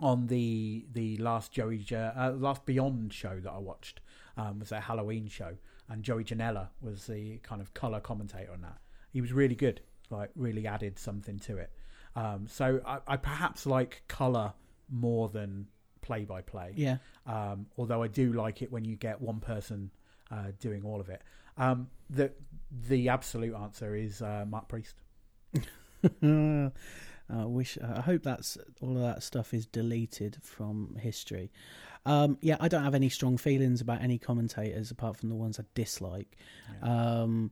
on 0.00 0.26
the 0.26 0.86
the 0.92 1.16
last 1.18 1.52
Joey 1.52 1.84
uh, 1.92 2.32
last 2.32 2.64
Beyond 2.64 3.12
show 3.12 3.38
that 3.40 3.50
I 3.50 3.58
watched 3.58 4.00
um, 4.36 4.58
was 4.58 4.70
their 4.70 4.80
Halloween 4.80 5.28
show, 5.28 5.56
and 5.88 6.02
Joey 6.02 6.24
Janela 6.24 6.68
was 6.80 7.06
the 7.06 7.38
kind 7.38 7.60
of 7.60 7.74
color 7.74 8.00
commentator 8.00 8.52
on 8.52 8.62
that. 8.62 8.78
He 9.12 9.20
was 9.20 9.32
really 9.32 9.54
good, 9.54 9.82
like 10.08 10.30
really 10.34 10.66
added 10.66 10.98
something 10.98 11.38
to 11.40 11.58
it. 11.58 11.70
Um, 12.14 12.46
so 12.48 12.80
I, 12.86 12.98
I 13.06 13.16
perhaps 13.18 13.66
like 13.66 14.02
color 14.08 14.54
more 14.90 15.28
than 15.28 15.66
play 16.00 16.24
by 16.24 16.40
play. 16.40 16.72
Yeah. 16.74 16.96
Um, 17.26 17.66
although 17.76 18.02
I 18.02 18.08
do 18.08 18.32
like 18.32 18.62
it 18.62 18.72
when 18.72 18.84
you 18.84 18.96
get 18.96 19.20
one 19.20 19.40
person 19.40 19.90
uh, 20.30 20.52
doing 20.60 20.84
all 20.84 21.00
of 21.00 21.08
it. 21.08 21.22
Um, 21.56 21.88
the 22.10 22.32
the 22.88 23.08
absolute 23.08 23.54
answer 23.54 23.94
is 23.94 24.20
uh, 24.22 24.44
Mark 24.48 24.68
Priest. 24.68 24.94
I 27.28 27.44
wish. 27.44 27.76
I 27.82 28.00
hope 28.00 28.22
that's 28.22 28.56
all 28.80 28.96
of 28.96 29.02
that 29.02 29.22
stuff 29.22 29.52
is 29.52 29.66
deleted 29.66 30.38
from 30.42 30.96
history. 31.00 31.50
Um, 32.04 32.38
yeah, 32.40 32.56
I 32.60 32.68
don't 32.68 32.84
have 32.84 32.94
any 32.94 33.08
strong 33.08 33.36
feelings 33.36 33.80
about 33.80 34.00
any 34.00 34.16
commentators 34.18 34.92
apart 34.92 35.16
from 35.16 35.28
the 35.28 35.34
ones 35.34 35.58
I 35.58 35.64
dislike. 35.74 36.36
Um, 36.82 37.50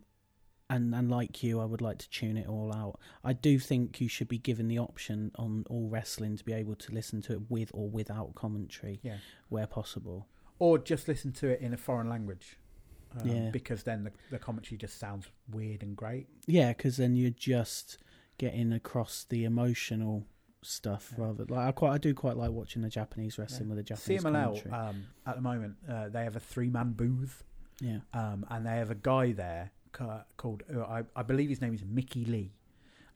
and 0.70 0.94
and 0.94 1.10
like 1.10 1.42
you, 1.42 1.60
I 1.60 1.64
would 1.64 1.80
like 1.80 1.98
to 1.98 2.10
tune 2.10 2.36
it 2.36 2.48
all 2.48 2.72
out. 2.72 3.00
I 3.24 3.32
do 3.32 3.58
think 3.58 4.00
you 4.00 4.08
should 4.08 4.28
be 4.28 4.38
given 4.38 4.68
the 4.68 4.78
option 4.78 5.32
on 5.36 5.64
all 5.68 5.88
wrestling 5.88 6.36
to 6.36 6.44
be 6.44 6.52
able 6.52 6.76
to 6.76 6.92
listen 6.92 7.20
to 7.22 7.32
it 7.32 7.50
with 7.50 7.70
or 7.74 7.88
without 7.88 8.34
commentary, 8.36 9.00
Yeah. 9.02 9.16
where 9.48 9.66
possible. 9.66 10.28
Or 10.60 10.78
just 10.78 11.08
listen 11.08 11.32
to 11.32 11.48
it 11.48 11.60
in 11.60 11.74
a 11.74 11.76
foreign 11.76 12.08
language. 12.08 12.58
Um, 13.20 13.28
Yeah. 13.28 13.50
Because 13.50 13.82
then 13.84 14.04
the, 14.04 14.12
the 14.30 14.38
commentary 14.38 14.76
just 14.78 14.98
sounds 14.98 15.26
weird 15.52 15.82
and 15.82 15.96
great. 15.96 16.26
Yeah, 16.46 16.72
because 16.72 16.96
then 16.96 17.16
you're 17.16 17.30
just 17.30 17.98
getting 18.38 18.72
across 18.72 19.24
the 19.28 19.44
emotional 19.44 20.26
stuff 20.62 21.12
Yeah. 21.16 21.24
rather. 21.24 21.44
Like 21.48 21.68
I 21.68 21.72
quite, 21.72 21.92
I 21.92 21.98
do 21.98 22.14
quite 22.14 22.36
like 22.36 22.50
watching 22.50 22.82
the 22.82 22.88
Japanese 22.88 23.38
wrestling 23.38 23.68
with 23.68 23.78
the 23.78 23.84
Japanese 23.84 24.22
CMLL 24.22 24.44
commentary. 24.44 24.72
um, 24.72 25.04
at 25.26 25.36
the 25.36 25.42
moment 25.42 25.76
uh, 25.88 26.08
they 26.08 26.24
have 26.24 26.36
a 26.36 26.40
three 26.40 26.70
man 26.70 26.92
booth, 26.92 27.44
yeah, 27.80 27.98
um, 28.12 28.46
and 28.50 28.64
they 28.66 28.76
have 28.76 28.90
a 28.90 28.94
guy 28.94 29.32
there 29.32 29.70
ca- 29.92 30.24
called 30.36 30.62
uh, 30.74 30.80
I, 30.82 31.02
I 31.14 31.22
believe 31.22 31.50
his 31.50 31.60
name 31.60 31.74
is 31.74 31.84
Mickey 31.84 32.24
Lee, 32.24 32.52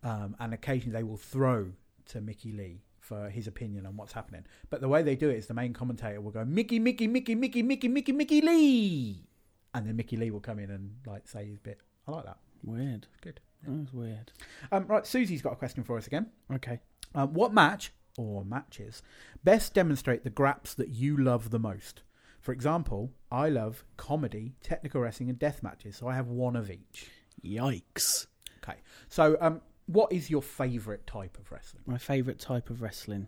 um, 0.02 0.36
and 0.38 0.52
occasionally 0.52 0.92
they 0.96 1.02
will 1.04 1.16
throw 1.16 1.72
to 2.06 2.20
Mickey 2.20 2.52
Lee 2.52 2.82
for 3.00 3.30
his 3.30 3.46
opinion 3.46 3.86
on 3.86 3.96
what's 3.96 4.12
happening. 4.12 4.44
But 4.68 4.80
the 4.82 4.88
way 4.88 5.02
they 5.02 5.16
do 5.16 5.30
it 5.30 5.36
is 5.38 5.46
the 5.46 5.54
main 5.54 5.72
commentator 5.72 6.20
will 6.20 6.30
go 6.30 6.44
Mickey, 6.44 6.78
Mickey, 6.78 7.06
Mickey, 7.06 7.34
Mickey, 7.34 7.62
Mickey, 7.62 7.88
Mickey, 7.88 8.12
Mickey 8.12 8.40
Lee, 8.42 9.27
and 9.74 9.86
then 9.86 9.96
Mickey 9.96 10.16
Lee 10.16 10.30
will 10.30 10.40
come 10.40 10.58
in 10.58 10.70
and 10.70 10.96
like 11.06 11.28
say 11.28 11.46
his 11.46 11.58
bit. 11.58 11.80
I 12.06 12.12
like 12.12 12.24
that. 12.24 12.38
weird. 12.62 13.06
Good. 13.20 13.40
That's 13.66 13.92
weird. 13.92 14.32
Um, 14.70 14.86
right, 14.86 15.06
Susie's 15.06 15.42
got 15.42 15.52
a 15.52 15.56
question 15.56 15.82
for 15.84 15.96
us 15.96 16.06
again. 16.06 16.26
Okay. 16.52 16.80
Um, 17.14 17.34
what 17.34 17.52
match 17.52 17.92
or 18.16 18.44
matches 18.44 19.02
best 19.44 19.74
demonstrate 19.74 20.24
the 20.24 20.30
graps 20.30 20.74
that 20.74 20.88
you 20.88 21.16
love 21.16 21.50
the 21.50 21.58
most? 21.58 22.02
For 22.40 22.52
example, 22.52 23.12
I 23.30 23.48
love 23.48 23.84
comedy, 23.96 24.54
technical 24.62 25.00
wrestling, 25.00 25.28
and 25.28 25.38
death 25.38 25.62
matches, 25.62 25.96
so 25.96 26.08
I 26.08 26.14
have 26.14 26.28
one 26.28 26.56
of 26.56 26.70
each. 26.70 27.10
Yikes. 27.44 28.26
Okay, 28.62 28.78
so 29.08 29.36
um, 29.40 29.60
what 29.86 30.12
is 30.12 30.30
your 30.30 30.42
favourite 30.42 31.06
type 31.06 31.36
of 31.38 31.50
wrestling? 31.50 31.82
My 31.86 31.98
favourite 31.98 32.38
type 32.38 32.70
of 32.70 32.80
wrestling. 32.80 33.26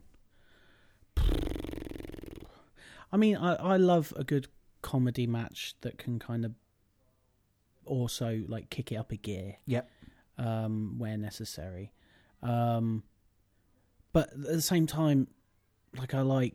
I 3.12 3.16
mean, 3.16 3.36
I, 3.36 3.54
I 3.54 3.76
love 3.76 4.12
a 4.16 4.22
good 4.24 4.48
comedy 4.82 5.26
match 5.26 5.74
that 5.82 5.98
can 5.98 6.18
kind 6.18 6.44
of 6.44 6.52
also 7.84 8.42
like 8.48 8.70
kick 8.70 8.92
it 8.92 8.96
up 8.96 9.12
a 9.12 9.16
gear. 9.16 9.56
Yep. 9.66 9.90
Um, 10.38 10.94
where 10.98 11.16
necessary. 11.18 11.92
Um, 12.42 13.02
but 14.12 14.32
at 14.32 14.42
the 14.42 14.62
same 14.62 14.86
time, 14.86 15.28
like 15.96 16.14
I 16.14 16.22
like, 16.22 16.54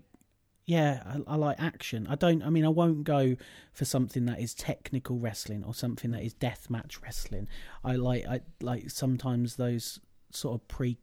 yeah, 0.66 1.04
I, 1.06 1.34
I 1.34 1.36
like 1.36 1.60
action. 1.60 2.08
I 2.10 2.16
don't. 2.16 2.42
I 2.42 2.50
mean, 2.50 2.66
I 2.66 2.70
won't 2.70 3.04
go 3.04 3.36
for 3.72 3.86
something 3.86 4.26
that 4.26 4.40
is 4.40 4.54
technical 4.56 5.20
wrestling 5.20 5.64
or 5.64 5.74
something 5.74 6.12
that 6.12 6.24
is 6.24 6.34
deathmatch 6.34 7.02
wrestling. 7.04 7.48
I 7.84 7.96
like. 7.98 8.26
I 8.26 8.42
like 8.62 8.90
sometimes 8.90 9.58
those 9.58 10.00
sort 10.32 10.56
of 10.56 10.68
pre, 10.68 10.98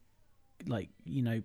like 0.67 0.89
you 1.05 1.23
know, 1.23 1.43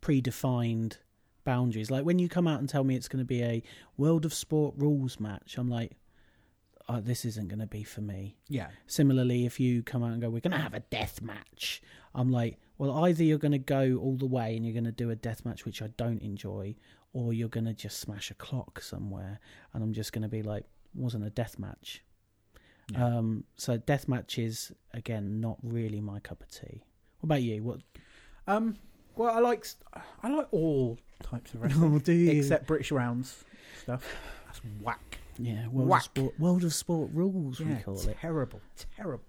predefined 0.00 0.96
boundaries. 1.44 1.90
Like 1.90 2.04
when 2.04 2.18
you 2.18 2.28
come 2.28 2.46
out 2.46 2.60
and 2.60 2.68
tell 2.68 2.84
me 2.84 2.96
it's 2.96 3.08
going 3.08 3.22
to 3.22 3.28
be 3.28 3.42
a 3.42 3.62
World 3.96 4.24
of 4.24 4.34
Sport 4.34 4.74
rules 4.76 5.20
match, 5.20 5.56
I'm 5.58 5.68
like, 5.68 5.92
oh, 6.88 7.00
this 7.00 7.24
isn't 7.24 7.48
going 7.48 7.60
to 7.60 7.66
be 7.66 7.84
for 7.84 8.00
me. 8.00 8.36
Yeah, 8.48 8.68
Similarly, 8.86 9.46
if 9.46 9.60
you 9.60 9.82
come 9.82 10.02
out 10.02 10.12
and 10.12 10.20
go, 10.20 10.28
we're 10.28 10.40
going 10.40 10.52
to 10.52 10.58
have 10.58 10.74
a 10.74 10.80
death 10.80 11.22
match, 11.22 11.82
I'm 12.14 12.30
like, 12.30 12.58
well, 12.78 13.04
either 13.04 13.22
you're 13.22 13.38
going 13.38 13.52
to 13.52 13.58
go 13.58 13.98
all 14.02 14.16
the 14.16 14.26
way 14.26 14.56
and 14.56 14.64
you're 14.64 14.74
going 14.74 14.84
to 14.84 14.92
do 14.92 15.10
a 15.10 15.16
death 15.16 15.44
match, 15.44 15.64
which 15.64 15.82
I 15.82 15.88
don't 15.96 16.20
enjoy, 16.22 16.74
or 17.12 17.32
you're 17.32 17.48
going 17.48 17.66
to 17.66 17.74
just 17.74 18.00
smash 18.00 18.30
a 18.30 18.34
clock 18.34 18.80
somewhere. 18.80 19.38
And 19.72 19.82
I'm 19.82 19.92
just 19.92 20.12
going 20.12 20.22
to 20.22 20.28
be 20.28 20.42
like, 20.42 20.64
wasn't 20.94 21.24
a 21.24 21.30
death 21.30 21.58
match. 21.58 22.02
Yeah. 22.92 23.04
Um, 23.18 23.44
so 23.56 23.76
death 23.76 24.08
matches, 24.08 24.72
again, 24.92 25.40
not 25.40 25.58
really 25.62 26.00
my 26.00 26.18
cup 26.20 26.42
of 26.42 26.50
tea. 26.50 26.82
What 27.20 27.26
about 27.26 27.42
you? 27.42 27.62
What? 27.62 27.80
Um, 28.46 28.76
well, 29.20 29.36
I 29.36 29.40
like 29.40 29.66
I 30.22 30.28
like 30.28 30.46
all 30.52 30.98
types 31.22 31.52
of 31.54 31.60
wrestling 31.62 31.94
Oh, 31.94 31.98
do 31.98 32.12
you? 32.12 32.30
except 32.38 32.66
British 32.66 32.90
rounds 32.92 33.44
stuff. 33.82 34.04
That's 34.46 34.60
whack. 34.82 35.18
Yeah, 35.38 35.68
World 35.68 35.88
Whack. 35.88 36.00
of 36.00 36.04
Sport. 36.04 36.40
World 36.40 36.64
of 36.64 36.74
Sport 36.74 37.10
rules, 37.14 37.60
we 37.60 37.70
Yeah, 37.70 37.80
call 37.80 37.98
it. 38.00 38.16
terrible, 38.20 38.60
terrible. 38.96 39.24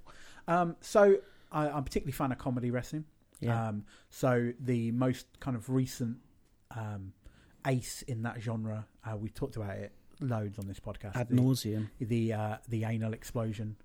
Um, 0.48 0.76
so 0.82 1.18
I, 1.52 1.70
I'm 1.70 1.84
particularly 1.84 2.12
fan 2.12 2.32
of 2.32 2.38
comedy 2.38 2.70
wrestling. 2.72 3.06
Yeah. 3.40 3.68
Um, 3.70 3.86
so 4.10 4.52
the 4.60 4.92
most 4.92 5.26
kind 5.40 5.56
of 5.56 5.70
recent 5.70 6.18
um, 6.76 7.14
ace 7.66 8.02
in 8.04 8.24
that 8.24 8.42
genre, 8.42 8.86
uh, 9.06 9.16
we've 9.18 9.34
talked 9.34 9.56
about 9.56 9.78
it 9.78 9.92
loads 10.20 10.60
on 10.60 10.68
this 10.68 10.80
podcast. 10.80 11.16
Ad 11.16 11.30
the 11.30 11.36
nauseum. 11.36 11.88
the, 12.00 12.34
uh, 12.34 12.58
the 12.68 12.84
anal 12.84 13.14
explosion 13.14 13.76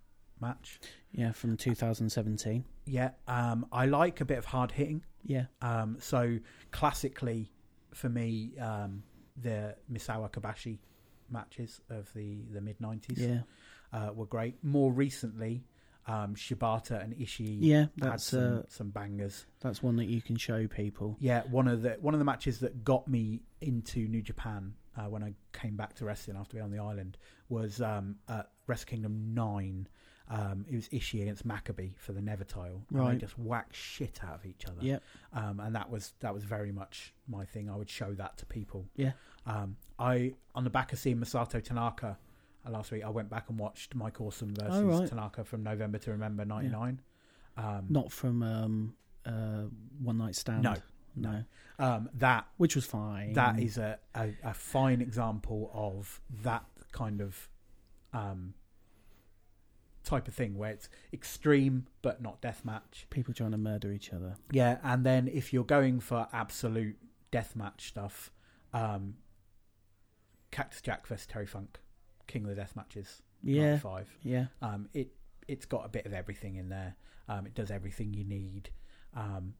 match. 0.41 0.81
Yeah, 1.13 1.33
from 1.33 1.57
2017. 1.57 2.65
Yeah, 2.87 3.11
um, 3.29 3.67
I 3.73 3.87
like 3.87 4.21
a 4.21 4.25
bit 4.25 4.39
of 4.39 4.47
hard 4.47 4.73
hitting. 4.73 5.03
Yeah. 5.27 5.47
Um, 5.63 5.97
so 6.01 6.39
classically, 6.71 7.51
for 7.93 8.09
me, 8.09 8.53
um, 8.59 9.03
the 9.41 9.75
Misawa 9.93 10.31
Kobashi 10.31 10.79
matches 11.31 11.81
of 11.91 12.13
the, 12.15 12.43
the 12.53 12.61
mid 12.61 12.81
nineties 12.81 13.19
Yeah. 13.21 13.41
uh, 13.93 14.13
were 14.15 14.27
great. 14.27 14.63
More 14.63 14.93
recently, 14.93 15.65
um, 16.07 16.35
Shibata 16.37 17.03
and 17.03 17.15
Ishii 17.17 17.59
Yeah, 17.61 17.81
had 17.81 18.13
that's 18.13 18.25
some, 18.25 18.59
uh, 18.59 18.63
some 18.69 18.91
bangers. 18.91 19.45
that's 19.61 19.83
one 19.83 19.97
that 19.97 20.05
you 20.07 20.23
can 20.23 20.37
show 20.37 20.67
people. 20.69 21.17
Yeah, 21.19 21.43
one 21.51 21.67
of 21.67 21.83
the 21.83 21.97
one 22.01 22.15
of 22.15 22.19
the 22.21 22.25
matches 22.25 22.61
that 22.61 22.85
got 22.85 23.09
me 23.09 23.43
into 23.61 24.07
New 24.07 24.23
Japan 24.23 24.75
uh, 24.97 25.05
when 25.11 25.25
I 25.25 25.35
came 25.53 25.77
back 25.77 25.95
to 25.97 26.05
wrestling 26.05 26.37
after 26.37 26.55
being 26.55 26.65
on 26.65 26.71
the 26.71 26.79
island 26.79 27.19
was 27.49 27.81
um, 27.81 28.17
at 28.29 28.49
Wrestle 28.69 28.87
Kingdom 28.87 29.35
nine, 29.35 29.89
Um, 30.29 30.65
it 30.69 30.75
was 30.75 30.89
Ishii 30.89 31.23
against 31.23 31.47
Makabe 31.47 31.97
for 31.99 32.13
the 32.13 32.21
Never 32.21 32.43
title. 32.45 32.83
And 32.91 32.99
Right. 32.99 33.13
They 33.13 33.19
just 33.19 33.39
whack 33.39 33.73
shit 33.73 34.21
out 34.25 34.35
of 34.35 34.45
each 34.47 34.65
other. 34.67 34.81
Yep. 34.81 35.03
Um, 35.33 35.61
and 35.61 35.75
that 35.77 35.89
was 35.91 36.15
that 36.21 36.35
was 36.35 36.43
very 36.45 36.73
much 36.73 37.15
my 37.29 37.45
thing. 37.45 37.71
I 37.71 37.77
would 37.77 37.89
show 37.89 38.13
that 38.15 38.37
to 38.39 38.47
people. 38.47 38.87
Yeah. 38.97 39.13
Um, 39.47 39.77
I 39.99 40.35
on 40.55 40.65
the 40.65 40.71
back 40.71 40.93
of 40.93 40.99
seeing 40.99 41.19
Masato 41.19 41.63
Tanaka 41.63 42.19
uh, 42.67 42.71
last 42.71 42.91
week, 42.91 43.05
I 43.05 43.09
went 43.11 43.31
back 43.31 43.49
and 43.49 43.59
watched 43.59 43.95
Mike 43.95 44.21
Awesome 44.21 44.53
versus 44.55 44.75
Oh, 44.83 44.99
right. 45.01 45.09
Tanaka 45.09 45.45
from 45.45 45.63
November 45.63 45.99
to 45.99 46.11
Remember 46.11 46.45
'99. 46.45 47.01
Um, 47.57 47.87
Not 47.89 48.11
from 48.11 48.43
um, 48.43 48.95
uh, 49.25 49.63
One 50.03 50.19
Night 50.19 50.35
Stand. 50.35 50.63
No. 50.65 50.75
no, 51.15 51.45
um, 51.79 52.11
that 52.15 52.47
which 52.59 52.75
was 52.75 52.85
fine. 52.85 53.33
that 53.35 53.59
is 53.59 53.79
a, 53.79 53.99
a, 54.15 54.35
a 54.43 54.53
fine 54.53 55.01
example 55.01 55.71
of 55.73 56.21
that 56.43 56.65
kind 56.93 57.21
of 57.23 57.49
um, 58.13 58.53
type 60.07 60.27
of 60.29 60.35
thing 60.35 60.57
where 60.57 60.71
it's 60.71 60.89
extreme 61.13 61.87
but 62.01 62.23
not 62.23 62.41
deathmatch. 62.41 63.05
people 63.11 63.35
trying 63.35 63.51
to 63.51 63.59
murder 63.59 63.93
each 63.93 64.13
other. 64.13 64.37
Yeah, 64.51 64.79
and 64.83 65.05
then 65.05 65.29
if 65.29 65.53
you're 65.53 65.65
going 65.65 66.01
for 66.01 66.27
absolute 66.33 66.97
deathmatch 67.33 67.83
stuff, 67.83 68.31
um, 68.73 69.17
Cactus 70.51 70.81
Jack 70.81 71.07
versus 71.07 71.27
Terry 71.27 71.47
Funk, 71.47 71.79
King 72.27 72.45
of 72.45 72.49
the 72.51 72.55
Death 72.57 72.75
Matches, 72.77 73.21
Yeah, 73.43 73.79
five. 73.79 74.09
yeah, 74.23 74.47
Um, 74.63 74.89
it 74.95 75.09
it's 75.49 75.67
got 75.67 75.85
a 75.85 75.89
bit 75.89 76.07
of 76.07 76.13
everything 76.13 76.57
in 76.57 76.69
there. 76.71 76.97
Um, 77.29 77.47
it 77.47 77.55
does 77.55 77.71
everything 77.71 78.15
you 78.15 78.25
need. 78.25 78.71
Um, 79.15 79.55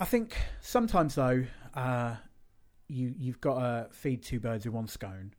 I 0.00 0.04
think 0.04 0.36
sometimes 0.60 1.14
though, 1.16 1.44
uh, 1.74 2.16
you 2.88 3.14
you've 3.18 3.40
got 3.40 3.58
to 3.60 3.92
feed 3.92 4.22
two 4.22 4.40
birds 4.40 4.64
with 4.64 4.74
one 4.74 4.86
scone, 4.88 5.34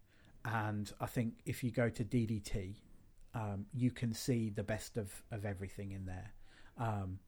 and 0.45 0.91
I 0.99 1.05
think 1.05 1.35
if 1.45 1.63
you 1.63 1.71
go 1.71 1.89
to 1.89 2.03
DDT, 2.03 2.75
um, 3.39 3.65
you 3.73 3.91
can 3.91 4.13
see 4.13 4.49
the 4.49 4.63
best 4.63 4.97
of 4.97 5.23
of 5.31 5.45
everything 5.45 5.91
in 5.91 6.05
there. 6.05 6.33
Um, 6.77 7.19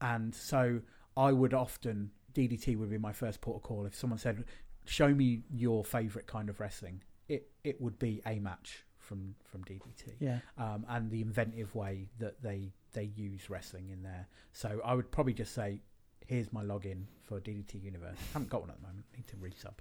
and 0.00 0.34
so 0.34 0.80
I 1.16 1.32
would 1.32 1.54
often 1.54 2.10
DDT 2.34 2.76
would 2.76 2.90
be 2.90 2.98
my 2.98 3.12
first 3.12 3.40
port 3.40 3.56
of 3.56 3.62
call 3.62 3.84
if 3.86 3.94
someone 3.94 4.18
said, 4.18 4.44
"Show 4.84 5.14
me 5.14 5.42
your 5.50 5.84
favorite 5.84 6.26
kind 6.26 6.48
of 6.48 6.60
wrestling." 6.60 7.02
It 7.28 7.50
it 7.64 7.80
would 7.80 7.98
be 7.98 8.22
a 8.26 8.38
match 8.38 8.84
from 8.98 9.34
from 9.44 9.64
DDT 9.64 10.14
yeah. 10.20 10.38
um, 10.58 10.84
and 10.88 11.10
the 11.10 11.22
inventive 11.22 11.74
way 11.74 12.08
that 12.18 12.42
they 12.42 12.72
they 12.92 13.10
use 13.16 13.50
wrestling 13.50 13.90
in 13.90 14.02
there. 14.02 14.26
So 14.52 14.80
I 14.84 14.94
would 14.94 15.10
probably 15.10 15.34
just 15.34 15.54
say, 15.54 15.80
"Here's 16.26 16.52
my 16.52 16.62
login 16.62 17.04
for 17.24 17.40
DDT 17.40 17.82
Universe." 17.82 18.16
haven't 18.32 18.50
got 18.50 18.62
one 18.62 18.70
at 18.70 18.76
the 18.76 18.86
moment. 18.86 19.04
Need 19.16 19.26
to 19.28 19.36
resub, 19.36 19.74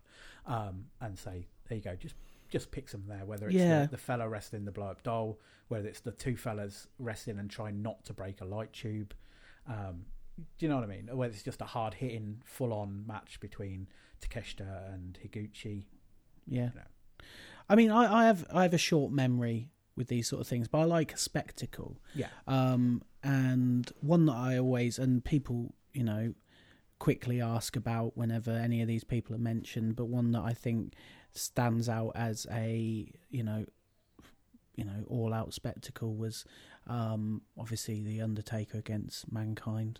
um, 0.45 0.85
and 0.99 1.17
say, 1.17 1.47
"There 1.67 1.77
you 1.77 1.83
go." 1.83 1.95
Just 1.95 2.15
just 2.49 2.71
picks 2.71 2.91
them 2.91 3.05
there. 3.07 3.25
Whether 3.25 3.47
it's 3.47 3.55
Yeah. 3.55 3.83
the, 3.85 3.91
the 3.91 3.97
fella 3.97 4.27
wrestling 4.29 4.65
the 4.65 4.71
blow 4.71 4.87
up 4.87 5.03
doll, 5.03 5.39
whether 5.67 5.87
it's 5.87 5.99
the 5.99 6.11
two 6.11 6.35
fellas 6.37 6.87
wrestling 6.99 7.39
and 7.39 7.49
trying 7.49 7.81
not 7.81 8.03
to 8.05 8.13
break 8.13 8.41
a 8.41 8.45
light 8.45 8.73
tube. 8.73 9.13
Um, 9.67 10.05
do 10.57 10.65
you 10.65 10.69
know 10.69 10.75
what 10.75 10.83
I 10.83 10.87
mean? 10.87 11.09
Or 11.09 11.15
whether 11.17 11.33
it's 11.33 11.43
just 11.43 11.61
a 11.61 11.65
hard 11.65 11.95
hitting, 11.95 12.41
full 12.45 12.71
on 12.73 13.05
match 13.07 13.39
between 13.39 13.87
Takeshita 14.21 14.93
and 14.93 15.17
Higuchi. 15.23 15.85
Yeah. 16.47 16.69
You 16.69 16.75
know. 16.75 17.25
I 17.69 17.75
mean, 17.75 17.91
I, 17.91 18.21
I 18.23 18.25
have 18.27 18.45
I 18.53 18.63
have 18.63 18.73
a 18.73 18.77
short 18.77 19.11
memory 19.11 19.71
with 19.95 20.07
these 20.07 20.27
sort 20.27 20.41
of 20.41 20.47
things, 20.47 20.67
but 20.67 20.77
I 20.79 20.83
like 20.83 21.13
a 21.13 21.17
spectacle. 21.17 21.97
Yeah. 22.13 22.27
Um, 22.47 23.01
and 23.23 23.91
one 23.99 24.25
that 24.27 24.35
I 24.35 24.57
always 24.57 24.99
and 24.99 25.23
people, 25.25 25.73
you 25.91 26.03
know, 26.03 26.33
quickly 26.99 27.41
ask 27.41 27.75
about 27.75 28.15
whenever 28.15 28.51
any 28.51 28.81
of 28.81 28.87
these 28.87 29.03
people 29.03 29.35
are 29.35 29.39
mentioned, 29.39 29.95
but 29.95 30.05
one 30.05 30.31
that 30.31 30.41
I 30.41 30.53
think 30.53 30.93
stands 31.33 31.89
out 31.89 32.11
as 32.15 32.47
a 32.51 33.11
you 33.29 33.43
know, 33.43 33.65
you 34.75 34.85
know, 34.85 35.05
all 35.07 35.33
out 35.33 35.53
spectacle 35.53 36.15
was 36.15 36.45
um, 36.87 37.41
obviously 37.57 38.01
the 38.01 38.21
Undertaker 38.21 38.77
against 38.77 39.31
Mankind 39.31 39.99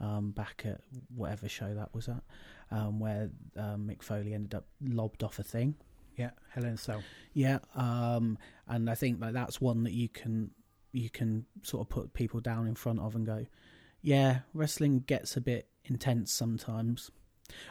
um, 0.00 0.30
back 0.32 0.62
at 0.66 0.80
whatever 1.14 1.48
show 1.48 1.74
that 1.74 1.94
was 1.94 2.08
at, 2.08 2.22
um, 2.70 3.00
where 3.00 3.30
um, 3.56 3.88
Mick 3.90 4.02
Foley 4.02 4.34
ended 4.34 4.54
up 4.54 4.66
lobbed 4.82 5.22
off 5.22 5.38
a 5.38 5.42
thing. 5.42 5.74
Yeah, 6.16 6.30
Hell 6.50 6.64
in 6.64 6.74
a 6.74 6.76
Cell. 6.76 7.02
Yeah, 7.34 7.58
um, 7.74 8.38
and 8.68 8.88
I 8.88 8.94
think 8.94 9.20
that 9.20 9.34
that's 9.34 9.60
one 9.60 9.84
that 9.84 9.92
you 9.92 10.08
can 10.08 10.50
you 10.92 11.10
can 11.10 11.44
sort 11.62 11.82
of 11.82 11.88
put 11.90 12.14
people 12.14 12.40
down 12.40 12.66
in 12.66 12.74
front 12.74 13.00
of 13.00 13.14
and 13.14 13.26
go, 13.26 13.46
yeah, 14.00 14.40
wrestling 14.54 15.00
gets 15.00 15.36
a 15.36 15.40
bit 15.40 15.68
intense 15.84 16.32
sometimes. 16.32 17.10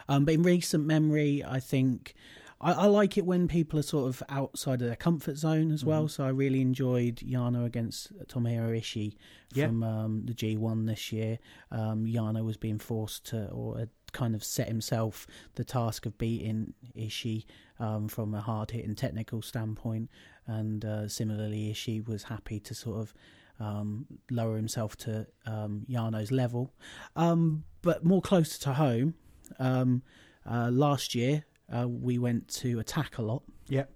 Um, 0.08 0.26
but 0.26 0.36
in 0.36 0.44
recent 0.44 0.86
memory, 0.86 1.44
I 1.46 1.60
think 1.60 2.14
I, 2.62 2.72
I 2.72 2.86
like 2.86 3.18
it 3.18 3.26
when 3.26 3.48
people 3.48 3.78
are 3.80 3.84
sort 3.84 4.08
of 4.08 4.24
outside 4.30 4.82
of 4.82 4.88
their 4.88 4.96
comfort 4.96 5.38
zone 5.38 5.72
as 5.72 5.84
well. 5.84 6.06
Mhm. 6.06 6.12
So 6.12 6.24
I 6.26 6.30
really 6.30 6.62
enjoyed 6.62 7.18
Yano 7.18 7.66
against 7.66 8.18
Tomohiro 8.28 8.78
Ishii 8.78 9.16
Yeah. 9.54 9.68
from 9.68 9.84
um, 9.84 10.26
the 10.26 10.34
G1 10.34 10.88
this 10.88 11.12
year. 11.12 11.40
Um, 11.72 12.06
Yano 12.06 12.44
was 12.44 12.58
being 12.58 12.80
forced 12.80 13.26
to, 13.28 13.50
or 13.50 13.78
had 13.80 13.90
kind 14.14 14.34
of 14.36 14.44
set 14.44 14.68
himself 14.70 15.28
the 15.56 15.66
task 15.66 16.06
of 16.06 16.18
beating 16.18 16.74
Ishii 16.96 17.46
um, 17.80 18.08
from 18.08 18.34
a 18.34 18.40
hard 18.42 18.72
hitting 18.72 18.96
technical 18.96 19.42
standpoint. 19.42 20.10
And 20.48 20.86
uh, 20.86 21.08
similarly, 21.10 21.72
Ishii 21.74 22.08
was 22.08 22.24
happy 22.24 22.60
to 22.62 22.74
sort 22.74 23.00
of 23.02 23.14
um, 23.60 24.06
lower 24.32 24.56
himself 24.56 24.96
to 24.98 25.28
um, 25.46 25.86
Yano's 25.90 26.32
level. 26.32 26.74
Um, 27.16 27.66
but 27.82 28.04
more 28.06 28.22
closer 28.22 28.60
to 28.62 28.74
home, 28.74 29.16
um, 29.60 30.04
uh, 30.50 30.70
last 30.72 31.14
year 31.16 31.44
uh, 31.74 31.88
we 31.88 32.18
went 32.18 32.48
to 32.50 32.80
Attack 32.80 33.18
a 33.18 33.22
lot. 33.22 33.44
Yep. 33.70 33.92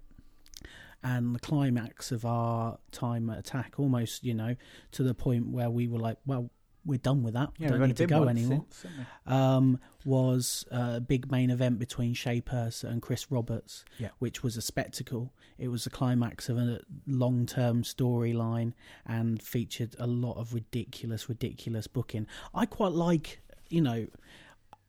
And 1.02 1.34
the 1.34 1.38
climax 1.40 2.12
of 2.12 2.26
our 2.26 2.78
time 2.92 3.30
at 3.30 3.38
Attack, 3.38 3.74
almost, 3.78 4.22
you 4.24 4.34
know, 4.34 4.54
to 4.92 5.02
the 5.02 5.14
point 5.14 5.48
where 5.48 5.70
we 5.70 5.88
were 5.88 5.98
like, 5.98 6.18
well, 6.26 6.50
we're 6.84 6.98
done 6.98 7.22
with 7.22 7.34
that. 7.34 7.50
We 7.58 7.64
Yeah, 7.66 7.72
don't 7.72 7.88
need 7.88 7.96
to 7.98 8.06
go 8.06 8.24
anymore. 8.28 8.66
since. 8.70 8.92
Um, 9.26 9.78
was 10.04 10.64
a 10.70 11.00
big 11.00 11.30
main 11.30 11.50
event 11.50 11.78
between 11.78 12.12
Shay 12.14 12.40
Purser 12.40 12.88
and 12.88 13.00
Chris 13.02 13.30
Roberts, 13.30 13.84
Yeah. 13.98 14.08
which 14.18 14.42
was 14.42 14.56
a 14.56 14.62
spectacle. 14.62 15.32
It 15.58 15.68
was 15.68 15.84
the 15.84 15.90
climax 15.90 16.48
of 16.48 16.56
a 16.58 16.80
long 17.06 17.46
term 17.46 17.82
storyline 17.82 18.72
and 19.06 19.42
featured 19.42 19.94
a 19.98 20.06
lot 20.06 20.38
of 20.38 20.52
ridiculous, 20.54 21.28
ridiculous 21.28 21.86
booking. 21.86 22.26
I 22.54 22.64
quite 22.66 22.92
like, 22.92 23.40
you 23.68 23.80
know, 23.82 24.06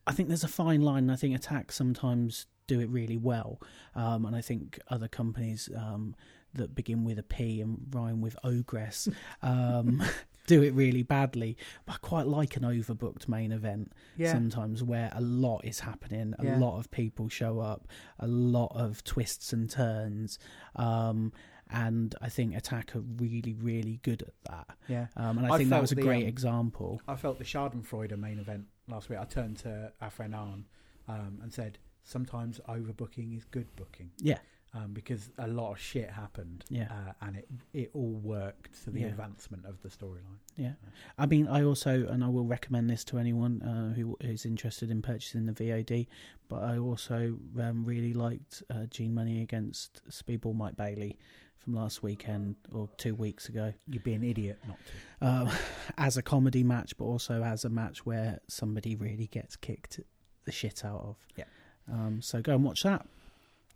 I 0.08 0.12
think 0.14 0.28
there's 0.30 0.44
a 0.46 0.50
fine 0.50 0.82
line. 0.82 1.04
and 1.04 1.12
I 1.12 1.16
think 1.18 1.36
Attack 1.36 1.72
sometimes 1.74 2.48
do 2.72 2.80
it 2.80 2.90
really 2.90 3.18
well, 3.18 3.60
um, 3.96 4.26
and 4.26 4.36
I 4.36 4.42
think 4.42 4.80
other 4.88 5.08
companies 5.08 5.70
um, 5.76 6.16
that 6.54 6.74
begin 6.76 7.04
with 7.04 7.18
a 7.20 7.24
P 7.24 7.62
and 7.62 7.78
rhyme 7.92 8.22
with 8.22 8.36
ogress 8.44 9.08
um, 9.42 10.02
do 10.48 10.62
it 10.64 10.74
really 10.74 11.04
badly. 11.04 11.56
But 11.86 11.94
I 11.96 11.98
quite 12.02 12.28
like 12.28 12.56
an 12.58 12.64
overbooked 12.64 13.28
main 13.28 13.52
event 13.52 13.92
Yeah. 14.18 14.32
sometimes 14.34 14.84
where 14.84 15.10
a 15.14 15.22
lot 15.22 15.62
is 15.66 15.80
happening, 15.82 16.34
a 16.40 16.46
Yeah. 16.46 16.58
lot 16.58 16.78
of 16.80 16.90
people 16.92 17.30
show 17.30 17.60
up, 17.60 17.88
a 18.20 18.28
lot 18.28 18.72
of 18.76 19.04
twists 19.04 19.54
and 19.54 19.70
turns. 19.70 20.40
Um, 20.76 21.32
and 21.74 22.16
I 22.22 22.28
think 22.28 22.54
Attack 22.56 22.96
are 22.98 23.00
really, 23.00 23.54
really 23.54 24.00
good 24.04 24.22
at 24.24 24.34
that. 24.50 24.78
yeah. 24.90 25.08
Um, 25.16 25.38
and 25.38 25.48
I, 25.48 25.56
I 25.56 25.58
think 25.58 25.70
that 25.70 25.80
was 25.82 25.94
a 25.94 25.96
the, 25.96 26.02
great 26.02 26.24
um, 26.24 26.28
example. 26.30 27.02
I 27.08 27.16
felt 27.16 27.38
the 27.38 27.46
Schadenfreude 27.46 28.18
main 28.18 28.40
event 28.40 28.66
last 28.90 29.10
week. 29.10 29.20
I 29.20 29.24
turned 29.26 29.58
to 29.60 29.94
Afrenan 30.02 30.66
um, 31.08 31.40
and 31.42 31.54
said, 31.54 31.78
sometimes 32.04 32.60
overbooking 32.68 33.36
is 33.38 33.46
good 33.46 33.68
booking. 33.76 34.12
Yeah. 34.20 34.40
Um, 34.74 34.94
because 34.94 35.30
a 35.38 35.48
lot 35.48 35.74
of 35.74 35.80
shit 35.80 36.10
happened. 36.10 36.64
Yeah. 36.70 36.88
Uh, 36.90 37.12
and 37.26 37.36
it 37.36 37.48
it 37.74 37.90
all 37.94 38.14
worked 38.24 38.84
to 38.86 38.90
the 38.90 39.02
Yeah. 39.02 39.08
advancement 39.08 39.66
of 39.66 39.82
the 39.82 39.90
storyline. 39.90 40.40
Yeah. 40.56 40.74
I 41.18 41.26
mean, 41.26 41.48
I 41.50 41.64
also, 41.64 42.08
and 42.08 42.24
I 42.24 42.30
will 42.30 42.46
recommend 42.46 42.90
this 42.90 43.04
to 43.06 43.18
anyone 43.18 43.62
uh, 43.62 43.94
who 43.94 44.16
is 44.22 44.46
interested 44.46 44.90
in 44.90 45.02
purchasing 45.02 45.46
the 45.46 45.52
VOD, 45.52 46.08
but 46.48 46.64
I 46.64 46.78
also 46.78 47.38
um, 47.60 47.84
really 47.84 48.14
liked 48.14 48.64
uh, 48.70 48.86
Gene 48.86 49.14
Munny 49.14 49.42
against 49.42 50.02
Speedball 50.10 50.56
Mike 50.56 50.78
Bailey 50.78 51.18
from 51.58 51.76
last 51.76 52.02
weekend 52.02 52.56
or 52.72 52.88
two 52.96 53.14
weeks 53.14 53.50
ago. 53.50 53.74
You'd 53.88 54.04
be 54.06 54.14
an 54.14 54.24
idiot 54.24 54.58
not 54.66 54.78
to. 55.20 55.28
um, 55.28 55.50
as 55.98 56.16
a 56.16 56.22
comedy 56.22 56.64
match, 56.64 56.96
but 56.98 57.04
also 57.06 57.44
as 57.44 57.66
a 57.66 57.70
match 57.70 58.06
where 58.06 58.40
somebody 58.48 58.96
really 58.96 59.28
gets 59.28 59.58
kicked 59.58 60.00
the 60.46 60.52
shit 60.54 60.86
out 60.86 61.02
of. 61.02 61.18
Yeah. 61.36 61.44
Um, 61.92 62.22
so 62.22 62.42
go 62.42 62.56
and 62.56 62.64
watch 62.64 62.84
that. 62.84 63.06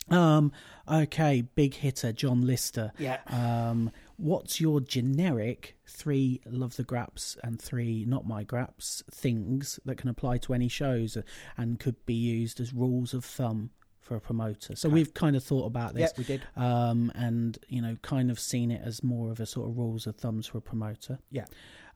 Um, 0.09 0.51
okay, 0.89 1.41
big 1.55 1.73
hitter 1.73 2.11
John 2.13 2.45
Lister. 2.45 2.91
Yeah. 2.99 3.19
Um, 3.27 3.91
what's 4.17 4.61
your 4.61 4.79
generic 4.79 5.75
three 5.87 6.41
love 6.45 6.75
the 6.75 6.83
graps 6.83 7.37
and 7.43 7.59
three 7.59 8.05
not 8.07 8.27
my 8.27 8.43
graps 8.43 9.03
things 9.11 9.79
that 9.85 9.97
can 9.97 10.09
apply 10.09 10.37
to 10.39 10.53
any 10.53 10.67
shows 10.67 11.17
and 11.57 11.79
could 11.79 12.05
be 12.05 12.13
used 12.13 12.59
as 12.59 12.71
rules 12.71 13.13
of 13.15 13.25
thumb 13.25 13.71
for 13.99 14.15
a 14.15 14.21
promoter? 14.21 14.75
So 14.75 14.89
Okay. 14.89 14.93
we've 14.93 15.13
kind 15.15 15.35
of 15.35 15.43
thought 15.43 15.65
about 15.65 15.95
this 15.95 16.13
we 16.15 16.23
did. 16.23 16.43
um, 16.55 17.11
and 17.15 17.57
you 17.67 17.81
know, 17.81 17.97
kind 18.03 18.29
of 18.29 18.39
seen 18.39 18.69
it 18.69 18.81
as 18.85 19.01
more 19.03 19.31
of 19.31 19.39
a 19.39 19.47
sort 19.47 19.67
of 19.69 19.75
rules 19.75 20.05
of 20.05 20.15
thumbs 20.17 20.45
for 20.45 20.59
a 20.59 20.61
promoter. 20.61 21.17
Yeah. 21.31 21.45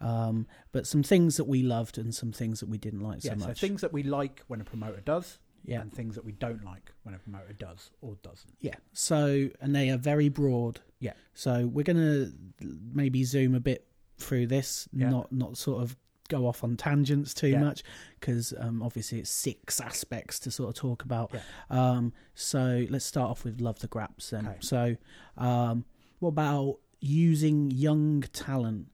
Um, 0.02 0.48
but 0.72 0.88
some 0.88 1.04
things 1.04 1.38
that 1.38 1.44
we 1.46 1.62
loved 1.62 2.00
and 2.00 2.16
some 2.16 2.32
things 2.32 2.60
that 2.62 2.70
we 2.70 2.80
didn't 2.80 3.02
like 3.02 3.24
Yeah, 3.24 3.34
so 3.36 3.40
so 3.42 3.48
much. 3.50 3.62
things 3.62 3.82
that 3.82 3.94
we 3.94 4.02
like 4.02 4.42
when 4.48 4.62
a 4.62 4.64
promoter 4.64 5.02
does, 5.02 5.38
Yeah. 5.66 5.82
and 5.82 5.94
things 5.94 6.16
that 6.16 6.26
we 6.26 6.32
don't 6.34 6.64
like 6.64 6.92
when 7.04 7.14
a 7.16 7.20
promoter 7.20 7.54
does 7.54 7.92
or 8.02 8.16
doesn't. 8.24 8.54
Yeah. 8.60 8.76
So, 8.94 9.50
and 9.62 9.76
they 9.76 9.90
are 9.90 9.98
very 9.98 10.30
broad. 10.30 10.80
Yeah. 11.00 11.14
So 11.34 11.68
we're 11.68 11.84
gonna 11.84 12.32
maybe 12.62 13.24
zoom 13.24 13.56
a 13.56 13.60
bit 13.60 13.86
through 14.18 14.48
this, 14.48 14.88
Yeah. 14.92 15.10
not 15.10 15.32
not 15.32 15.58
sort 15.58 15.82
of 15.84 15.96
go 16.28 16.46
off 16.46 16.64
on 16.64 16.78
tangents 16.78 17.34
too 17.34 17.50
Yeah. 17.50 17.60
much, 17.62 17.84
because 18.20 18.54
um, 18.60 18.84
obviously 18.84 19.20
it's 19.20 19.32
six 19.32 19.82
aspects 19.82 20.40
to 20.42 20.52
sort 20.52 20.70
of 20.70 20.76
talk 20.76 21.04
about. 21.04 21.32
Yeah. 21.34 21.42
Um, 21.70 22.14
so 22.36 22.86
let's 22.90 23.06
start 23.06 23.30
off 23.32 23.44
with 23.44 23.60
love 23.62 23.80
the 23.80 23.88
graps 23.88 24.30
then. 24.30 24.46
Okay. 24.48 24.58
So, 24.62 24.96
um, 25.38 25.86
what 26.20 26.30
about 26.30 26.80
using 27.00 27.72
young 27.72 28.22
talent 28.34 28.88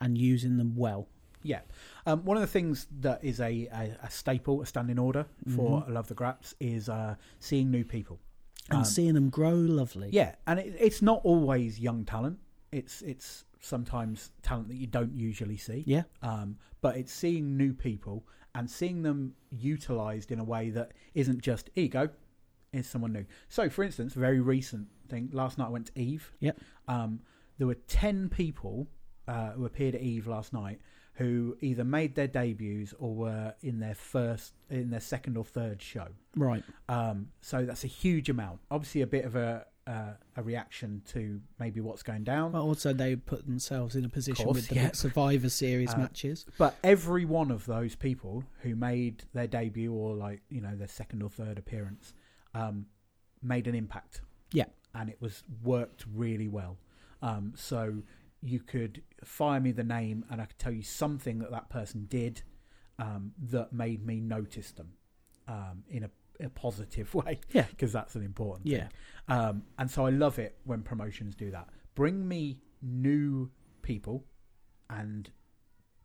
and 0.00 0.18
using 0.18 0.56
them 0.58 0.74
well? 0.76 1.08
Yeah. 1.42 1.60
Um, 2.06 2.24
one 2.24 2.36
of 2.36 2.40
the 2.40 2.46
things 2.46 2.86
that 3.00 3.22
is 3.24 3.40
a, 3.40 3.66
a, 3.72 3.96
a 4.02 4.10
staple, 4.10 4.62
a 4.62 4.66
standing 4.66 4.98
order 4.98 5.26
for 5.54 5.82
Mhm. 5.82 5.90
Love 5.94 6.08
the 6.08 6.14
Graps 6.14 6.54
is 6.60 6.88
uh, 6.88 7.14
seeing 7.38 7.70
new 7.70 7.84
people. 7.84 8.18
And 8.70 8.78
Um, 8.80 8.84
seeing 8.84 9.14
them 9.14 9.30
grow 9.30 9.54
lovely. 9.54 10.10
Yeah, 10.12 10.34
and 10.46 10.58
it, 10.58 10.74
it's 10.78 11.00
not 11.02 11.20
always 11.24 11.78
young 11.80 12.04
talent. 12.04 12.38
It's 12.72 13.00
it's 13.02 13.44
sometimes 13.60 14.30
talent 14.42 14.68
that 14.68 14.76
you 14.76 14.86
don't 14.86 15.14
usually 15.16 15.56
see. 15.56 15.84
Yeah. 15.86 16.02
Um, 16.22 16.58
but 16.80 16.96
it's 16.96 17.12
seeing 17.12 17.56
new 17.56 17.72
people 17.72 18.26
and 18.54 18.70
seeing 18.70 19.02
them 19.02 19.34
utilized 19.50 20.30
in 20.32 20.38
a 20.38 20.44
way 20.44 20.70
that 20.70 20.92
isn't 21.14 21.40
just 21.40 21.70
ego. 21.74 22.10
Is 22.72 22.86
someone 22.86 23.12
new? 23.14 23.24
So, 23.48 23.70
for 23.70 23.82
instance, 23.82 24.12
very 24.12 24.40
recent 24.40 24.88
thing. 25.08 25.30
Last 25.32 25.56
night 25.56 25.66
I 25.68 25.70
went 25.70 25.86
to 25.86 25.98
Eve. 25.98 26.30
Yep. 26.40 26.60
Um, 26.86 27.20
there 27.56 27.66
were 27.66 27.80
ten 27.86 28.28
people 28.28 28.88
uh, 29.26 29.52
who 29.52 29.64
appeared 29.64 29.94
at 29.94 30.02
Eve 30.02 30.26
last 30.26 30.52
night 30.52 30.78
who 31.18 31.56
either 31.60 31.84
made 31.84 32.14
their 32.14 32.28
debuts 32.28 32.94
or 32.98 33.14
were 33.14 33.54
in 33.62 33.80
their 33.80 33.94
first, 33.94 34.54
in 34.70 34.90
their 34.90 35.00
second 35.00 35.36
or 35.36 35.44
third 35.44 35.82
show. 35.82 36.06
Right. 36.36 36.62
Um, 36.88 37.28
so 37.40 37.64
that's 37.64 37.84
a 37.84 37.88
huge 37.88 38.28
amount. 38.30 38.60
Obviously, 38.70 39.02
a 39.02 39.06
bit 39.06 39.24
of 39.24 39.34
a 39.36 39.66
uh, 39.86 40.12
a 40.36 40.42
reaction 40.42 41.00
to 41.06 41.40
maybe 41.58 41.80
what's 41.80 42.02
going 42.02 42.22
down. 42.22 42.52
But 42.52 42.60
also 42.62 42.92
they 42.92 43.16
put 43.16 43.46
themselves 43.46 43.96
in 43.96 44.04
a 44.04 44.08
position 44.08 44.44
course, 44.44 44.56
with 44.56 44.68
the 44.68 44.74
yeah. 44.74 44.92
Survivor 44.92 45.48
Series 45.48 45.94
Uh, 45.94 45.98
matches. 45.98 46.44
But 46.58 46.76
every 46.84 47.24
one 47.24 47.50
of 47.50 47.64
those 47.66 47.94
people 47.96 48.44
who 48.60 48.76
made 48.76 49.24
their 49.32 49.46
debut 49.46 49.92
or 49.92 50.14
like 50.14 50.42
you 50.50 50.60
know 50.60 50.76
their 50.76 50.88
second 50.88 51.22
or 51.22 51.30
third 51.30 51.58
appearance 51.58 52.12
um, 52.54 52.86
made 53.42 53.66
an 53.66 53.74
impact. 53.74 54.20
Yeah. 54.52 54.66
and 54.94 55.10
it 55.10 55.20
was 55.20 55.42
worked 55.62 56.04
really 56.14 56.48
well. 56.48 56.76
Um, 57.22 57.52
so 57.56 58.02
you 58.42 58.60
could 58.60 59.02
fire 59.24 59.60
me 59.60 59.72
the 59.72 59.84
name, 59.84 60.24
and 60.30 60.40
I 60.40 60.46
could 60.46 60.58
tell 60.58 60.72
you 60.72 60.82
something 60.82 61.38
that 61.40 61.50
that 61.50 61.70
person 61.70 62.06
did 62.08 62.42
um, 62.98 63.32
that 63.50 63.72
made 63.72 64.04
me 64.04 64.20
notice 64.20 64.70
them 64.72 64.92
um, 65.46 65.84
in 65.88 66.04
a, 66.04 66.10
a 66.44 66.48
positive 66.48 67.12
way. 67.14 67.40
Yeah. 67.52 67.66
because 67.70 67.92
that's 67.92 68.14
an 68.14 68.22
important. 68.22 68.68
thing. 68.68 68.88
Yeah. 69.28 69.48
Um, 69.48 69.62
and 69.78 69.90
so 69.90 70.06
I 70.06 70.10
love 70.10 70.38
it 70.38 70.56
when 70.64 70.82
promotions 70.82 71.34
do 71.34 71.50
that. 71.50 71.68
Bring 71.94 72.26
me 72.26 72.58
new 72.82 73.50
people 73.82 74.24
and 74.90 75.30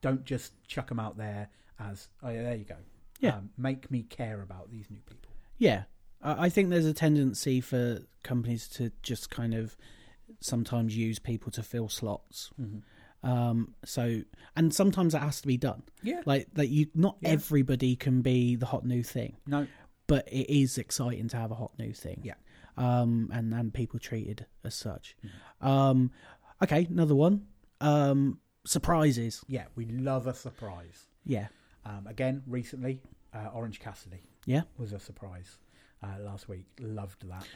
don't 0.01 0.25
just 0.25 0.53
chuck 0.67 0.89
them 0.89 0.99
out 0.99 1.17
there 1.17 1.49
as, 1.79 2.09
oh, 2.23 2.29
yeah, 2.29 2.43
there 2.43 2.55
you 2.55 2.65
go. 2.65 2.75
Yeah. 3.19 3.37
Um, 3.37 3.49
make 3.57 3.89
me 3.89 4.03
care 4.03 4.41
about 4.41 4.69
these 4.69 4.89
new 4.89 4.99
people. 4.99 5.31
Yeah, 5.57 5.83
I 6.21 6.49
think 6.49 6.69
there's 6.69 6.85
a 6.85 6.93
tendency 6.93 7.59
for 7.61 7.99
companies 8.23 8.67
to 8.69 8.91
just 9.01 9.29
kind 9.29 9.53
of 9.53 9.75
sometimes 10.39 10.95
use 10.95 11.19
people 11.19 11.51
to 11.51 11.63
fill 11.63 11.89
slots. 11.89 12.51
Um, 13.23 13.73
so, 13.85 14.21
and 14.55 14.73
sometimes 14.73 15.13
that 15.13 15.21
has 15.21 15.39
to 15.41 15.47
be 15.47 15.57
done. 15.57 15.83
Yeah. 16.01 16.21
Like 16.25 16.47
that, 16.55 16.67
you 16.67 16.87
not 16.93 17.17
Yeah. 17.21 17.29
everybody 17.29 17.95
can 17.95 18.21
be 18.21 18.55
the 18.55 18.65
hot 18.65 18.85
new 18.85 19.01
thing, 19.03 19.37
No. 19.47 19.67
but 20.07 20.27
it 20.27 20.53
is 20.53 20.77
exciting 20.77 21.29
to 21.29 21.37
have 21.37 21.51
a 21.51 21.55
hot 21.55 21.71
new 21.79 21.93
thing. 21.93 22.21
Yeah. 22.23 22.33
Um, 22.75 23.29
and 23.31 23.53
and 23.53 23.73
people 23.73 23.99
treated 23.99 24.45
as 24.63 24.75
such. 24.75 25.15
Mm-hmm. 25.23 25.67
Um, 25.67 26.11
okay, 26.61 26.85
another 26.89 27.15
one. 27.15 27.47
Um, 27.79 28.39
surprises. 28.65 29.43
Yeah, 29.47 29.65
we 29.75 29.85
love 29.85 30.27
a 30.27 30.33
surprise. 30.33 31.05
Yeah. 31.25 31.47
Um, 31.85 32.07
again, 32.07 32.43
recently, 32.47 33.01
uh, 33.33 33.49
Orange 33.53 33.79
Cassidy 33.79 34.23
Yeah. 34.45 34.63
was 34.77 34.91
a 34.91 34.99
surprise 34.99 35.59
uh, 36.01 36.19
last 36.21 36.49
week. 36.49 36.65
Loved 36.79 37.27
that. 37.29 37.47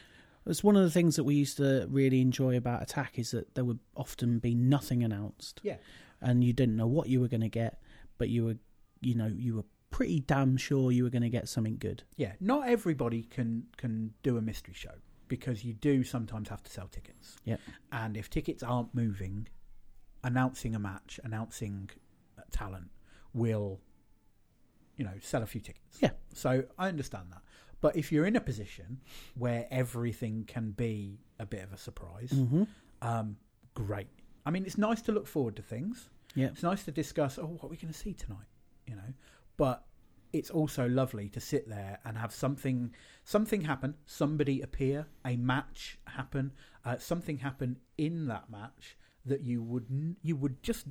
It's 0.48 0.64
one 0.64 0.76
of 0.76 0.82
the 0.82 0.90
things 0.90 1.16
that 1.16 1.24
we 1.24 1.34
used 1.34 1.58
to 1.58 1.86
really 1.90 2.20
enjoy 2.20 2.56
about 2.56 2.82
Attack 2.82 3.18
is 3.18 3.30
that 3.32 3.54
there 3.54 3.64
would 3.64 3.80
often 3.96 4.38
be 4.38 4.54
nothing 4.54 5.04
announced. 5.04 5.60
Yeah. 5.62 5.76
And 6.20 6.42
you 6.42 6.52
didn't 6.52 6.76
know 6.76 6.86
what 6.86 7.08
you 7.08 7.20
were 7.20 7.28
going 7.28 7.42
to 7.42 7.48
get, 7.48 7.80
but 8.16 8.28
you 8.28 8.44
were, 8.44 8.56
you 9.00 9.14
know, 9.14 9.26
you 9.26 9.56
were 9.56 9.64
pretty 9.90 10.20
damn 10.20 10.56
sure 10.56 10.92
you 10.92 11.04
were 11.04 11.10
going 11.10 11.22
to 11.22 11.28
get 11.28 11.48
something 11.48 11.76
good. 11.78 12.02
Yeah, 12.16 12.32
not 12.40 12.68
everybody 12.68 13.22
can 13.22 13.64
can 13.76 14.12
do 14.22 14.36
a 14.36 14.42
mystery 14.42 14.74
show 14.74 14.94
because 15.28 15.64
you 15.64 15.74
do 15.74 16.02
sometimes 16.02 16.48
have 16.48 16.62
to 16.62 16.70
sell 16.70 16.88
tickets. 16.88 17.36
Yeah. 17.44 17.56
And 17.92 18.16
if 18.16 18.30
tickets 18.30 18.62
aren't 18.62 18.94
moving, 18.94 19.48
announcing 20.24 20.74
a 20.74 20.78
match, 20.78 21.20
announcing 21.22 21.90
uh, 22.38 22.42
talent 22.50 22.90
will, 23.32 23.80
you 24.96 25.04
know, 25.04 25.14
sell 25.20 25.42
a 25.42 25.46
few 25.46 25.60
tickets. 25.60 25.98
Yeah. 26.00 26.10
So 26.34 26.64
I 26.78 26.88
understand 26.88 27.26
that. 27.30 27.42
But 27.80 27.96
if 27.96 28.10
you're 28.10 28.26
in 28.26 28.36
a 28.36 28.40
position 28.40 29.00
where 29.36 29.66
everything 29.70 30.44
can 30.46 30.72
be 30.72 31.20
a 31.38 31.46
bit 31.46 31.62
of 31.62 31.72
a 31.72 31.76
surprise, 31.78 32.30
Mm-hmm. 32.34 32.64
um, 33.02 33.36
great. 33.74 34.08
I 34.44 34.50
mean, 34.50 34.64
it's 34.64 34.78
nice 34.78 35.00
to 35.02 35.12
look 35.12 35.26
forward 35.26 35.56
to 35.56 35.62
things. 35.62 36.08
Yeah. 36.34 36.46
It's 36.48 36.62
nice 36.62 36.84
to 36.84 36.90
discuss, 36.90 37.38
oh, 37.38 37.46
what 37.46 37.64
are 37.64 37.68
we 37.68 37.76
going 37.76 37.92
to 37.92 37.98
see 37.98 38.14
tonight? 38.14 38.46
You 38.86 38.96
know, 38.96 39.12
but 39.56 39.84
it's 40.32 40.50
also 40.50 40.88
lovely 40.88 41.28
to 41.30 41.40
sit 41.40 41.68
there 41.68 41.98
and 42.04 42.16
have 42.18 42.32
something 42.34 42.94
something 43.24 43.62
happen, 43.62 43.94
somebody 44.06 44.60
appear, 44.60 45.06
a 45.24 45.36
match 45.36 45.98
happen, 46.06 46.52
uh, 46.84 46.96
something 46.98 47.38
happen 47.38 47.78
in 47.96 48.26
that 48.26 48.50
match 48.50 48.96
that 49.24 49.42
you 49.42 49.62
would 49.62 50.16
you 50.22 50.36
would 50.36 50.62
just 50.62 50.86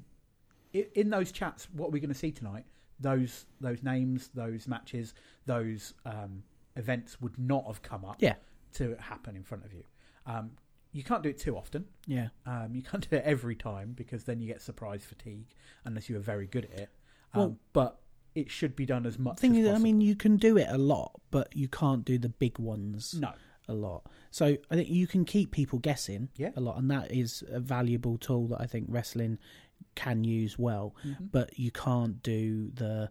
in 0.73 1.09
those 1.09 1.31
chats. 1.31 1.67
What 1.71 1.87
are 1.87 1.91
we 1.91 1.99
going 1.99 2.09
to 2.13 2.15
see 2.19 2.31
tonight? 2.31 2.65
Those 2.99 3.45
those 3.61 3.83
names, 3.83 4.29
those 4.33 4.67
matches, 4.67 5.13
those 5.45 5.93
um, 6.05 6.43
events 6.77 7.19
would 7.21 7.37
not 7.37 7.65
have 7.67 7.81
come 7.81 8.05
up 8.05 8.21
Yeah. 8.21 8.35
to 8.73 8.95
happen 8.99 9.35
in 9.35 9.43
front 9.43 9.65
of 9.65 9.73
you. 9.73 9.83
Um, 10.25 10.51
you 10.91 11.03
can't 11.03 11.21
do 11.23 11.29
it 11.29 11.37
too 11.37 11.55
often. 11.57 11.85
Yeah. 12.05 12.29
Um, 12.45 12.73
you 12.73 12.81
can't 12.81 13.07
do 13.09 13.15
it 13.17 13.23
every 13.25 13.55
time 13.55 13.93
because 13.93 14.23
then 14.23 14.39
you 14.39 14.47
get 14.47 14.61
surprise 14.61 15.03
fatigue 15.03 15.47
unless 15.85 16.09
you 16.09 16.15
are 16.15 16.21
very 16.21 16.47
good 16.47 16.65
at 16.65 16.71
it. 16.79 16.89
Um, 17.33 17.39
Well- 17.39 17.57
but 17.73 18.01
it 18.35 18.49
should 18.51 18.75
be 18.75 18.85
done 18.85 19.05
as 19.05 19.17
much. 19.19 19.39
thing 19.39 19.53
as 19.53 19.57
is, 19.63 19.65
I 19.67 19.71
possible. 19.71 19.83
mean, 19.83 20.01
you 20.01 20.15
can 20.15 20.37
do 20.37 20.57
it 20.57 20.67
a 20.69 20.77
lot, 20.77 21.19
but 21.31 21.55
you 21.55 21.67
can't 21.67 22.05
do 22.05 22.17
the 22.17 22.29
big 22.29 22.59
ones 22.59 23.15
no, 23.19 23.33
a 23.67 23.73
lot. 23.73 24.05
So 24.31 24.57
I 24.69 24.75
think 24.75 24.89
you 24.89 25.07
can 25.07 25.25
keep 25.25 25.51
people 25.51 25.79
guessing 25.79 26.29
Yeah. 26.35 26.51
a 26.55 26.61
lot, 26.61 26.77
and 26.77 26.89
that 26.91 27.11
is 27.11 27.43
a 27.47 27.59
valuable 27.59 28.17
tool 28.17 28.47
that 28.49 28.61
I 28.61 28.67
think 28.67 28.85
wrestling 28.89 29.39
can 29.95 30.23
use 30.23 30.57
well. 30.59 30.95
But 31.19 31.57
you 31.57 31.71
can't 31.71 32.21
do 32.23 32.69
the 32.71 33.09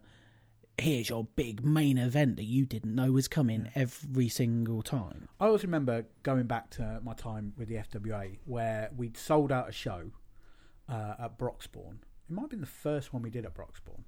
here's 0.79 1.09
your 1.09 1.25
big 1.35 1.63
main 1.65 1.97
event 1.97 2.35
that 2.35 2.43
you 2.45 2.65
didn't 2.65 2.93
know 2.93 3.11
was 3.11 3.27
coming 3.27 3.69
every 3.75 4.29
single 4.29 4.81
time. 4.83 5.27
I 5.39 5.45
always 5.47 5.63
remember 5.63 6.05
going 6.23 6.45
back 6.45 6.69
to 6.71 6.99
my 7.03 7.13
time 7.13 7.53
with 7.57 7.67
the 7.67 7.75
FWA 7.75 8.37
where 8.45 8.89
we'd 8.95 9.17
sold 9.17 9.51
out 9.51 9.67
a 9.69 9.71
show 9.71 10.11
uh, 10.87 11.15
at 11.19 11.37
Broxbourne. 11.39 11.97
It 12.29 12.33
might 12.33 12.41
have 12.43 12.49
been 12.51 12.61
the 12.61 12.67
first 12.67 13.13
one 13.13 13.21
we 13.23 13.29
did 13.29 13.45
at 13.45 13.55
Broxbourne, 13.55 14.03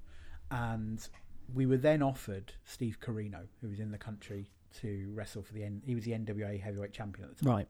and 0.51 1.07
we 1.53 1.65
were 1.65 1.77
then 1.77 2.03
offered 2.03 2.53
Steve 2.65 2.99
Corino, 2.99 3.47
who 3.61 3.69
was 3.69 3.79
in 3.79 3.91
the 3.91 3.97
country 3.97 4.51
to 4.81 5.11
wrestle 5.15 5.41
for 5.41 5.53
the 5.53 5.63
N- 5.63 5.81
he 5.85 5.95
was 5.95 6.03
the 6.03 6.11
NWA 6.11 6.61
heavyweight 6.61 6.91
champion 6.93 7.27
at 7.29 7.37
the 7.37 7.45
time. 7.45 7.53
Right. 7.53 7.67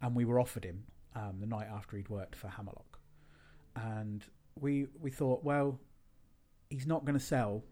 and 0.00 0.14
we 0.14 0.24
were 0.24 0.40
offered 0.40 0.64
him 0.64 0.84
um, 1.14 1.36
the 1.40 1.46
night 1.46 1.66
after 1.70 1.96
he'd 1.98 2.08
worked 2.08 2.34
for 2.36 2.48
Hammerlock, 2.48 2.98
and 3.76 4.24
we 4.58 4.86
we 5.00 5.10
thought, 5.10 5.44
well, 5.44 5.78
he's 6.70 6.86
not 6.86 7.04
going 7.04 7.18
to 7.18 7.24
sell 7.24 7.64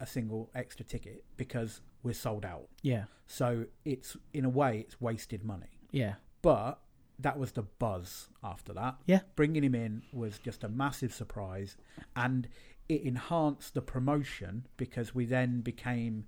a 0.00 0.06
single 0.06 0.50
extra 0.54 0.84
ticket 0.84 1.24
because 1.36 1.80
we're 2.02 2.14
sold 2.14 2.44
out. 2.44 2.68
Yeah. 2.82 3.04
So 3.26 3.66
it's 3.84 4.16
in 4.32 4.44
a 4.44 4.48
way 4.48 4.80
it's 4.80 5.00
wasted 5.00 5.44
money, 5.44 5.78
Yeah. 5.92 6.14
but 6.42 6.80
that 7.18 7.38
was 7.38 7.52
the 7.52 7.62
buzz 7.62 8.28
after 8.42 8.72
that. 8.72 8.96
Yeah. 9.06 9.20
bringing 9.36 9.62
him 9.62 9.74
in 9.74 10.02
was 10.12 10.38
just 10.38 10.64
a 10.64 10.68
massive 10.68 11.12
surprise, 11.12 11.76
and 12.16 12.48
it 12.88 13.02
enhanced 13.02 13.74
the 13.74 13.82
promotion 13.82 14.66
because 14.78 15.14
we 15.14 15.26
then 15.26 15.60
became, 15.60 16.24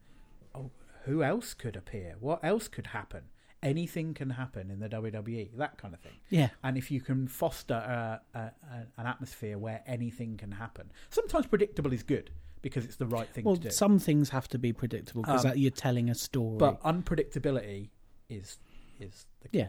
oh, 0.55 0.71
who 1.05 1.23
else 1.25 1.55
could 1.55 1.75
appear? 1.77 2.17
What 2.21 2.45
else 2.45 2.69
could 2.69 2.89
happen? 2.89 3.23
Anything 3.63 4.13
can 4.13 4.31
happen 4.31 4.71
in 4.71 4.81
the 4.81 4.89
WWE, 4.89 5.57
that 5.57 5.79
kind 5.79 5.95
of 5.95 6.01
thing. 6.01 6.13
Yeah. 6.31 6.51
And 6.63 6.77
if 6.77 6.91
you 6.91 7.01
can 7.01 7.27
foster 7.27 7.75
a, 7.75 8.21
a, 8.35 8.39
a, 8.39 8.87
an 8.99 9.07
atmosphere 9.07 9.57
where 9.57 9.83
anything 9.87 10.37
can 10.37 10.53
happen, 10.53 10.91
sometimes 11.11 11.47
predictable 11.47 11.93
is 11.93 12.03
good 12.03 12.31
because 12.63 12.85
it's 12.85 12.97
the 12.97 13.07
right 13.07 13.29
thing 13.29 13.45
Well, 13.45 13.57
to 13.57 13.63
do. 13.63 13.67
Well, 13.67 13.73
some 13.73 13.99
things 13.99 14.31
have 14.31 14.49
to 14.49 14.59
be 14.59 14.73
predictable 14.73 15.23
because 15.23 15.45
Um, 15.45 15.53
you're 15.57 15.71
telling 15.71 16.09
a 16.09 16.15
story. 16.15 16.59
but 16.59 16.81
unpredictability 16.83 17.91
is 18.29 18.59
is 18.99 19.27
the 19.41 19.49
key. 19.49 19.59
Yeah. 19.59 19.69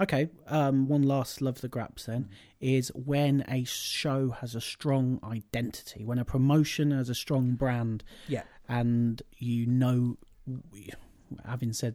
Okay. 0.00 0.30
Um, 0.46 0.88
one 0.88 1.02
last 1.02 1.42
love 1.42 1.60
the 1.60 1.68
graps 1.68 2.06
then 2.06 2.30
is 2.60 2.88
when 2.94 3.44
a 3.48 3.64
show 3.64 4.30
has 4.30 4.54
a 4.54 4.60
strong 4.60 5.18
identity, 5.22 6.04
when 6.04 6.18
a 6.18 6.24
promotion 6.24 6.90
has 6.92 7.10
a 7.10 7.14
strong 7.14 7.54
brand, 7.56 8.02
yeah, 8.26 8.44
and 8.68 9.20
you 9.36 9.66
know 9.66 10.16
having 11.44 11.72
said, 11.72 11.94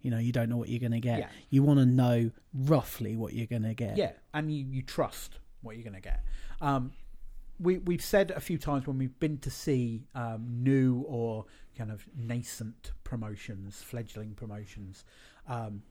you 0.00 0.10
know, 0.10 0.18
you 0.18 0.32
don't 0.32 0.48
know 0.48 0.56
what 0.56 0.68
you're 0.68 0.80
going 0.80 0.92
to 0.92 1.00
get. 1.00 1.18
Yeah. 1.18 1.28
You 1.50 1.62
want 1.62 1.80
to 1.80 1.86
know 1.86 2.30
roughly 2.54 3.16
what 3.16 3.32
you're 3.34 3.46
going 3.46 3.62
to 3.64 3.74
get. 3.74 3.96
Yeah, 3.96 4.12
and 4.32 4.50
you, 4.52 4.64
you 4.70 4.82
trust 4.82 5.38
what 5.62 5.76
you're 5.76 5.84
going 5.84 5.94
to 5.94 6.00
get. 6.00 6.24
Um, 6.60 6.92
we 7.60 7.78
we've 7.78 8.02
said 8.02 8.30
a 8.32 8.40
few 8.40 8.58
times 8.58 8.86
when 8.86 8.98
we've 8.98 9.18
been 9.20 9.38
to 9.38 9.50
see 9.50 10.04
um, 10.14 10.46
new 10.62 11.04
or 11.06 11.44
kind 11.76 11.90
of 11.90 12.06
nascent 12.16 12.92
promotions, 13.04 13.82
fledgling 13.82 14.32
promotions. 14.34 15.04
Um, 15.46 15.82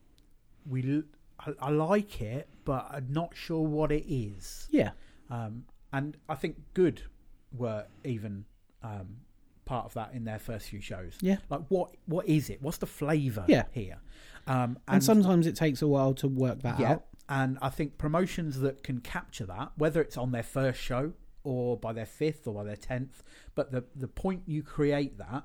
we 0.67 1.03
I, 1.39 1.53
I 1.59 1.69
like 1.69 2.21
it, 2.21 2.49
but 2.65 2.87
I'm 2.91 3.07
not 3.11 3.35
sure 3.35 3.65
what 3.65 3.91
it 3.91 4.05
is. 4.11 4.67
Yeah. 4.71 4.91
Um, 5.29 5.65
and 5.93 6.17
I 6.27 6.35
think 6.35 6.57
good 6.73 7.03
were 7.51 7.85
even 8.03 8.45
um, 8.83 9.17
part 9.65 9.85
of 9.85 9.93
that 9.93 10.13
in 10.13 10.23
their 10.25 10.39
first 10.39 10.69
few 10.69 10.81
shows. 10.81 11.17
Yeah. 11.21 11.37
Like 11.49 11.61
what 11.69 11.91
what 12.05 12.27
is 12.27 12.49
it? 12.49 12.61
What's 12.61 12.77
the 12.77 12.87
flavour 12.87 13.45
Yeah. 13.47 13.63
here? 13.71 13.99
Um, 14.47 14.79
And, 14.87 15.03
sometimes 15.03 15.45
it 15.45 15.55
takes 15.55 15.81
a 15.81 15.87
while 15.87 16.13
to 16.15 16.27
work 16.27 16.63
that 16.63 16.79
yeah, 16.79 16.93
out. 16.93 17.05
and 17.27 17.59
I 17.61 17.69
think 17.69 17.99
promotions 17.99 18.61
that 18.61 18.81
can 18.83 18.99
capture 19.01 19.45
that, 19.45 19.71
whether 19.77 20.01
it's 20.01 20.17
on 20.17 20.31
their 20.31 20.43
first 20.43 20.79
show 20.81 21.13
or 21.49 21.77
by 21.77 21.91
their 21.93 22.05
fifth 22.05 22.47
or 22.47 22.53
by 22.53 22.63
their 22.63 22.75
tenth, 22.75 23.23
but 23.55 23.71
the 23.71 23.83
the 23.95 24.07
point 24.07 24.43
you 24.45 24.61
create 24.63 25.17
that, 25.17 25.43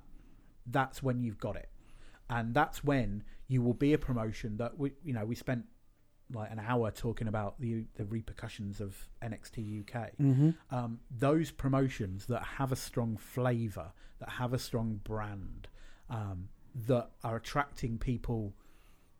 that's 0.66 1.02
when 1.02 1.22
you've 1.22 1.38
got 1.38 1.56
it, 1.56 1.70
and 2.28 2.54
that's 2.54 2.84
when 2.84 3.24
you 3.48 3.62
will 3.62 3.74
be 3.74 3.92
a 3.92 3.98
promotion 3.98 4.56
that 4.58 4.78
we 4.78 4.92
you 5.02 5.12
know 5.12 5.24
we 5.24 5.34
spent 5.34 5.64
like 6.32 6.50
an 6.50 6.58
hour 6.58 6.90
talking 6.90 7.28
about 7.28 7.60
the 7.60 7.84
the 7.96 8.04
repercussions 8.04 8.80
of 8.80 9.08
NXT 9.22 9.80
UK. 9.82 10.12
hmm 10.16 10.50
Um, 10.70 11.00
those 11.10 11.50
promotions 11.50 12.26
that 12.26 12.42
have 12.58 12.72
a 12.72 12.76
strong 12.76 13.16
flavour, 13.16 13.92
that 14.18 14.30
have 14.30 14.52
a 14.52 14.58
strong 14.58 15.00
brand, 15.04 15.68
um, 16.10 16.48
that 16.86 17.10
are 17.22 17.36
attracting 17.36 17.98
people 17.98 18.54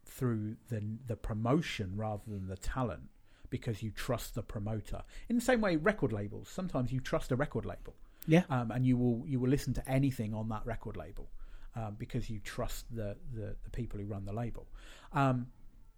through 0.05 0.57
the 0.69 0.83
the 1.07 1.17
promotion 1.17 1.93
rather 1.97 2.23
than 2.27 2.47
the 2.49 2.57
talent 2.57 3.09
because 3.51 3.83
you 3.83 3.91
trust 3.91 4.35
the 4.35 4.43
promoter. 4.43 5.03
In 5.29 5.37
the 5.37 5.43
same 5.43 5.61
way, 5.61 5.77
record 5.77 6.13
labels 6.13 6.49
sometimes 6.49 6.93
you 6.93 7.01
trust 7.01 7.31
a 7.33 7.37
record 7.37 7.65
label, 7.65 7.95
Yeah. 8.27 8.45
um, 8.51 8.71
and 8.71 8.85
you 8.87 8.97
will 8.97 9.23
you 9.27 9.39
will 9.41 9.49
listen 9.51 9.75
to 9.75 9.89
anything 9.89 10.35
on 10.35 10.49
that 10.49 10.65
record 10.67 10.97
label 10.97 11.29
um, 11.77 11.97
because 11.99 12.29
you 12.31 12.41
trust 12.41 12.87
the, 12.95 13.17
the 13.33 13.57
the 13.65 13.71
people 13.71 13.99
who 14.01 14.07
run 14.07 14.25
the 14.25 14.33
label. 14.33 14.67
Um, 15.13 15.49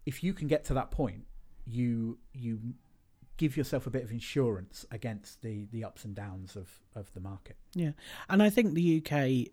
if 0.05 0.23
you 0.23 0.33
can 0.35 0.49
get 0.49 0.65
to 0.67 0.75
that 0.75 0.91
point, 0.91 1.25
you 1.67 2.19
you 2.33 2.61
give 3.39 3.57
yourself 3.57 3.87
a 3.87 3.91
bit 3.91 4.03
of 4.03 4.11
insurance 4.11 4.87
against 4.91 5.43
the 5.43 5.67
the 5.73 5.85
ups 5.85 6.05
and 6.05 6.15
downs 6.15 6.57
of 6.57 6.69
of 6.95 7.13
the 7.15 7.21
market. 7.21 7.57
Yeah, 7.75 7.93
and 8.29 8.43
I 8.43 8.51
think 8.51 8.75
the 8.75 9.03
UK 9.05 9.53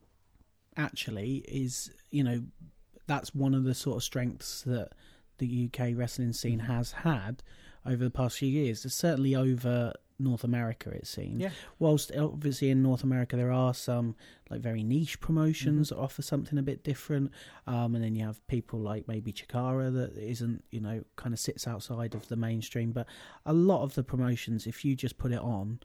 actually 0.77 1.43
is, 1.47 1.91
you 2.09 2.23
know, 2.23 2.43
that's 3.07 3.35
one 3.35 3.53
of 3.53 3.63
the 3.63 3.73
sort 3.75 3.97
of 3.97 4.03
strengths 4.03 4.61
that 4.63 4.89
the 5.37 5.69
UK 5.71 5.89
wrestling 5.95 6.33
scene 6.33 6.59
Mm-hmm. 6.59 6.71
has 6.71 6.91
had 6.91 7.43
over 7.85 8.03
the 8.03 8.09
past 8.11 8.37
few 8.37 8.49
years. 8.49 8.85
It's 8.85 8.95
certainly 8.95 9.35
over 9.35 9.93
North 10.19 10.43
America, 10.43 10.89
it 10.89 11.07
seems. 11.07 11.41
Yeah. 11.41 11.49
Whilst 11.79 12.11
obviously 12.15 12.69
in 12.69 12.81
North 12.83 13.03
America 13.03 13.35
there 13.35 13.51
are 13.51 13.73
some 13.73 14.15
like 14.49 14.61
very 14.61 14.83
niche 14.83 15.19
promotions 15.19 15.89
Mm-hmm. 15.89 15.99
that 15.99 16.03
offer 16.03 16.21
something 16.21 16.57
a 16.59 16.63
bit 16.63 16.83
different, 16.83 17.31
um, 17.67 17.95
and 17.95 18.03
then 18.03 18.15
you 18.15 18.23
have 18.25 18.45
people 18.47 18.79
like 18.79 19.07
maybe 19.07 19.33
Chikara 19.33 19.91
that 19.93 20.17
isn't, 20.17 20.63
you 20.71 20.79
know, 20.79 21.03
kind 21.15 21.33
of 21.33 21.39
sits 21.39 21.67
outside 21.67 22.13
of 22.15 22.27
the 22.27 22.35
mainstream. 22.35 22.91
But 22.91 23.07
a 23.45 23.53
lot 23.53 23.83
of 23.83 23.95
the 23.95 24.03
promotions, 24.03 24.67
if 24.67 24.85
you 24.85 24.95
just 24.95 25.17
put 25.17 25.31
it 25.31 25.39
on, 25.39 25.79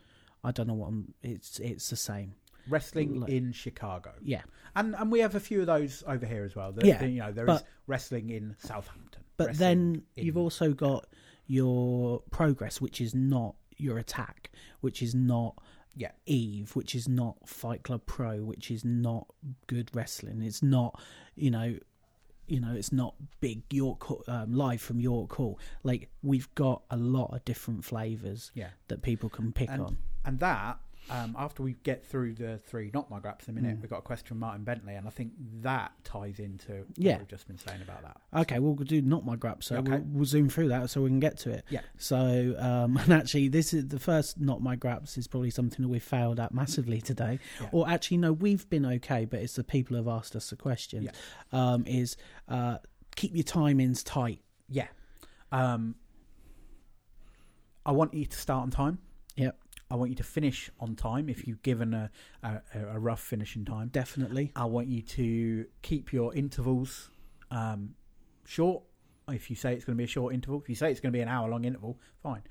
I 0.44 0.53
don't 0.53 0.68
know 0.68 0.74
what 0.74 0.88
I'm, 0.88 1.14
it's 1.22 1.59
it's 1.59 1.90
the 1.90 1.96
same. 1.96 2.34
Wrestling 2.68 3.20
Like- 3.20 3.30
in 3.30 3.51
Chicago, 3.53 4.12
Yeah. 4.22 4.42
and 4.76 4.94
and 4.94 5.11
we 5.11 5.20
have 5.20 5.34
a 5.34 5.40
few 5.40 5.61
of 5.62 5.66
those 5.66 6.05
over 6.07 6.26
here 6.26 6.44
as 6.44 6.55
well. 6.55 6.70
There- 6.70 6.86
Yeah, 6.86 7.03
you 7.05 7.18
know 7.20 7.32
there 7.32 7.44
is 7.44 7.61
but- 7.61 7.66
wrestling 7.86 8.28
in 8.28 8.55
Southampton. 8.59 9.22
But 9.38 9.57
then 9.57 10.03
you've 10.16 10.36
also 10.36 10.74
got 10.74 11.07
your 11.49 12.20
progress, 12.30 12.80
which 12.80 13.01
is 13.01 13.14
not 13.14 13.57
your 13.76 13.99
attack, 13.99 14.51
which 14.80 15.03
is 15.03 15.14
not 15.14 15.61
yeah 15.96 16.12
Eve, 16.26 16.76
which 16.76 16.94
is 16.94 17.09
not 17.09 17.36
Fight 17.49 17.82
Club 17.82 18.03
Pro, 18.07 18.36
which 18.36 18.70
is 18.70 18.84
not 18.84 19.26
good 19.66 19.90
wrestling. 19.92 20.42
It's 20.42 20.62
not, 20.62 21.01
you 21.34 21.51
know, 21.51 21.76
you 22.46 22.61
know, 22.61 22.74
it's 22.74 22.92
not 22.92 23.14
big 23.40 23.62
York 23.70 24.28
um, 24.28 24.53
live 24.53 24.80
from 24.80 25.01
York 25.01 25.34
Hall. 25.34 25.59
Like 25.82 26.11
we've 26.22 26.53
got 26.55 26.82
a 26.90 26.96
lot 26.96 27.34
of 27.34 27.44
different 27.44 27.84
flavors 27.84 28.53
yeah, 28.55 28.70
that 28.88 29.03
people 29.03 29.28
can 29.28 29.53
pick 29.53 29.70
and 29.70 29.82
on. 29.82 29.99
and 30.24 30.38
that. 30.40 30.78
Um, 31.11 31.34
after 31.38 31.62
we 31.62 31.74
get 31.84 32.04
through 32.04 32.34
the 32.34 32.59
three 32.59 32.90
not 32.92 33.11
my 33.11 33.18
graps 33.20 33.48
in 33.48 33.56
a 33.56 33.61
minute, 33.61 33.78
Mm. 33.78 33.80
we've 33.82 33.90
got 33.90 33.98
a 34.00 34.02
question 34.02 34.26
from 34.26 34.38
Martin 34.40 34.64
Bentley, 34.64 34.94
and 34.94 35.06
I 35.06 35.11
think 35.11 35.32
that 35.62 35.92
ties 36.04 36.38
into 36.38 36.72
what 36.86 36.98
Yeah. 36.98 37.18
we've 37.18 37.28
just 37.28 37.46
been 37.48 37.59
saying 37.59 37.80
about 37.82 38.02
that. 38.02 38.20
Okay, 38.42 38.59
we'll 38.59 38.74
do 38.74 39.00
not 39.00 39.24
my 39.24 39.36
grab, 39.36 39.64
so 39.64 39.76
Okay. 39.76 39.90
we'll, 39.92 40.00
we'll 40.00 40.24
zoom 40.24 40.48
through 40.48 40.68
that 40.68 40.90
so 40.90 41.02
we 41.02 41.09
can 41.09 41.20
get 41.20 41.38
to 41.38 41.50
it. 41.50 41.64
Yeah. 41.70 41.80
So, 41.96 42.54
um, 42.59 42.96
and 42.98 43.12
actually, 43.12 43.48
this 43.48 43.72
is 43.72 43.88
the 43.88 43.98
first 43.98 44.38
not 44.40 44.61
my 44.62 44.76
graps 44.76 45.16
is 45.16 45.26
probably 45.26 45.50
something 45.50 45.82
that 45.82 45.88
we've 45.88 46.02
failed 46.02 46.38
at 46.40 46.52
massively 46.52 47.00
today. 47.00 47.38
Yeah. 47.61 47.68
Or 47.72 47.88
actually, 47.88 48.18
no, 48.18 48.32
we've 48.32 48.68
been 48.68 48.84
okay, 48.84 49.24
but 49.24 49.40
it's 49.40 49.54
the 49.56 49.64
people 49.64 49.96
who 49.96 50.04
have 50.04 50.14
asked 50.14 50.36
us 50.36 50.50
the 50.50 50.56
question. 50.56 51.04
Yeah. 51.04 51.11
Um, 51.52 51.86
is 51.86 52.16
uh, 52.48 52.78
keep 53.16 53.34
your 53.34 53.44
timings 53.44 54.02
tight. 54.04 54.42
Yeah. 54.68 54.88
Um, 55.52 55.94
I 57.86 57.92
want 57.92 58.12
you 58.12 58.26
to 58.26 58.36
start 58.38 58.62
on 58.64 58.70
time. 58.70 58.98
I 59.91 59.95
want 59.97 60.11
you 60.11 60.16
to 60.16 60.22
finish 60.24 60.70
on 60.80 60.95
time 60.97 61.28
if 61.28 61.47
you've 61.47 61.62
given 61.62 61.95
a, 61.95 62.11
a, 62.43 62.61
a 62.74 62.99
rough 62.99 63.20
finishing 63.20 63.64
time. 63.64 63.89
Definitely. 63.89 64.53
I 64.55 64.66
want 64.66 64.89
you 64.89 65.01
to 65.03 65.66
keep 65.82 66.12
your 66.12 66.34
intervals 66.34 67.11
um, 67.51 67.95
short. 68.45 68.82
If 69.28 69.51
you 69.51 69.57
say 69.57 69.74
it's 69.74 69.84
going 69.84 69.95
to 69.97 69.99
be 69.99 70.05
a 70.05 70.09
short 70.09 70.34
interval, 70.34 70.61
if 70.61 70.68
you 70.68 70.74
say 70.74 70.91
it's 70.91 71.01
going 71.01 71.12
to 71.12 71.16
be 71.16 71.22
an 71.22 71.28
hour 71.28 71.49
long 71.49 71.64
interval, 71.64 71.99
fine, 72.22 72.43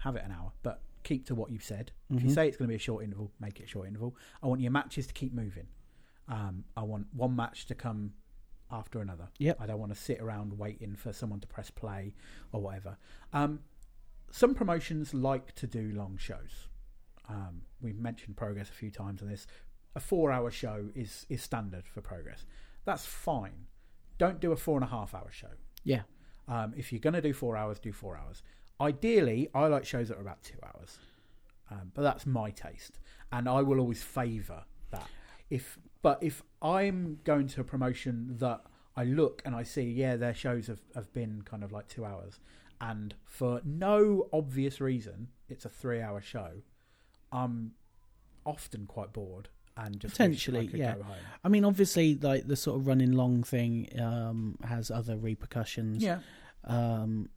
have 0.00 0.16
it 0.16 0.24
an 0.24 0.32
hour, 0.32 0.52
but 0.62 0.82
keep 1.02 1.26
to 1.26 1.34
what 1.34 1.50
you've 1.50 1.62
said. 1.64 1.92
If 2.10 2.22
you 2.22 2.30
Mhm. 2.30 2.34
say 2.34 2.48
it's 2.48 2.56
going 2.56 2.66
to 2.68 2.72
be 2.72 2.76
a 2.76 2.78
short 2.78 3.04
interval, 3.04 3.30
make 3.40 3.60
it 3.60 3.64
a 3.64 3.66
short 3.68 3.86
interval. 3.88 4.16
I 4.42 4.46
want 4.46 4.60
your 4.60 4.70
matches 4.72 5.06
to 5.08 5.14
keep 5.14 5.32
moving. 5.32 5.66
Um, 6.28 6.64
I 6.76 6.82
want 6.82 7.08
one 7.12 7.36
match 7.36 7.66
to 7.66 7.74
come 7.74 8.14
after 8.70 9.00
another. 9.00 9.28
Yep. 9.38 9.60
I 9.60 9.66
don't 9.66 9.78
want 9.78 9.92
to 9.94 10.00
sit 10.00 10.20
around 10.20 10.58
waiting 10.58 10.96
for 10.96 11.12
someone 11.12 11.40
to 11.40 11.46
press 11.46 11.70
play 11.70 12.14
or 12.52 12.60
whatever. 12.62 12.96
Um, 13.32 13.60
some 14.30 14.54
promotions 14.54 15.12
like 15.14 15.54
to 15.56 15.66
do 15.66 15.92
long 15.92 16.16
shows. 16.16 16.68
Um, 17.28 17.62
we've 17.80 17.98
mentioned 17.98 18.36
progress 18.36 18.68
a 18.68 18.72
few 18.72 18.90
times 18.90 19.22
on 19.22 19.28
this. 19.28 19.46
A 19.96 20.00
four-hour 20.00 20.50
show 20.50 20.90
is 20.94 21.26
is 21.28 21.42
standard 21.42 21.86
for 21.86 22.00
progress. 22.00 22.46
That's 22.84 23.06
fine. 23.06 23.66
Don't 24.18 24.40
do 24.40 24.52
a 24.52 24.56
four 24.56 24.76
and 24.76 24.84
a 24.84 24.88
half 24.88 25.14
hour 25.14 25.30
show. 25.30 25.52
Yeah. 25.84 26.02
Um, 26.48 26.74
if 26.76 26.92
you're 26.92 27.00
going 27.00 27.14
to 27.14 27.22
do 27.22 27.32
four 27.32 27.56
hours, 27.56 27.78
do 27.78 27.92
four 27.92 28.16
hours. 28.16 28.42
Ideally, 28.80 29.48
I 29.54 29.66
like 29.68 29.84
shows 29.84 30.08
that 30.08 30.18
are 30.18 30.20
about 30.20 30.42
two 30.42 30.58
hours, 30.62 30.98
um, 31.70 31.92
but 31.94 32.02
that's 32.02 32.26
my 32.26 32.50
taste, 32.50 32.98
and 33.32 33.48
I 33.48 33.62
will 33.62 33.78
always 33.80 34.02
favour 34.02 34.64
that. 34.90 35.08
If 35.48 35.78
but 36.02 36.18
if 36.22 36.42
I'm 36.60 37.20
going 37.24 37.48
to 37.48 37.60
a 37.60 37.64
promotion 37.64 38.36
that 38.38 38.62
I 38.96 39.04
look 39.04 39.42
and 39.44 39.54
I 39.54 39.62
see, 39.62 39.84
yeah, 39.84 40.16
their 40.16 40.34
shows 40.34 40.66
have, 40.66 40.80
have 40.94 41.12
been 41.12 41.42
kind 41.44 41.64
of 41.64 41.72
like 41.72 41.86
two 41.88 42.04
hours, 42.04 42.40
and 42.80 43.14
for 43.24 43.62
no 43.64 44.28
obvious 44.32 44.80
reason, 44.80 45.28
it's 45.48 45.64
a 45.64 45.70
three 45.70 46.00
hour 46.00 46.20
show. 46.20 46.50
I'm 47.34 47.72
often 48.46 48.86
quite 48.86 49.12
bored 49.12 49.48
and 49.76 49.98
just 49.98 50.14
I 50.14 50.24
Potentially, 50.24 50.68
could 50.68 50.78
yeah. 50.78 50.94
go 50.94 51.02
home. 51.02 51.16
I 51.42 51.48
mean, 51.48 51.64
obviously, 51.64 52.14
like 52.14 52.46
the 52.46 52.56
sort 52.56 52.78
of 52.80 52.86
running 52.86 53.12
long 53.12 53.42
thing 53.42 53.88
um, 54.00 54.56
has 54.64 54.90
other 54.90 55.16
repercussions. 55.16 56.02
Yeah, 56.02 56.20
um, 56.64 57.28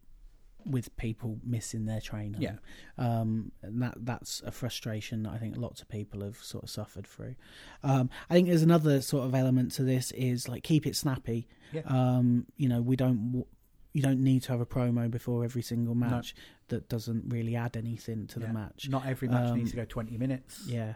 with 0.64 0.94
people 0.96 1.38
missing 1.44 1.86
their 1.86 2.00
train. 2.00 2.34
home. 2.34 2.42
Yeah. 2.42 2.52
um, 2.98 3.52
and 3.62 3.80
that 3.82 3.94
that's 3.98 4.42
a 4.44 4.52
frustration 4.52 5.22
that 5.22 5.32
I 5.32 5.38
think 5.38 5.56
lots 5.56 5.80
of 5.80 5.88
people 5.88 6.22
have 6.22 6.36
sort 6.36 6.64
of 6.64 6.70
suffered 6.70 7.06
through. 7.06 7.36
Um, 7.82 8.10
I 8.28 8.34
think 8.34 8.48
there's 8.48 8.62
another 8.62 9.00
sort 9.00 9.24
of 9.24 9.34
element 9.34 9.72
to 9.72 9.82
this 9.82 10.10
is 10.12 10.48
like 10.48 10.62
keep 10.64 10.86
it 10.86 10.94
snappy. 10.96 11.48
Yeah. 11.72 11.82
Um, 11.86 12.46
you 12.56 12.68
know, 12.68 12.80
we 12.82 12.96
don't. 12.96 13.46
You 13.92 14.02
don't 14.02 14.20
need 14.20 14.42
to 14.44 14.52
have 14.52 14.60
a 14.60 14.66
promo 14.66 15.10
before 15.10 15.44
every 15.44 15.62
single 15.62 15.94
No. 15.94 16.08
match 16.08 16.34
that 16.68 16.88
doesn't 16.88 17.24
really 17.32 17.56
add 17.56 17.76
anything 17.76 18.26
to 18.28 18.38
the 18.38 18.48
match. 18.48 18.88
not 18.88 19.06
every 19.06 19.28
match 19.28 19.50
Um, 19.50 19.58
needs 19.58 19.70
to 19.70 19.76
go 19.76 19.84
20 19.84 20.16
minutes. 20.18 20.66
Yeah. 20.68 20.94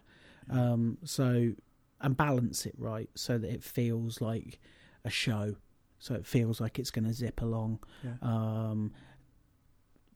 Um, 0.50 0.98
so 1.04 1.52
and 2.00 2.16
balance 2.16 2.66
it 2.66 2.74
right 2.76 3.08
so 3.14 3.38
that 3.38 3.48
it 3.50 3.62
feels 3.62 4.20
like 4.20 4.58
a 5.04 5.10
show. 5.10 5.56
So 5.98 6.14
it 6.14 6.26
feels 6.26 6.60
like 6.60 6.78
it's 6.78 6.90
going 6.90 7.04
to 7.04 7.12
zip 7.12 7.40
along. 7.40 7.78
Yeah. 8.04 8.14
Um, 8.20 8.92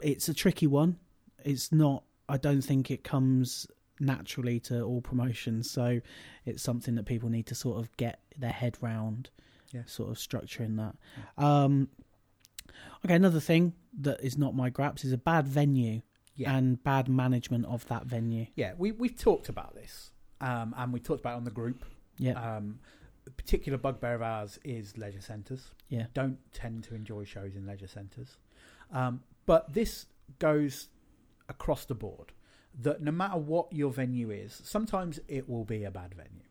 it's 0.03 0.29
a 0.29 0.35
tricky 0.35 0.67
one. 0.67 0.99
It's 1.45 1.73
not. 1.73 2.03
I 2.29 2.37
don't 2.39 2.63
think 2.63 2.91
it 2.91 3.05
comes 3.05 3.67
naturally 4.01 4.59
to 4.61 4.83
all 4.83 5.01
promotions. 5.01 5.71
So 5.71 6.01
it's 6.45 6.63
something 6.63 6.97
that 6.97 7.05
people 7.07 7.29
need 7.29 7.47
to 7.47 7.55
sort 7.55 7.79
of 7.79 7.97
get 7.97 8.21
their 8.37 8.51
head 8.53 8.77
round. 8.81 9.31
Yeah. 9.73 9.83
Sort 9.87 10.11
of 10.11 10.17
structuring 10.17 10.77
that. 10.77 10.97
Um, 11.43 11.89
okay, 13.05 13.15
another 13.15 13.41
thing 13.41 13.73
that 14.01 14.21
is 14.23 14.37
not 14.37 14.55
my 14.55 14.71
graps 14.71 15.05
is 15.05 15.13
a 15.13 15.19
bad 15.19 15.47
venue 15.49 16.03
Yeah. 16.35 16.55
and 16.57 16.83
bad 16.83 17.09
management 17.09 17.65
of 17.67 17.87
that 17.89 18.05
venue. 18.07 18.47
Yeah, 18.57 18.75
we 18.77 18.93
we've 18.93 19.19
talked 19.19 19.49
about 19.49 19.75
this, 19.75 20.11
um, 20.41 20.75
and 20.77 20.93
we 20.93 21.01
talked 21.01 21.21
about 21.21 21.35
it 21.35 21.37
on 21.39 21.45
the 21.45 21.51
group. 21.51 21.85
Yeah. 22.19 22.57
Um, 22.57 22.79
a 23.27 23.31
particular 23.31 23.77
bugbear 23.77 24.15
of 24.15 24.23
ours 24.23 24.59
is 24.65 24.97
leisure 24.97 25.21
centres. 25.21 25.73
Yeah. 25.89 26.07
Don't 26.15 26.39
tend 26.53 26.85
to 26.85 26.95
enjoy 26.95 27.25
shows 27.25 27.57
in 27.57 27.67
leisure 27.67 27.89
centres. 27.89 28.37
Um, 28.93 29.23
but 29.47 29.73
this 29.73 30.07
goes 30.39 30.89
across 31.49 31.85
the 31.87 31.95
board 31.95 32.33
that 32.79 33.01
no 33.03 33.11
matter 33.11 33.37
what 33.39 33.73
your 33.73 33.91
venue 33.91 34.31
is, 34.31 34.61
sometimes 34.65 35.19
it 35.29 35.49
will 35.49 35.65
be 35.65 35.83
a 35.85 35.91
bad 35.91 36.15
venue. 36.15 36.46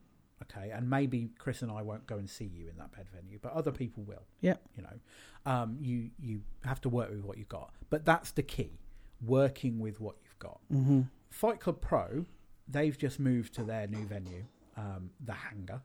Okay, 0.57 0.69
and 0.71 0.89
maybe 0.89 1.31
Chris 1.37 1.61
and 1.61 1.71
I 1.71 1.81
won't 1.81 2.07
go 2.07 2.17
and 2.17 2.29
see 2.29 2.45
you 2.45 2.69
in 2.69 2.77
that 2.77 2.91
bad 2.95 3.07
venue, 3.13 3.39
but 3.41 3.51
other 3.53 3.71
people 3.71 4.03
will. 4.03 4.23
Yeah. 4.41 4.55
You 4.77 4.83
know, 4.83 5.51
um, 5.51 5.77
you 5.81 6.11
you 6.19 6.41
have 6.63 6.79
to 6.81 6.89
work 6.89 7.09
with 7.09 7.23
what 7.23 7.37
you've 7.37 7.49
got, 7.49 7.73
but 7.89 8.05
that's 8.05 8.31
the 8.31 8.43
key: 8.43 8.79
working 9.25 9.79
with 9.79 9.99
what 9.99 10.15
you've 10.23 10.39
got. 10.39 10.59
Mm-hmm. 10.71 11.01
Fight 11.29 11.59
Club 11.59 11.81
Pro, 11.81 12.25
they've 12.67 12.97
just 12.97 13.19
moved 13.19 13.53
to 13.55 13.63
their 13.63 13.87
new 13.87 14.05
venue, 14.05 14.45
um, 14.77 15.09
the 15.23 15.33
Hangar. 15.33 15.81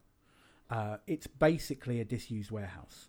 Uh, 0.70 0.98
it's 1.08 1.26
basically 1.26 2.00
a 2.00 2.04
disused 2.04 2.52
warehouse, 2.52 3.08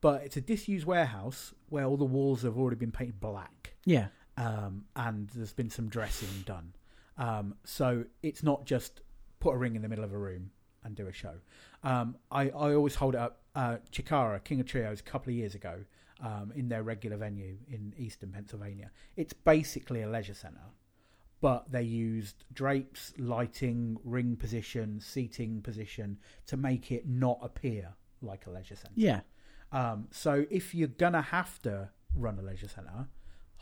but 0.00 0.22
it's 0.22 0.38
a 0.38 0.40
disused 0.40 0.86
warehouse 0.86 1.52
where 1.68 1.84
all 1.84 1.98
the 1.98 2.04
walls 2.06 2.42
have 2.42 2.56
already 2.56 2.76
been 2.76 2.92
painted 2.92 3.20
black, 3.20 3.74
Yeah. 3.84 4.06
um, 4.38 4.86
and 4.96 5.28
there's 5.34 5.52
been 5.52 5.68
some 5.68 5.88
dressing 5.90 6.30
done. 6.46 6.72
Um, 7.18 7.56
so 7.64 8.06
it's 8.22 8.42
not 8.42 8.64
just 8.64 9.02
put 9.38 9.54
a 9.54 9.58
ring 9.58 9.76
in 9.76 9.82
the 9.82 9.88
middle 9.88 10.04
of 10.04 10.14
a 10.14 10.18
room 10.18 10.50
and 10.84 10.94
do 10.94 11.06
a 11.06 11.12
show. 11.12 11.34
Um, 11.82 12.16
I, 12.30 12.50
I 12.50 12.74
always 12.74 12.94
hold 12.94 13.14
it 13.14 13.20
up. 13.20 13.40
Uh, 13.54 13.76
Chikara, 13.92 14.42
King 14.42 14.60
of 14.60 14.66
Trios, 14.66 15.00
a 15.00 15.02
couple 15.02 15.30
of 15.30 15.36
years 15.36 15.54
ago, 15.54 15.84
um, 16.20 16.52
in 16.54 16.68
their 16.68 16.82
regular 16.82 17.16
venue 17.16 17.56
in 17.68 17.94
Eastern 17.98 18.30
Pennsylvania. 18.30 18.90
It's 19.16 19.32
basically 19.32 20.02
a 20.02 20.08
leisure 20.08 20.34
centre, 20.34 20.70
but 21.40 21.70
they 21.70 21.82
used 21.82 22.44
drapes, 22.52 23.12
lighting, 23.18 23.98
ring 24.04 24.36
position, 24.36 25.00
seating 25.00 25.62
position 25.62 26.18
to 26.46 26.56
make 26.56 26.90
it 26.90 27.08
not 27.08 27.38
appear 27.42 27.94
like 28.22 28.46
a 28.46 28.50
leisure 28.50 28.76
centre. 28.76 28.94
Yeah. 28.96 29.20
Um, 29.72 30.08
so 30.10 30.46
if 30.50 30.74
you're 30.74 30.88
gonna 30.88 31.22
have 31.22 31.60
to 31.62 31.90
run 32.16 32.38
a 32.38 32.42
leisure 32.42 32.68
centre, 32.68 33.08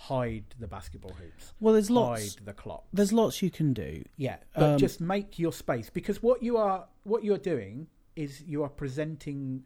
hide 0.08 0.44
the 0.58 0.66
basketball 0.66 1.12
hoops, 1.12 1.52
Well, 1.60 1.74
there's 1.74 1.90
lots. 1.90 2.34
hide 2.36 2.44
the 2.44 2.52
clock. 2.52 2.84
There's 2.92 3.12
lots 3.12 3.40
you 3.42 3.50
can 3.50 3.72
do. 3.72 4.02
Yeah, 4.16 4.38
but 4.54 4.62
Um, 4.74 4.78
just 4.78 5.00
make 5.00 5.38
your 5.38 5.52
space 5.52 5.90
because 5.90 6.22
what 6.22 6.42
you 6.42 6.56
are 6.56 6.88
what 7.04 7.22
you 7.24 7.32
are 7.34 7.38
doing 7.38 7.88
is 8.16 8.42
you 8.42 8.62
are 8.62 8.68
presenting 8.68 9.64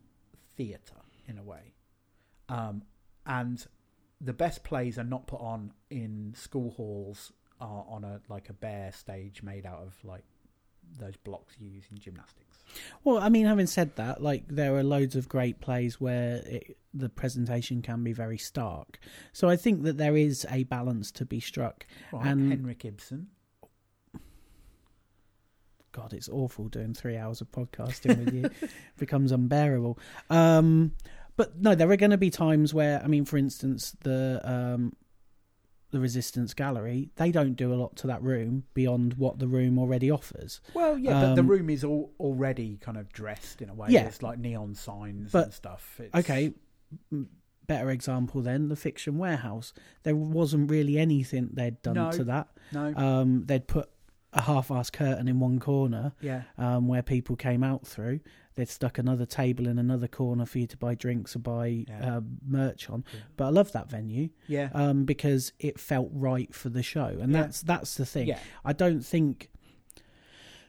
theatre 0.57 1.03
in 1.27 1.39
a 1.39 1.43
way, 1.43 1.75
um, 2.49 2.83
and 3.25 3.67
the 4.21 4.33
best 4.33 4.63
plays 4.65 4.99
are 4.99 5.05
not 5.05 5.27
put 5.27 5.41
on 5.41 5.73
in 5.91 6.33
school 6.35 6.71
halls 6.73 7.33
are 7.61 7.85
on 7.89 8.05
a 8.05 8.21
like 8.29 8.49
a 8.51 8.53
bare 8.53 8.93
stage 8.93 9.43
made 9.43 9.65
out 9.67 9.81
of 9.81 9.95
like 10.05 10.25
those 10.99 11.17
blocks 11.17 11.55
you 11.59 11.69
use 11.69 11.85
in 11.91 11.99
gymnastics. 11.99 12.43
Well, 13.05 13.19
I 13.19 13.29
mean, 13.29 13.47
having 13.47 13.67
said 13.67 13.95
that, 13.97 14.23
like 14.23 14.45
there 14.49 14.75
are 14.77 14.83
loads 14.83 15.17
of 15.17 15.29
great 15.29 15.61
plays 15.61 16.01
where 16.01 16.37
it, 16.47 16.77
the 16.93 17.09
presentation 17.09 17.83
can 17.83 18.03
be 18.03 18.13
very 18.13 18.39
stark. 18.39 18.99
So 19.33 19.49
I 19.49 19.57
think 19.57 19.83
that 19.85 19.99
there 19.99 20.17
is 20.17 20.47
a 20.51 20.65
balance 20.65 21.11
to 21.13 21.25
be 21.25 21.41
struck. 21.41 21.87
Right, 22.13 22.27
And- 22.27 22.51
Henrik 22.51 22.85
Ibsen. 22.85 23.29
God, 25.93 26.13
it's 26.13 26.29
awful 26.29 26.69
doing 26.69 26.93
three 26.93 27.17
hours 27.17 27.41
of 27.41 27.51
podcasting 27.51 28.19
with 28.25 28.35
you. 28.35 28.43
It 28.63 28.71
becomes 28.99 29.33
unbearable. 29.33 29.99
Um, 30.29 30.93
but 31.37 31.59
no, 31.59 31.75
there 31.75 31.91
are 31.91 31.97
going 31.97 32.11
to 32.11 32.19
be 32.19 32.29
times 32.31 32.75
where, 32.75 33.03
I 33.03 33.07
mean, 33.07 33.25
for 33.25 33.39
instance, 33.39 33.97
the 34.03 34.41
um, 34.45 34.93
the 35.97 36.01
Resistance 36.03 36.53
Gallery, 36.53 37.09
they 37.17 37.33
don't 37.33 37.55
do 37.55 37.73
a 37.73 37.77
lot 37.77 37.97
to 37.97 38.07
that 38.09 38.23
room 38.23 38.65
beyond 38.75 39.15
what 39.15 39.39
the 39.39 39.49
room 39.49 39.79
already 39.79 40.11
offers. 40.11 40.61
Well, 40.75 40.99
yeah, 40.99 41.13
but 41.23 41.35
the 41.37 41.41
Um, 41.41 41.47
room 41.49 41.71
is 41.71 41.83
all 41.83 42.13
already 42.21 42.77
kind 42.77 42.99
of 42.99 43.11
dressed 43.13 43.63
in 43.63 43.71
a 43.71 43.75
way. 43.75 43.89
Yeah. 43.91 44.03
There's 44.03 44.23
like 44.23 44.39
neon 44.39 44.75
signs 44.75 45.33
But- 45.33 45.45
and 45.45 45.53
stuff. 45.55 45.99
It's, 46.01 46.15
Okay, 46.15 46.53
better 47.67 47.91
example 47.91 48.43
then 48.43 48.69
the 48.69 48.77
Fiction 48.77 49.19
Warehouse. 49.19 49.73
There 50.03 50.15
wasn't 50.15 50.71
really 50.71 50.99
anything 50.99 51.51
they'd 51.53 51.81
done 51.83 51.95
No. 51.95 52.13
to 52.13 52.25
that. 52.25 52.49
No. 52.73 52.95
Um, 52.95 53.45
they'd 53.47 53.67
put 53.67 53.89
a 54.37 54.43
half-assed 54.43 54.93
curtain 54.93 55.27
in 55.29 55.41
one 55.41 55.59
corner 55.59 56.13
yeah. 56.21 56.43
um, 56.59 56.87
where 56.87 57.03
people 57.03 57.35
came 57.37 57.65
out 57.65 57.87
through. 57.87 58.21
They'd 58.55 58.69
stuck 58.69 58.99
another 58.99 59.27
table 59.27 59.67
in 59.67 59.79
another 59.79 60.09
corner 60.09 60.47
for 60.47 60.59
you 60.59 60.67
to 60.69 60.77
buy 60.77 60.95
drinks 60.95 61.35
or 61.37 61.41
buy 61.41 61.85
Yeah. 61.89 62.17
uh, 62.17 62.21
merch 62.47 62.89
on. 62.89 63.05
Yeah. 63.13 63.21
But 63.37 63.45
I 63.47 63.49
love 63.51 63.73
that 63.73 63.91
venue 63.91 64.29
Yeah. 64.47 64.69
um, 64.73 65.05
because 65.05 65.53
it 65.59 65.79
felt 65.81 66.09
right 66.13 66.55
for 66.55 66.69
the 66.69 66.83
show, 66.83 67.07
and 67.21 67.33
Yeah. 67.33 67.43
that's 67.43 67.61
that's 67.63 67.97
the 67.97 68.07
thing. 68.07 68.35
I 68.65 68.73
don't 68.73 69.01
think 69.05 69.51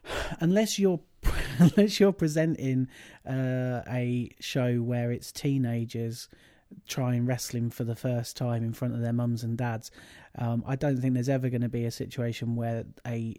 unless 0.40 0.80
you're 0.80 1.00
unless 1.60 2.00
you're 2.00 2.14
presenting 2.14 2.88
uh, 3.28 3.82
a 3.90 4.30
show 4.40 4.78
where 4.78 5.12
it's 5.12 5.32
teenagers 5.32 6.30
trying 6.88 7.26
wrestling 7.26 7.70
for 7.70 7.84
the 7.86 7.96
first 7.96 8.36
time 8.36 8.64
in 8.64 8.74
front 8.74 8.94
of 8.94 9.00
their 9.02 9.14
mums 9.14 9.44
and 9.44 9.58
dads, 9.58 9.90
um, 10.38 10.64
I 10.68 10.76
don't 10.76 10.98
think 11.00 11.14
there's 11.14 11.30
ever 11.30 11.50
going 11.50 11.62
to 11.62 11.70
be 11.70 11.86
a 11.86 11.92
situation 11.92 12.56
where 12.56 12.86
a 13.06 13.36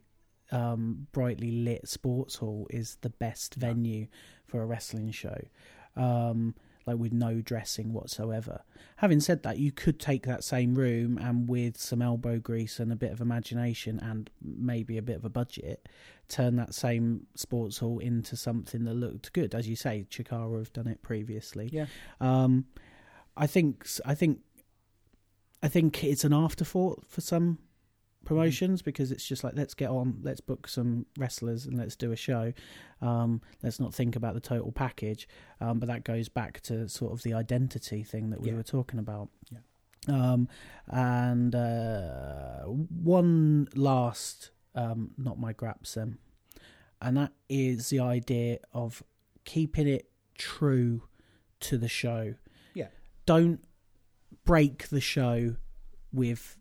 um, 0.51 1.07
brightly 1.13 1.51
lit 1.51 1.89
sports 1.89 2.37
hall 2.37 2.67
is 2.71 2.97
the 3.03 3.11
best 3.11 3.55
venue 3.55 4.07
for 4.47 4.63
a 4.63 4.67
wrestling 4.67 5.11
show. 5.11 5.39
Um, 5.97 6.55
like 6.89 6.97
with 6.97 7.13
no 7.13 7.43
dressing 7.43 7.93
whatsoever. 7.93 8.63
Having 8.97 9.21
said 9.21 9.43
that, 9.43 9.59
you 9.59 9.71
could 9.71 10.01
take 10.01 10.25
that 10.25 10.43
same 10.43 10.75
room 10.75 11.19
and 11.19 11.47
with 11.47 11.77
some 11.77 12.01
elbow 12.01 12.39
grease 12.39 12.81
and 12.81 12.91
a 12.91 12.97
bit 12.97 13.13
of 13.13 13.21
imagination 13.21 14.01
and 14.01 14.31
maybe 14.43 14.97
a 14.97 15.03
bit 15.03 15.17
of 15.17 15.25
a 15.25 15.29
budget, 15.29 15.87
turn 16.29 16.57
that 16.57 16.75
same 16.75 17.27
sports 17.35 17.79
hall 17.79 17.99
into 17.99 18.37
something 18.37 18.85
that 18.85 18.95
looked 18.95 19.35
good. 19.35 19.55
As 19.55 19.69
you 19.69 19.77
say, 19.77 20.07
Chikara 20.09 20.59
have 20.59 20.73
done 20.73 20.87
it 20.87 21.03
previously. 21.03 21.69
Yeah. 21.71 21.87
Um, 22.23 22.65
I 23.37 23.47
think 23.47 23.87
I 24.07 24.15
think 24.15 24.41
I 25.63 25.69
think 25.69 26.03
it's 26.03 26.25
an 26.25 26.33
afterthought 26.33 27.05
for 27.07 27.21
some 27.21 27.59
promotions 28.25 28.83
because 28.83 29.11
it's 29.11 29.27
just 29.27 29.43
like 29.45 29.55
let's 29.57 29.75
get 29.75 29.89
on, 29.91 30.19
let's 30.23 30.41
book 30.41 30.69
some 30.69 31.07
wrestlers 31.19 31.67
and 31.67 31.79
let's 31.79 31.97
do 31.97 32.13
a 32.13 32.17
show. 32.17 32.53
Um, 33.01 33.41
let's 33.63 33.81
not 33.81 33.95
think 33.95 34.17
about 34.17 34.35
the 34.35 34.41
total 34.41 34.73
package. 34.73 35.29
Um, 35.61 35.79
but 35.79 35.87
that 35.89 36.05
goes 36.05 36.29
back 36.29 36.61
to 36.63 36.89
sort 36.89 37.13
of 37.13 37.23
the 37.23 37.33
identity 37.35 38.03
thing 38.03 38.31
that 38.31 38.41
we 38.41 38.49
Yeah. 38.51 38.57
were 38.57 38.63
talking 38.63 38.99
about. 38.99 39.29
Yeah. 39.51 39.59
Um, 40.09 40.49
and 40.87 41.55
uh, 41.55 42.63
one 42.65 43.69
last, 43.75 44.51
um, 44.75 45.11
not 45.19 45.39
my 45.39 45.53
graps 45.53 45.95
then, 45.95 46.19
and 47.03 47.17
that 47.17 47.33
is 47.49 47.91
the 47.91 48.01
idea 48.01 48.59
of 48.73 49.03
keeping 49.45 49.87
it 49.89 50.11
true 50.37 51.03
to 51.61 51.77
the 51.79 51.89
show. 51.89 52.35
Yeah. 52.75 52.89
Don't 53.27 53.61
break 54.45 54.89
the 54.89 55.01
show 55.01 55.57
with 56.13 56.57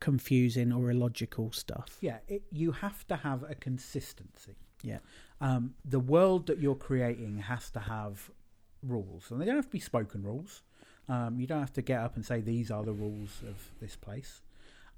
confusing 0.00 0.72
or 0.72 0.90
illogical 0.90 1.52
stuff. 1.52 1.98
Yeah, 2.00 2.18
it, 2.28 2.42
you 2.50 2.72
have 2.72 3.06
to 3.08 3.16
have 3.16 3.44
a 3.48 3.54
consistency. 3.54 4.56
Yeah. 4.82 4.98
Um, 5.40 5.74
the 5.84 6.00
world 6.00 6.46
that 6.46 6.58
you're 6.58 6.74
creating 6.74 7.38
has 7.38 7.70
to 7.70 7.80
have 7.80 8.30
rules, 8.82 9.30
and 9.30 9.40
they 9.40 9.44
don't 9.44 9.56
have 9.56 9.66
to 9.66 9.70
be 9.70 9.80
spoken 9.80 10.22
rules. 10.22 10.62
Um, 11.08 11.40
you 11.40 11.46
don't 11.46 11.60
have 11.60 11.72
to 11.74 11.82
get 11.82 12.00
up 12.00 12.16
and 12.16 12.24
say 12.24 12.40
these 12.40 12.70
are 12.70 12.84
the 12.84 12.92
rules 12.92 13.42
of 13.48 13.70
this 13.80 13.96
place. 13.96 14.42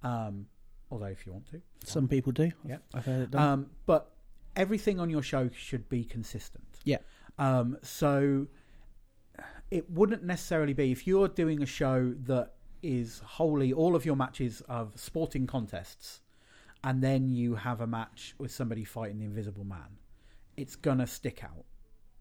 Um, 0.02 0.46
although, 0.90 1.06
if 1.06 1.24
you 1.24 1.32
want 1.32 1.46
to, 1.52 1.60
Some 1.84 2.08
people 2.08 2.32
do. 2.32 2.50
Yeah. 2.66 2.78
I've 2.92 3.06
heard 3.06 3.22
it 3.22 3.30
done. 3.30 3.42
Um, 3.42 3.70
but 3.86 4.10
everything 4.56 4.98
on 4.98 5.08
your 5.08 5.22
show 5.22 5.48
should 5.54 5.88
be 5.88 6.04
consistent. 6.04 6.80
Yeah. 6.84 6.98
Um, 7.38 7.78
so 7.82 8.48
it 9.70 9.88
wouldn't 9.90 10.24
necessarily 10.24 10.72
be 10.72 10.90
if 10.90 11.06
you're 11.06 11.28
doing 11.28 11.62
a 11.62 11.66
show 11.66 12.14
that 12.24 12.52
is 12.82 13.20
wholly 13.24 13.72
all 13.72 13.94
of 13.94 14.04
your 14.04 14.16
matches 14.16 14.62
of 14.68 14.92
sporting 14.98 15.46
contests, 15.46 16.20
and 16.82 17.02
then 17.02 17.28
you 17.28 17.56
have 17.56 17.80
a 17.80 17.86
match 17.86 18.34
with 18.38 18.50
somebody 18.50 18.84
fighting 18.84 19.18
the 19.18 19.24
Invisible 19.24 19.64
Man. 19.64 19.98
It's 20.56 20.76
gonna 20.76 21.06
stick 21.06 21.44
out. 21.44 21.64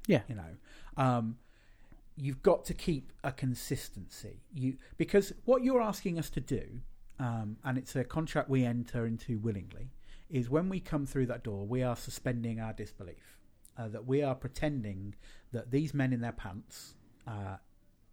Yeah. 0.07 0.21
You 0.27 0.35
know. 0.35 0.57
Um, 0.97 1.37
you've 2.15 2.41
got 2.43 2.65
to 2.65 2.73
keep 2.73 3.13
a 3.23 3.31
consistency. 3.31 4.41
You 4.53 4.77
because 4.97 5.33
what 5.45 5.63
you're 5.63 5.81
asking 5.81 6.19
us 6.19 6.29
to 6.31 6.41
do, 6.41 6.81
um, 7.19 7.57
and 7.63 7.77
it's 7.77 7.95
a 7.95 8.03
contract 8.03 8.49
we 8.49 8.65
enter 8.65 9.05
into 9.05 9.39
willingly, 9.39 9.91
is 10.29 10.49
when 10.49 10.69
we 10.69 10.79
come 10.79 11.05
through 11.05 11.27
that 11.27 11.43
door, 11.43 11.65
we 11.65 11.81
are 11.81 11.95
suspending 11.95 12.59
our 12.59 12.73
disbelief. 12.73 13.37
Uh, 13.77 13.87
that 13.87 14.05
we 14.05 14.21
are 14.21 14.35
pretending 14.35 15.15
that 15.53 15.71
these 15.71 15.93
men 15.93 16.11
in 16.11 16.19
their 16.19 16.33
pants 16.33 16.95
uh, 17.25 17.55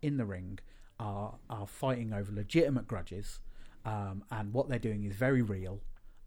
in 0.00 0.16
the 0.16 0.24
ring 0.24 0.60
are 0.98 1.34
are 1.48 1.66
fighting 1.66 2.12
over 2.12 2.32
legitimate 2.32 2.86
grudges, 2.86 3.40
um, 3.84 4.24
and 4.30 4.52
what 4.52 4.68
they're 4.68 4.78
doing 4.78 5.04
is 5.04 5.14
very 5.14 5.42
real, 5.42 5.80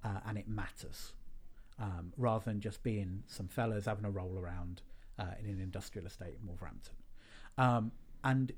uh, 0.03 0.19
and 0.25 0.37
it 0.37 0.47
matters, 0.47 1.13
um, 1.79 2.13
rather 2.17 2.45
than 2.45 2.59
just 2.59 2.83
being 2.83 3.23
some 3.27 3.47
fellas 3.47 3.85
having 3.85 4.05
a 4.05 4.11
roll 4.11 4.37
around 4.37 4.81
uh, 5.17 5.35
in 5.43 5.49
an 5.49 5.59
industrial 5.61 6.07
estate 6.07 6.35
in 6.39 6.47
Wolverhampton. 6.47 6.95
Um, 7.57 7.91
and 8.23 8.51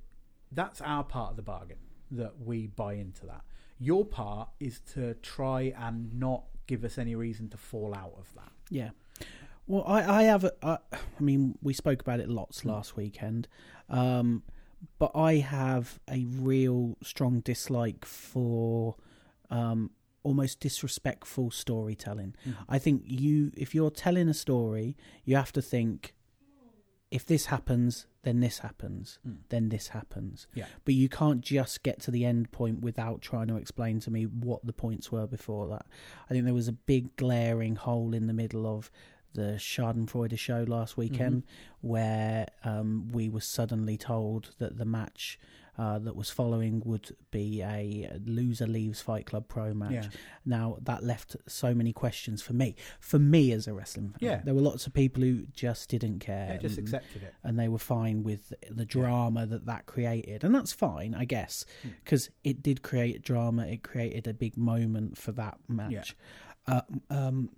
that's 0.51 0.81
our 0.81 1.03
part 1.03 1.31
of 1.31 1.35
the 1.37 1.41
bargain 1.41 1.77
that 2.11 2.33
we 2.39 2.67
buy 2.67 2.93
into 2.93 3.25
that. 3.25 3.41
Your 3.79 4.05
part 4.05 4.49
is 4.59 4.79
to 4.93 5.15
try 5.15 5.73
and 5.77 6.19
not 6.19 6.43
give 6.67 6.83
us 6.83 6.97
any 6.97 7.15
reason 7.15 7.49
to 7.49 7.57
fall 7.57 7.95
out 7.95 8.13
of 8.17 8.33
that. 8.35 8.51
Yeah. 8.69 8.89
Well, 9.67 9.83
I, 9.87 10.21
I 10.21 10.23
have. 10.23 10.43
A, 10.43 10.53
uh, 10.61 10.77
I 10.93 11.21
mean, 11.21 11.57
we 11.61 11.73
spoke 11.73 12.01
about 12.01 12.19
it 12.19 12.29
lots 12.29 12.65
last 12.65 12.97
weekend, 12.97 13.47
um, 13.89 14.43
but 14.99 15.11
I 15.15 15.35
have 15.35 15.99
a 16.09 16.25
real 16.25 16.97
strong 17.03 17.39
dislike 17.41 18.05
for 18.05 18.95
um, 19.49 19.91
almost 20.23 20.59
disrespectful 20.59 21.51
storytelling. 21.51 22.35
Mm-hmm. 22.47 22.63
I 22.69 22.79
think 22.79 23.03
you, 23.05 23.51
if 23.57 23.73
you're 23.75 23.91
telling 23.91 24.29
a 24.29 24.33
story, 24.33 24.95
you 25.25 25.35
have 25.35 25.51
to 25.53 25.61
think, 25.61 26.13
if 27.09 27.25
this 27.25 27.47
happens, 27.47 28.05
then 28.23 28.39
this 28.39 28.59
happens, 28.59 29.19
Mm. 29.27 29.37
then 29.49 29.69
this 29.69 29.89
happens. 29.89 30.47
Yeah. 30.53 30.67
But 30.85 30.93
you 30.93 31.09
can't 31.09 31.41
just 31.41 31.83
get 31.83 31.99
to 32.01 32.11
the 32.11 32.23
end 32.23 32.51
point 32.51 32.81
without 32.81 33.21
trying 33.21 33.47
to 33.47 33.57
explain 33.57 33.99
to 34.01 34.11
me 34.11 34.23
what 34.25 34.65
the 34.65 34.73
points 34.73 35.11
were 35.11 35.27
before 35.27 35.67
that. 35.69 35.85
I 36.29 36.33
think 36.33 36.45
there 36.45 36.53
was 36.53 36.67
a 36.67 36.73
big 36.73 37.15
glaring 37.15 37.75
hole 37.75 38.13
in 38.13 38.27
the 38.27 38.33
middle 38.33 38.67
of 38.67 38.91
the 39.33 39.53
Schadenfreude 39.57 40.37
show 40.37 40.65
last 40.67 40.97
weekend 40.97 41.43
where 41.81 42.47
um, 42.63 43.09
we 43.11 43.29
were 43.29 43.41
suddenly 43.41 43.97
told 43.97 44.51
that 44.59 44.77
the 44.77 44.85
match 44.85 45.39
uh, 45.77 45.97
that 45.97 46.15
was 46.17 46.29
following 46.29 46.81
would 46.85 47.15
be 47.31 47.61
a 47.63 48.11
loser 48.25 48.67
leaves 48.67 49.01
Fight 49.01 49.25
Club 49.25 49.47
Pro 49.47 49.73
match. 49.73 49.91
Yeah. 49.93 50.07
Now 50.45 50.77
that 50.83 51.01
left 51.03 51.37
so 51.47 51.73
many 51.73 51.93
questions 51.93 52.41
for 52.41 52.51
me. 52.53 52.75
For 52.99 53.17
me 53.17 53.53
as 53.53 53.67
a 53.67 53.73
wrestling 53.73 54.09
fan, 54.09 54.17
Yeah. 54.19 54.41
there 54.43 54.53
were 54.53 54.61
lots 54.61 54.85
of 54.85 54.93
people 54.93 55.23
who 55.23 55.45
just 55.53 55.89
didn't 55.89 56.19
care. 56.19 56.49
Yeah, 56.51 56.57
just 56.57 56.77
and- 56.77 56.87
accepted 56.87 57.23
it. 57.23 57.33
and 57.43 57.57
they 57.57 57.69
were 57.69 57.79
fine 57.79 58.21
with 58.21 58.53
the 58.69 58.85
drama 58.85 59.45
that 59.47 59.65
that 59.65 59.85
created 59.85 60.43
and 60.43 60.53
that's 60.53 60.73
fine 60.73 61.15
i 61.15 61.23
guess 61.25 61.65
Hmm. 61.83 61.89
because 62.03 62.29
it 62.43 62.61
did 62.61 62.81
create 62.81 63.21
drama 63.23 63.65
it 63.65 63.81
created 63.81 64.27
a 64.27 64.33
big 64.33 64.57
moment 64.57 65.17
for 65.17 65.31
that 65.33 65.57
match 65.67 66.15
uh, 66.67 66.81
um, 67.09 67.49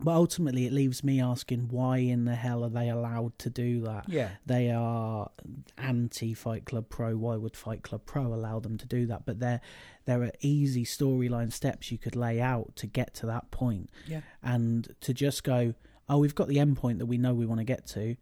but 0.00 0.10
ultimately 0.12 0.66
it 0.66 0.72
leaves 0.72 1.04
me 1.04 1.20
asking 1.20 1.68
why 1.68 1.98
in 1.98 2.24
the 2.24 2.34
hell 2.34 2.64
are 2.64 2.68
they 2.70 2.88
allowed 2.88 3.38
to 3.38 3.48
do 3.48 3.80
that 3.82 4.08
Yeah. 4.08 4.30
they 4.44 4.70
are 4.70 5.30
anti 5.78 6.34
Fight 6.34 6.64
Club 6.64 6.88
Pro. 6.88 7.16
Why 7.16 7.36
would 7.36 7.56
Fight 7.56 7.82
Club 7.82 8.02
Pro 8.04 8.34
allow 8.34 8.58
them 8.60 8.76
to 8.78 8.86
do 8.86 9.06
that? 9.06 9.24
But 9.26 9.38
there, 9.40 9.60
there 10.04 10.22
are 10.22 10.32
easy 10.40 10.84
storyline 10.84 11.52
steps 11.52 11.92
you 11.92 11.98
could 11.98 12.16
lay 12.16 12.40
out 12.40 12.74
to 12.76 12.86
get 12.86 13.14
to 13.14 13.26
that 13.26 13.50
point, 13.50 13.90
Yeah. 14.06 14.22
and 14.42 14.88
to 15.00 15.14
just 15.14 15.44
go, 15.44 15.74
oh, 16.08 16.18
we've 16.18 16.34
got 16.34 16.48
the 16.48 16.58
end 16.58 16.76
point 16.76 16.98
that 16.98 17.06
we 17.06 17.18
know 17.18 17.34
we 17.34 17.46
want 17.46 17.60
to 17.60 17.64
get 17.64 17.86
to. 17.88 18.16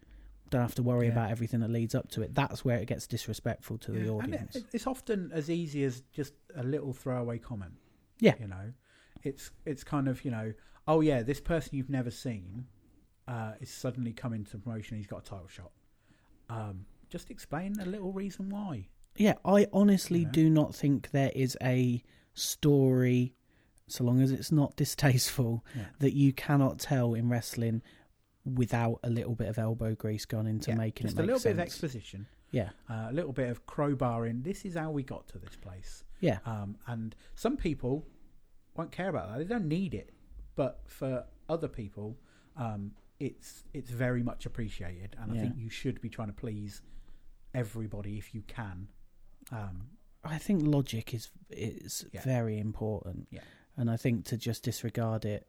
Don't 0.50 0.60
have 0.62 0.74
to 0.74 0.82
worry 0.82 1.06
Yeah. 1.06 1.12
about 1.12 1.30
everything 1.30 1.60
that 1.60 1.70
leads 1.70 1.94
up 1.94 2.10
to 2.10 2.22
it. 2.22 2.34
That's 2.34 2.64
where 2.64 2.78
it 2.78 2.86
gets 2.86 3.06
disrespectful 3.06 3.78
to 3.78 3.92
the 3.92 3.98
Yeah, 4.00 4.04
and 4.04 4.10
audience. 4.34 4.56
it- 4.56 4.66
it's 4.74 4.86
often 4.86 5.30
as 5.32 5.48
easy 5.48 5.82
as 5.84 6.02
just 6.12 6.34
a 6.54 6.62
little 6.62 6.92
throwaway 6.92 7.38
comment. 7.38 7.72
Yeah. 8.20 8.34
You 8.38 8.48
know, 8.48 8.72
it's 9.22 9.50
it's 9.64 9.82
kind 9.84 10.08
of 10.08 10.24
you 10.24 10.30
know, 10.30 10.52
oh 10.88 11.00
yeah, 11.00 11.22
this 11.22 11.40
person 11.40 11.76
you've 11.76 11.90
never 11.90 12.10
seen 12.10 12.66
uh, 13.28 13.52
is 13.60 13.70
suddenly 13.70 14.12
coming 14.12 14.44
to 14.46 14.58
promotion. 14.58 14.96
He's 14.96 15.06
got 15.06 15.20
a 15.26 15.30
title 15.30 15.48
shot. 15.48 15.70
Um, 16.50 16.86
just 17.08 17.30
explain 17.30 17.74
a 17.80 17.86
little 17.86 18.12
reason 18.12 18.48
why. 18.48 18.88
Yeah, 19.16 19.34
I 19.44 19.66
honestly 19.72 20.20
You 20.20 20.24
know? 20.26 20.32
do 20.32 20.50
not 20.50 20.74
think 20.74 21.10
there 21.10 21.30
is 21.34 21.56
a 21.62 22.02
story, 22.34 23.34
so 23.86 24.04
long 24.04 24.20
as 24.20 24.30
it's 24.32 24.50
not 24.52 24.76
distasteful, 24.84 25.64
Yeah. 25.76 25.86
that 26.00 26.14
you 26.14 26.32
cannot 26.32 26.78
tell 26.78 27.14
in 27.14 27.28
wrestling 27.28 27.82
without 28.44 28.98
a 29.04 29.10
little 29.10 29.34
bit 29.34 29.48
of 29.48 29.58
elbow 29.58 29.94
grease 29.94 30.24
gone 30.26 30.46
into 30.46 30.70
Yeah, 30.70 30.76
making 30.76 31.06
just 31.06 31.14
it 31.14 31.16
Just 31.16 31.22
a 31.22 31.26
little 31.26 31.38
sense. 31.38 31.44
bit 31.44 31.52
of 31.52 31.60
exposition, 31.60 32.26
yeah, 32.50 32.70
uh, 32.90 33.06
a 33.10 33.12
little 33.12 33.32
bit 33.32 33.50
of 33.50 33.66
crowbarring. 33.66 34.42
This 34.42 34.64
is 34.64 34.74
how 34.74 34.90
we 34.90 35.02
got 35.02 35.28
to 35.28 35.38
this 35.38 35.54
place. 35.56 36.04
yeah, 36.20 36.38
Um, 36.44 36.76
and 36.86 37.14
some 37.34 37.56
people 37.56 38.04
won't 38.74 38.90
care 38.92 39.08
about 39.08 39.28
that. 39.30 39.38
They 39.38 39.44
don't 39.44 39.68
need 39.68 39.94
it. 39.94 40.10
But 40.54 40.80
for 40.86 41.24
other 41.48 41.68
people, 41.68 42.16
um, 42.56 42.92
it's 43.18 43.64
it's 43.72 43.90
very 43.90 44.22
much 44.22 44.46
appreciated, 44.46 45.16
and 45.20 45.32
I 45.32 45.34
Yeah. 45.36 45.40
think 45.42 45.56
you 45.56 45.70
should 45.70 46.00
be 46.00 46.08
trying 46.08 46.28
to 46.28 46.34
please 46.34 46.82
everybody 47.54 48.18
if 48.18 48.34
you 48.34 48.42
can. 48.42 48.88
Um, 49.50 49.90
I 50.24 50.38
think 50.38 50.62
logic 50.64 51.14
is 51.14 51.30
is 51.50 52.04
Yeah. 52.12 52.22
very 52.22 52.58
important. 52.58 53.28
Yeah. 53.30 53.40
and 53.74 53.90
I 53.90 53.96
think 53.96 54.26
to 54.26 54.36
just 54.36 54.64
disregard 54.64 55.24
it, 55.24 55.48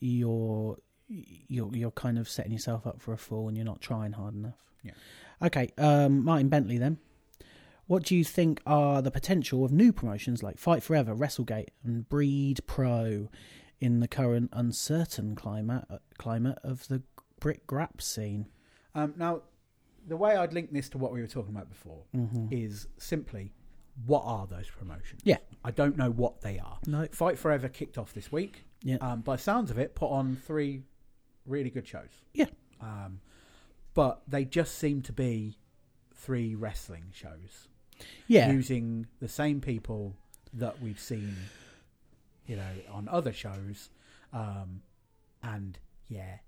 you're 0.00 0.78
you're 1.08 1.70
you're 1.76 1.90
kind 1.90 2.18
of 2.18 2.28
setting 2.28 2.52
yourself 2.52 2.86
up 2.86 3.00
for 3.02 3.12
a 3.12 3.18
fall, 3.18 3.48
and 3.48 3.56
you're 3.56 3.66
not 3.66 3.80
trying 3.80 4.12
hard 4.12 4.34
enough. 4.34 4.62
Yeah. 4.82 4.92
Okay, 5.42 5.68
um, 5.78 6.24
Martin 6.24 6.48
Bentley 6.48 6.78
then. 6.78 6.98
What 7.86 8.04
do 8.04 8.16
you 8.16 8.24
think 8.24 8.62
are 8.64 9.02
the 9.02 9.10
potential 9.10 9.64
of 9.64 9.72
new 9.72 9.92
promotions 9.92 10.42
like 10.42 10.56
Fight 10.56 10.82
Forever, 10.82 11.14
WrestleGate, 11.14 11.68
and 11.84 12.08
Breed 12.08 12.60
Pro 12.66 13.28
in 13.82 14.00
the 14.00 14.08
current 14.08 14.48
uncertain 14.52 15.34
climate 15.34 15.84
climate 16.18 16.58
of 16.62 16.86
the 16.88 17.02
Brit 17.40 17.66
Grap 17.66 18.00
scene? 18.00 18.46
um, 18.94 19.14
now, 19.16 19.42
the 20.06 20.16
way 20.16 20.36
I'd 20.36 20.52
link 20.52 20.72
this 20.72 20.88
to 20.90 20.98
what 20.98 21.12
we 21.12 21.20
were 21.20 21.26
talking 21.28 21.54
about 21.54 21.68
before 21.68 22.02
Mm-hmm. 22.14 22.46
is 22.50 22.88
simply, 22.98 23.52
what 24.06 24.22
are 24.24 24.46
those 24.46 24.68
promotions? 24.68 25.20
Yeah. 25.24 25.38
I 25.64 25.70
don't 25.70 25.96
know 25.96 26.10
what 26.10 26.40
they 26.40 26.58
are. 26.58 26.78
No, 26.86 27.06
Fight 27.12 27.38
Forever 27.38 27.68
kicked 27.68 27.98
off 27.98 28.12
this 28.12 28.32
week. 28.32 28.64
yeah, 28.82 28.96
um, 29.00 29.20
by 29.20 29.36
sounds 29.36 29.70
of 29.70 29.78
it, 29.78 29.94
put 29.94 30.10
on 30.10 30.36
three 30.44 30.82
really 31.46 31.70
good 31.70 31.86
shows. 31.86 32.10
Yeah. 32.34 32.46
Um, 32.80 33.20
but 33.94 34.22
they 34.26 34.44
just 34.44 34.76
seem 34.76 35.02
to 35.02 35.12
be 35.12 35.56
three 36.14 36.54
wrestling 36.54 37.04
shows 37.12 37.68
yeah, 38.26 38.50
using 38.50 39.06
the 39.20 39.28
same 39.28 39.60
people 39.60 40.14
that 40.52 40.80
we've 40.82 40.98
seen, 41.00 41.36
you 42.46 42.56
know, 42.56 42.72
on 42.90 43.08
other 43.08 43.32
shows. 43.32 43.90
Um, 44.32 44.82
and 45.42 45.78
yeah, 46.08 46.38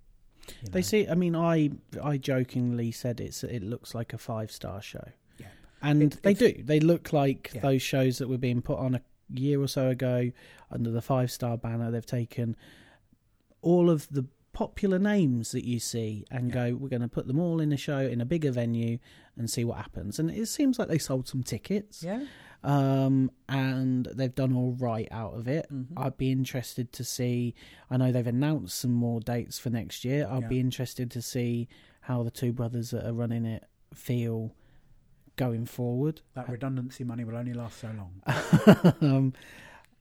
you 0.63 0.69
They 0.71 0.83
see. 0.83 1.07
I 1.09 1.15
mean, 1.15 1.35
I 1.37 1.71
I 2.03 2.17
jokingly 2.19 2.93
said 2.93 3.21
it's 3.21 3.43
it 3.45 3.63
looks 3.63 3.95
like 3.95 4.13
a 4.13 4.19
five 4.19 4.51
star 4.51 4.81
show, 4.83 5.09
Yeah. 5.39 5.47
and 5.83 6.03
It- 6.03 6.23
they 6.23 6.35
do. 6.35 6.63
They 6.63 6.81
look 6.81 7.13
like 7.13 7.51
Yeah. 7.55 7.61
those 7.63 7.83
shows 7.83 8.19
that 8.19 8.29
were 8.29 8.39
being 8.39 8.63
put 8.63 8.79
on 8.79 8.95
a 8.95 9.03
year 9.33 9.61
or 9.61 9.69
so 9.69 9.89
ago 9.89 10.31
under 10.71 10.91
the 10.91 11.03
five 11.03 11.31
star 11.31 11.57
banner. 11.59 11.91
They've 11.91 12.05
taken 12.07 12.57
all 13.63 13.89
of 13.91 14.09
the 14.11 14.27
popular 14.53 14.99
names 15.01 15.51
that 15.51 15.65
you 15.65 15.81
see 15.81 16.25
and 16.31 16.49
Yeah. 16.49 16.71
go, 16.71 16.77
we're 16.77 16.89
going 16.89 17.03
to 17.03 17.09
put 17.09 17.27
them 17.27 17.41
all 17.41 17.59
in 17.61 17.73
a 17.73 17.77
show 17.77 17.99
in 17.99 18.21
a 18.21 18.25
bigger 18.25 18.53
venue 18.53 18.99
and 19.37 19.51
see 19.51 19.65
what 19.65 19.79
happens. 19.79 20.19
And 20.21 20.31
it 20.31 20.47
seems 20.47 20.79
like 20.79 20.87
they 20.89 20.99
sold 20.99 21.27
some 21.27 21.43
tickets, 21.43 22.05
yeah, 22.05 22.27
um, 22.65 23.31
and 23.49 24.07
they've 24.15 24.35
done 24.35 24.53
all 24.55 24.73
right 24.73 25.07
out 25.11 25.35
of 25.35 25.47
it. 25.47 25.67
Mhm. 25.73 25.87
I'd 25.97 26.17
be 26.17 26.33
interested 26.33 26.93
to 26.95 27.05
see. 27.05 27.55
I 27.91 27.97
know 27.99 28.11
they've 28.11 28.27
announced 28.27 28.79
some 28.81 28.93
more 28.93 29.21
dates 29.21 29.59
for 29.59 29.71
next 29.71 30.05
year. 30.05 30.27
I'd 30.29 30.43
Yeah. 30.43 30.49
be 30.49 30.61
interested 30.61 31.11
to 31.13 31.23
see 31.23 31.69
how 32.01 32.23
the 32.23 32.31
two 32.31 32.53
brothers 32.53 32.91
that 32.91 33.07
are 33.07 33.13
running 33.13 33.45
it 33.45 33.65
feel 33.93 34.53
going 35.37 35.67
forward. 35.67 36.21
that 36.35 36.49
redundancy 36.49 37.05
money 37.05 37.25
will 37.25 37.37
only 37.37 37.53
last 37.55 37.79
so 37.79 37.91
long. 37.93 38.23
um, 39.01 39.33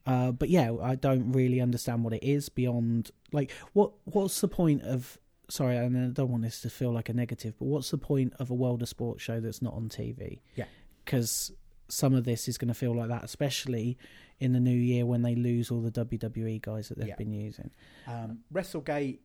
uh, 0.06 0.32
but 0.32 0.48
yeah, 0.48 0.72
I 0.82 0.94
don't 0.94 1.32
really 1.32 1.60
understand 1.60 2.04
what 2.04 2.12
it 2.12 2.22
is 2.22 2.48
beyond 2.48 3.10
like 3.32 3.50
what 3.72 3.92
what's 4.04 4.40
the 4.40 4.48
point 4.48 4.82
of 4.82 5.18
sorry, 5.50 5.76
and 5.76 5.96
I 5.98 6.08
don't 6.08 6.30
want 6.30 6.42
this 6.42 6.60
to 6.62 6.70
feel 6.70 6.92
like 6.92 7.08
a 7.08 7.12
negative, 7.14 7.54
but 7.58 7.66
what's 7.66 7.90
the 7.90 7.98
point 7.98 8.32
of 8.38 8.50
a 8.50 8.54
world 8.54 8.80
of 8.82 8.88
sports 8.88 9.22
show 9.22 9.40
that's 9.40 9.60
not 9.60 9.74
on 9.74 9.88
TV? 9.88 10.40
Yeah. 10.56 10.64
because 11.04 11.52
some 11.94 12.14
of 12.14 12.24
this 12.24 12.48
is 12.48 12.58
going 12.58 12.68
to 12.68 12.74
feel 12.74 12.94
like 12.94 13.08
that, 13.08 13.24
especially 13.24 13.96
in 14.40 14.52
the 14.52 14.60
new 14.60 14.76
year 14.76 15.06
when 15.06 15.22
they 15.22 15.34
lose 15.34 15.70
all 15.70 15.80
the 15.80 15.90
WWE 15.90 16.60
guys 16.60 16.88
that 16.88 16.98
they've 16.98 17.08
Yeah. 17.08 17.16
been 17.16 17.32
using. 17.32 17.70
Um, 18.06 18.40
WrestleGate, 18.52 19.18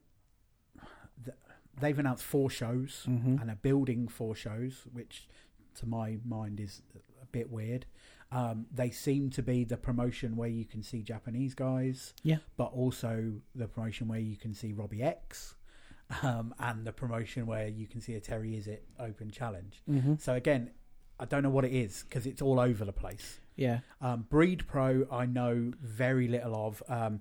they've 1.80 1.98
announced 1.98 2.24
four 2.24 2.50
shows. 2.50 3.04
Mhm. 3.08 3.40
and 3.40 3.50
are 3.50 3.56
building 3.56 4.08
four 4.08 4.34
shows, 4.34 4.86
which 4.92 5.28
to 5.74 5.86
my 5.86 6.18
mind 6.24 6.60
is 6.60 6.82
a 7.22 7.26
bit 7.26 7.50
weird. 7.50 7.86
Um, 8.32 8.66
they 8.72 8.90
seem 8.90 9.30
to 9.30 9.42
be 9.42 9.64
the 9.64 9.76
promotion 9.76 10.36
where 10.36 10.48
you 10.48 10.64
can 10.64 10.82
see 10.82 11.02
Japanese 11.02 11.54
guys, 11.54 12.14
Yeah. 12.22 12.38
but 12.56 12.66
also 12.72 13.40
the 13.54 13.66
promotion 13.66 14.06
where 14.08 14.20
you 14.20 14.36
can 14.36 14.54
see 14.54 14.72
Robbie 14.72 15.02
X, 15.02 15.56
um, 16.22 16.54
and 16.58 16.86
the 16.86 16.92
promotion 16.92 17.46
where 17.46 17.66
you 17.68 17.86
can 17.86 18.00
see 18.00 18.14
a 18.14 18.20
Terry 18.20 18.54
Is 18.56 18.66
It 18.66 18.86
Open 18.98 19.30
Challenge. 19.30 19.82
Mm-hmm. 19.88 20.14
So 20.18 20.34
again, 20.34 20.70
I 21.20 21.24
don't 21.26 21.42
know 21.42 21.50
what 21.50 21.64
it 21.64 21.72
is 21.72 22.04
because 22.08 22.26
it's 22.26 22.42
all 22.42 22.58
over 22.58 22.84
the 22.84 22.92
place. 22.92 23.40
Yeah, 23.56 23.80
Um, 24.00 24.22
Breed 24.30 24.66
Pro, 24.66 25.06
I 25.12 25.26
know 25.26 25.72
very 25.82 26.26
little 26.28 26.54
of. 26.56 26.82
Um, 26.88 27.20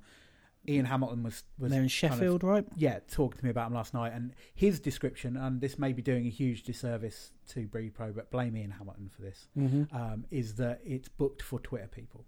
Ian 0.68 0.86
Hamilton 0.86 1.24
was 1.24 1.43
was 1.58 1.72
they're 1.72 1.82
in 1.82 1.89
kind 1.89 2.14
of- 2.14 2.20
Sheffield, 2.20 2.43
right? 2.43 2.66
yeah, 2.76 3.00
talking 3.10 3.38
to 3.39 3.43
me 3.45 3.50
about 3.52 3.68
him 3.68 3.74
last 3.74 3.93
night, 3.93 4.14
and 4.14 4.34
his 4.54 4.80
description, 4.80 5.36
and 5.38 5.60
this 5.62 5.78
may 5.80 5.91
be 5.93 6.02
doing 6.02 6.26
a 6.28 6.30
huge 6.30 6.64
disservice 6.64 7.32
to 7.50 7.66
Breed 7.68 7.93
Pro, 7.93 8.12
but 8.12 8.30
blame 8.32 8.56
Ian 8.56 8.72
Hamilton 8.72 9.10
for 9.10 9.22
this, 9.22 9.47
Mm-hmm. 9.58 9.95
um, 9.95 10.26
is 10.32 10.56
that 10.56 10.80
it's 10.86 11.08
booked 11.10 11.41
for 11.41 11.60
Twitter 11.60 11.88
people, 11.88 12.26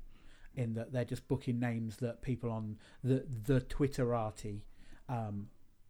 in 0.56 0.74
that 0.74 0.92
they're 0.92 1.06
just 1.06 1.28
booking 1.28 1.60
names 1.60 1.98
that 1.98 2.22
people 2.22 2.52
on 2.52 2.78
the 3.04 3.26
the 3.46 3.62
Twitterati 3.62 4.62
um, 5.08 5.48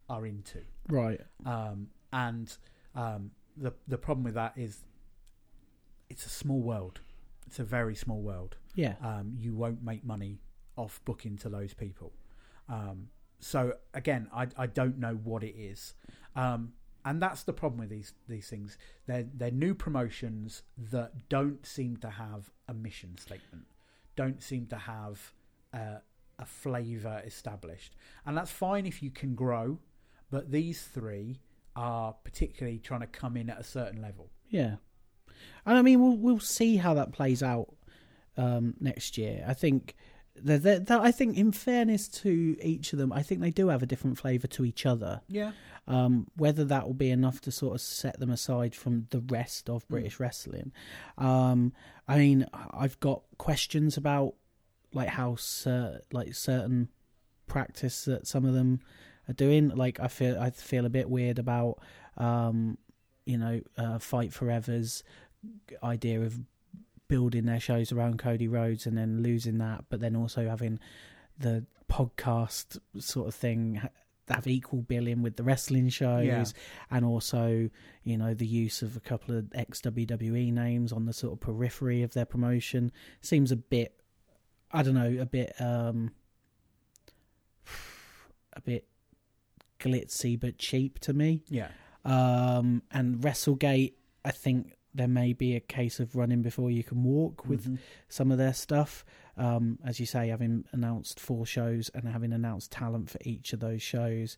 are 0.08 0.26
into, 0.26 0.60
Right. 0.88 1.20
um, 1.46 1.88
and 2.12 2.56
um, 2.94 3.30
the 3.56 3.72
the 3.88 3.98
problem 3.98 4.24
with 4.24 4.34
that 4.34 4.52
is 4.56 4.84
it's 6.12 6.26
a 6.26 6.34
small 6.42 6.60
world. 6.60 7.00
It's 7.46 7.58
a 7.58 7.64
very 7.64 7.94
small 8.04 8.22
world 8.22 8.56
Yeah. 8.74 8.94
um, 9.02 9.26
you 9.44 9.54
won't 9.62 9.82
make 9.82 10.02
money 10.04 10.38
off 10.76 11.00
booking 11.04 11.36
to 11.38 11.48
those 11.48 11.74
people. 11.74 12.10
Um, 12.68 13.08
so 13.40 13.60
again, 13.94 14.28
I 14.32 14.44
I 14.64 14.66
don't 14.80 14.98
know 15.04 15.14
what 15.30 15.42
it 15.50 15.56
is. 15.72 15.94
Um, 16.36 16.72
and 17.04 17.20
that's 17.20 17.42
the 17.42 17.52
problem 17.52 17.80
with 17.80 17.90
these 17.90 18.12
these 18.28 18.48
things. 18.48 18.78
They're 19.06 19.26
they're 19.38 19.50
new 19.66 19.74
promotions 19.74 20.62
that 20.92 21.28
don't 21.28 21.66
seem 21.66 21.96
to 21.98 22.10
have 22.10 22.50
a 22.68 22.74
mission 22.74 23.18
statement, 23.18 23.66
don't 24.16 24.40
seem 24.42 24.66
to 24.68 24.76
have 24.76 25.32
uh, 25.74 25.98
a 26.38 26.46
flavour 26.46 27.20
established, 27.26 27.96
and 28.24 28.36
that's 28.36 28.52
fine 28.52 28.86
if 28.86 29.02
you 29.02 29.10
can 29.10 29.34
grow. 29.34 29.78
But 30.30 30.50
these 30.52 30.80
three 30.82 31.40
are 31.74 32.12
particularly 32.24 32.78
trying 32.78 33.00
to 33.00 33.06
come 33.20 33.36
in 33.36 33.50
at 33.50 33.58
a 33.58 33.64
certain 33.64 34.00
level. 34.00 34.30
Yeah, 34.48 34.76
and 35.66 35.76
I 35.78 35.82
mean 35.82 36.00
we'll 36.00 36.16
we'll 36.16 36.40
see 36.40 36.76
how 36.76 36.94
that 36.94 37.12
plays 37.12 37.42
out 37.42 37.68
um, 38.36 38.74
next 38.80 39.18
year. 39.18 39.44
I 39.46 39.54
think 39.54 39.94
that 40.36 40.62
that- 40.62 40.86
that- 40.86 41.00
I 41.00 41.12
think 41.12 41.36
in 41.36 41.52
fairness 41.52 42.08
to 42.08 42.56
each 42.62 42.92
of 42.92 42.98
them, 42.98 43.12
I 43.12 43.22
think 43.22 43.40
they 43.42 43.50
do 43.50 43.68
have 43.68 43.82
a 43.82 43.86
different 43.86 44.18
flavour 44.18 44.46
to 44.48 44.64
each 44.64 44.86
other. 44.86 45.20
Yeah, 45.28 45.52
Um, 45.86 46.26
whether 46.36 46.64
that 46.64 46.86
will 46.86 46.94
be 46.94 47.10
enough 47.10 47.40
to 47.42 47.52
sort 47.52 47.74
of 47.74 47.80
set 47.82 48.18
them 48.18 48.30
aside 48.30 48.74
from 48.74 49.06
the 49.10 49.20
rest 49.20 49.68
of 49.68 49.86
British 49.88 50.18
wrestling. 50.18 50.72
Um, 51.18 51.72
I 52.08 52.16
mean, 52.18 52.46
I've 52.54 52.98
got 53.00 53.22
questions 53.36 53.96
about 53.98 54.34
like 54.94 55.08
how 55.08 55.36
cer- 55.36 56.00
like 56.12 56.34
certain 56.34 56.88
practice 57.46 58.04
that 58.06 58.26
some 58.26 58.44
of 58.44 58.54
them 58.54 58.80
are 59.28 59.34
doing. 59.34 59.68
Like 59.68 60.00
I 60.00 60.08
feel 60.08 60.38
I 60.40 60.50
feel 60.50 60.86
a 60.86 60.90
bit 60.90 61.10
weird 61.10 61.38
about 61.38 61.78
um, 62.16 62.78
you 63.26 63.36
know 63.38 63.60
uh, 63.76 63.98
Fight 63.98 64.32
Forever's 64.32 65.02
idea 65.82 66.20
of 66.20 66.38
building 67.08 67.44
their 67.46 67.60
shows 67.60 67.92
around 67.92 68.18
Cody 68.18 68.48
Rhodes 68.48 68.86
and 68.86 68.96
then 68.96 69.22
losing 69.22 69.58
that, 69.58 69.84
but 69.90 70.00
then 70.00 70.16
also 70.16 70.48
having 70.48 70.78
the 71.38 71.64
podcast 71.90 72.78
sort 72.98 73.28
of 73.28 73.34
thing 73.34 73.80
have 74.28 74.46
equal 74.46 74.80
billing 74.80 75.20
with 75.20 75.36
the 75.36 75.42
wrestling 75.42 75.90
shows 75.90 76.24
Yeah. 76.24 76.44
and 76.90 77.04
also 77.04 77.68
you 78.02 78.16
know 78.16 78.32
the 78.32 78.46
use 78.46 78.80
of 78.80 78.96
a 78.96 79.00
couple 79.00 79.36
of 79.36 79.46
ex 79.54 79.80
WWE 79.82 80.50
names 80.52 80.90
on 80.92 81.04
the 81.04 81.12
sort 81.12 81.34
of 81.34 81.40
periphery 81.40 82.02
of 82.02 82.14
their 82.14 82.24
promotion. 82.24 82.92
Seems 83.20 83.52
a 83.52 83.56
bit 83.56 84.00
I 84.70 84.82
don't 84.82 84.94
know 84.94 85.16
a 85.20 85.26
bit 85.26 85.52
um 85.60 86.12
a 88.54 88.60
bit 88.60 88.86
glitzy 89.78 90.38
but 90.38 90.56
cheap 90.58 90.98
to 91.00 91.12
me. 91.12 91.42
Yeah, 91.48 91.68
um 92.04 92.82
and 92.90 93.16
WrestleGate 93.16 93.94
I 94.24 94.30
think 94.30 94.72
there 94.94 95.08
may 95.08 95.32
be 95.32 95.56
a 95.56 95.60
case 95.60 96.00
of 96.00 96.14
running 96.16 96.42
before 96.42 96.70
you 96.70 96.84
can 96.84 97.02
walk 97.02 97.46
with 97.46 97.66
Mhm. 97.66 97.78
some 98.08 98.30
of 98.30 98.38
their 98.38 98.52
stuff. 98.52 99.04
Um, 99.36 99.78
as 99.84 99.98
you 99.98 100.04
say, 100.06 100.28
having 100.28 100.64
announced 100.72 101.18
four 101.18 101.46
shows 101.46 101.88
and 101.94 102.06
having 102.08 102.32
announced 102.32 102.70
talent 102.72 103.08
for 103.08 103.18
each 103.24 103.52
of 103.54 103.60
those 103.60 103.80
shows 103.82 104.36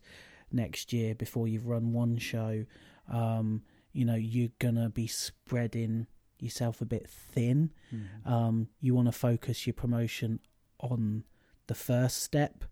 next 0.51 0.93
year 0.93 1.13
before 1.13 1.47
you've 1.47 1.67
run 1.67 1.91
one 1.91 2.17
show, 2.17 2.65
um, 3.09 3.63
you 3.91 4.05
know, 4.05 4.15
you're 4.15 4.51
gonna 4.59 4.89
be 4.89 5.07
spreading 5.07 6.07
yourself 6.39 6.81
a 6.81 6.85
bit 6.85 7.09
thin. 7.09 7.71
Mhm. 7.91 8.25
Um, 8.25 8.69
you 8.79 8.93
want 8.95 9.07
to 9.07 9.11
focus 9.11 9.65
your 9.67 9.73
promotion 9.73 10.39
on 10.79 11.23
the 11.67 11.75
first 11.75 12.17
step 12.23 12.63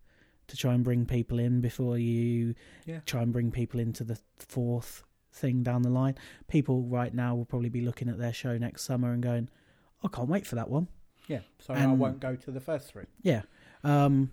to 0.46 0.56
try 0.56 0.74
and 0.74 0.84
bring 0.84 1.06
people 1.06 1.38
in 1.38 1.60
before 1.60 1.98
you 1.98 2.54
Yeah. 2.86 3.00
try 3.00 3.22
and 3.22 3.32
bring 3.32 3.50
people 3.50 3.80
into 3.80 4.04
the 4.04 4.18
fourth 4.38 5.02
thing 5.34 5.62
down 5.62 5.82
the 5.82 5.90
line. 5.90 6.14
People 6.48 6.82
right 6.82 7.12
now 7.12 7.34
will 7.34 7.44
probably 7.44 7.68
be 7.68 7.80
looking 7.80 8.08
at 8.08 8.18
their 8.18 8.32
show 8.32 8.56
next 8.56 8.82
summer 8.82 9.12
and 9.12 9.22
going, 9.22 9.48
I 10.02 10.08
can't 10.08 10.28
wait 10.28 10.46
for 10.46 10.54
that 10.56 10.68
one. 10.70 10.88
yeah. 11.28 11.40
So 11.58 11.74
I 11.74 11.86
won't 11.86 12.20
go 12.20 12.36
to 12.36 12.50
the 12.50 12.60
first 12.60 12.90
three. 12.92 13.04
Yeah. 13.22 13.42
Um, 13.82 14.30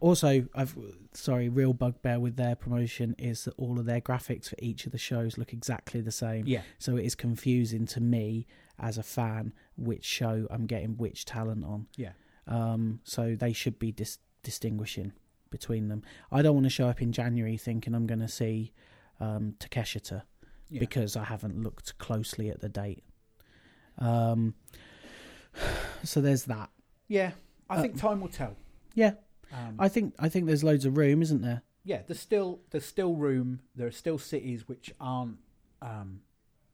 also, 0.00 0.46
I've 0.54 0.76
sorry, 1.14 1.48
real 1.48 1.72
bugbear 1.72 2.20
with 2.20 2.36
their 2.36 2.54
promotion 2.54 3.14
is 3.18 3.44
that 3.44 3.54
all 3.56 3.78
of 3.78 3.86
their 3.86 4.00
graphics 4.00 4.48
for 4.50 4.56
each 4.58 4.84
of 4.86 4.92
the 4.92 4.98
shows 4.98 5.38
look 5.38 5.52
exactly 5.54 6.00
the 6.02 6.12
same. 6.12 6.44
Yeah, 6.46 6.62
So 6.78 6.96
it 6.96 7.04
is 7.06 7.14
confusing 7.14 7.86
to 7.86 8.00
me 8.00 8.46
as 8.78 8.98
a 8.98 9.02
fan 9.02 9.54
which 9.76 10.04
show 10.04 10.46
I'm 10.50 10.66
getting 10.66 10.98
which 10.98 11.24
talent 11.24 11.64
on. 11.64 11.86
yeah, 11.96 12.12
Um, 12.46 13.00
so 13.04 13.34
they 13.34 13.54
should 13.54 13.78
be 13.78 13.90
dis- 13.90 14.18
distinguishing 14.42 15.12
between 15.50 15.88
them. 15.88 16.02
I 16.30 16.42
don't 16.42 16.54
want 16.54 16.64
to 16.66 16.70
show 16.70 16.88
up 16.88 17.00
in 17.00 17.10
January 17.12 17.56
thinking 17.56 17.94
I'm 17.94 18.06
going 18.06 18.20
to 18.20 18.28
see 18.28 18.74
um, 19.18 19.54
Takeshita 19.60 20.22
yeah. 20.70 20.80
because 20.80 21.16
I 21.16 21.24
haven't 21.24 21.62
looked 21.62 21.96
closely 21.98 22.48
at 22.50 22.60
the 22.60 22.68
date. 22.68 23.02
Um, 23.98 24.54
so 26.04 26.20
there's 26.20 26.44
that. 26.44 26.70
yeah. 27.08 27.32
I 27.68 27.78
Uh, 27.78 27.82
think 27.82 27.96
time 27.98 28.20
will 28.20 28.28
tell. 28.28 28.54
Yeah, 28.94 29.14
Um, 29.52 29.74
I 29.78 29.88
think 29.88 30.14
I 30.20 30.28
think 30.28 30.46
there's 30.46 30.62
loads 30.62 30.84
of 30.84 30.96
room, 30.96 31.20
isn't 31.22 31.42
there? 31.42 31.62
yeah, 31.84 32.02
there's 32.06 32.20
still 32.20 32.60
there's 32.70 32.84
still 32.84 33.14
room. 33.16 33.60
There 33.74 33.86
are 33.88 33.92
still 33.92 34.18
cities 34.18 34.68
which 34.68 34.92
aren't 35.00 35.38
um, 35.82 36.20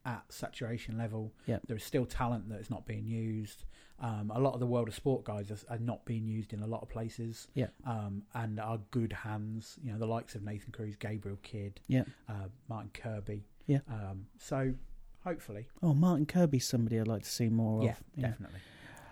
at 0.05 0.23
saturation 0.31 0.97
level. 0.97 1.33
Yeah. 1.47 1.59
there 1.67 1.77
is 1.77 1.83
still 1.83 2.05
talent 2.05 2.49
that 2.49 2.59
is 2.59 2.69
not 2.69 2.85
being 2.85 3.07
used. 3.07 3.63
Um, 3.99 4.31
a 4.33 4.39
lot 4.39 4.53
of 4.53 4.59
the 4.59 4.67
world 4.67 4.87
of 4.87 4.93
sport 4.95 5.23
guys 5.23 5.49
are, 5.49 5.57
are 5.73 5.79
not 5.79 6.03
being 6.05 6.27
used 6.27 6.51
in 6.53 6.61
a 6.61 6.67
lot 6.67 6.81
of 6.83 6.89
places. 6.89 7.47
Yeah. 7.55 7.67
um, 7.85 8.23
and 8.35 8.59
are 8.59 8.79
good 8.91 9.13
hands. 9.13 9.79
You 9.83 9.93
know, 9.93 9.97
the 9.99 10.05
likes 10.07 10.35
of 10.35 10.43
Nathan 10.43 10.71
Cruz, 10.71 10.95
Gabriel 10.95 11.39
Kidd, 11.41 11.79
Yeah. 11.87 12.03
uh, 12.29 12.49
Martin 12.69 12.91
Kirby. 12.93 13.45
Yeah. 13.67 13.79
Um, 13.89 14.27
so 14.39 14.73
hopefully, 15.23 15.67
Oh, 15.81 15.93
Martin 15.93 16.25
Kirby's 16.25 16.67
somebody 16.67 16.99
I'd 16.99 17.07
like 17.07 17.23
to 17.23 17.29
see 17.29 17.49
more 17.49 17.83
yeah, 17.83 17.91
of. 17.91 18.21
definitely. 18.21 18.59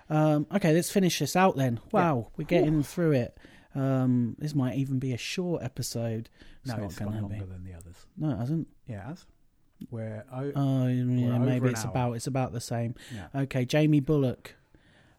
Um, 0.09 0.45
okay, 0.53 0.73
let's 0.73 0.91
finish 0.91 1.19
this 1.19 1.35
out 1.35 1.55
then. 1.55 1.79
Wow, 1.91 2.31
we're 2.37 2.43
getting 2.45 2.83
through 2.83 3.11
it. 3.13 3.37
Um, 3.73 4.35
this 4.37 4.53
might 4.53 4.75
even 4.75 4.99
be 4.99 5.13
a 5.13 5.17
short 5.17 5.63
episode. 5.63 6.29
No, 6.65 6.75
not 6.75 6.83
it's 6.85 6.99
gone 6.99 7.07
gonna 7.09 7.21
longer 7.21 7.45
be. 7.45 7.45
than 7.51 7.63
the 7.63 7.73
others. 7.73 7.95
No, 8.17 8.31
it 8.31 8.37
hasn't. 8.37 8.67
Yeah, 8.87 8.99
it 9.05 9.07
has. 9.07 9.25
We're 9.89 10.25
o- 10.31 10.51
Oh, 10.55 10.87
yeah, 10.87 11.35
over 11.35 11.39
maybe 11.45 11.69
it's 11.69 11.85
hour. 11.85 11.91
about 11.91 12.11
it's 12.13 12.27
about 12.27 12.51
the 12.51 12.59
same. 12.61 12.95
yeah. 13.15 13.41
Okay, 13.43 13.63
Jamie 13.65 14.01
Bullock 14.01 14.55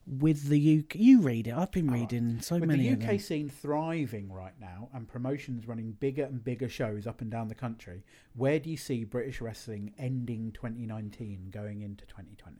with 0.06 0.48
the 0.48 0.78
UK. 0.80 0.96
You 0.96 1.20
read 1.20 1.46
it. 1.46 1.54
I've 1.54 1.70
been 1.70 1.88
Oh, 1.90 1.92
reading 1.92 2.40
so 2.40 2.56
With 2.58 2.68
many 2.68 2.92
the 2.94 3.06
UK 3.14 3.20
scene 3.20 3.48
thriving 3.48 4.32
right 4.32 4.58
now 4.60 4.88
and 4.92 5.06
promotions 5.08 5.66
running 5.68 5.92
bigger 5.92 6.24
and 6.24 6.42
bigger 6.42 6.68
shows 6.68 7.06
up 7.06 7.20
and 7.20 7.30
down 7.30 7.48
the 7.48 7.54
country, 7.54 8.02
where 8.34 8.58
do 8.58 8.68
you 8.70 8.76
see 8.76 9.04
British 9.04 9.40
wrestling 9.40 9.94
ending 9.98 10.50
2019 10.52 11.48
going 11.50 11.82
into 11.82 12.04
2020? 12.06 12.56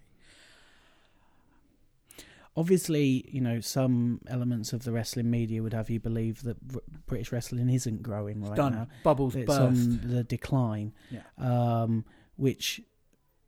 Obviously, 2.55 3.25
you 3.31 3.41
know 3.41 3.61
some 3.61 4.21
elements 4.29 4.75
of 4.75 4.85
the 4.85 4.93
wrestling 4.93 5.31
media 5.31 5.63
would 5.63 5.73
have 5.73 5.89
you 5.89 5.99
believe 5.99 6.43
that 6.43 6.61
Br- 6.61 6.79
British 7.07 7.33
wrestling 7.33 7.71
isn't 7.71 8.03
growing 8.03 8.43
right 8.45 8.55
Done. 8.57 8.73
now. 8.75 8.89
Bubbles 9.03 9.35
It's 9.35 9.47
burst. 9.47 9.61
on 9.63 10.01
the 10.05 10.23
decline. 10.23 10.93
Yeah. 11.11 11.23
um, 11.39 12.05
which 12.37 12.83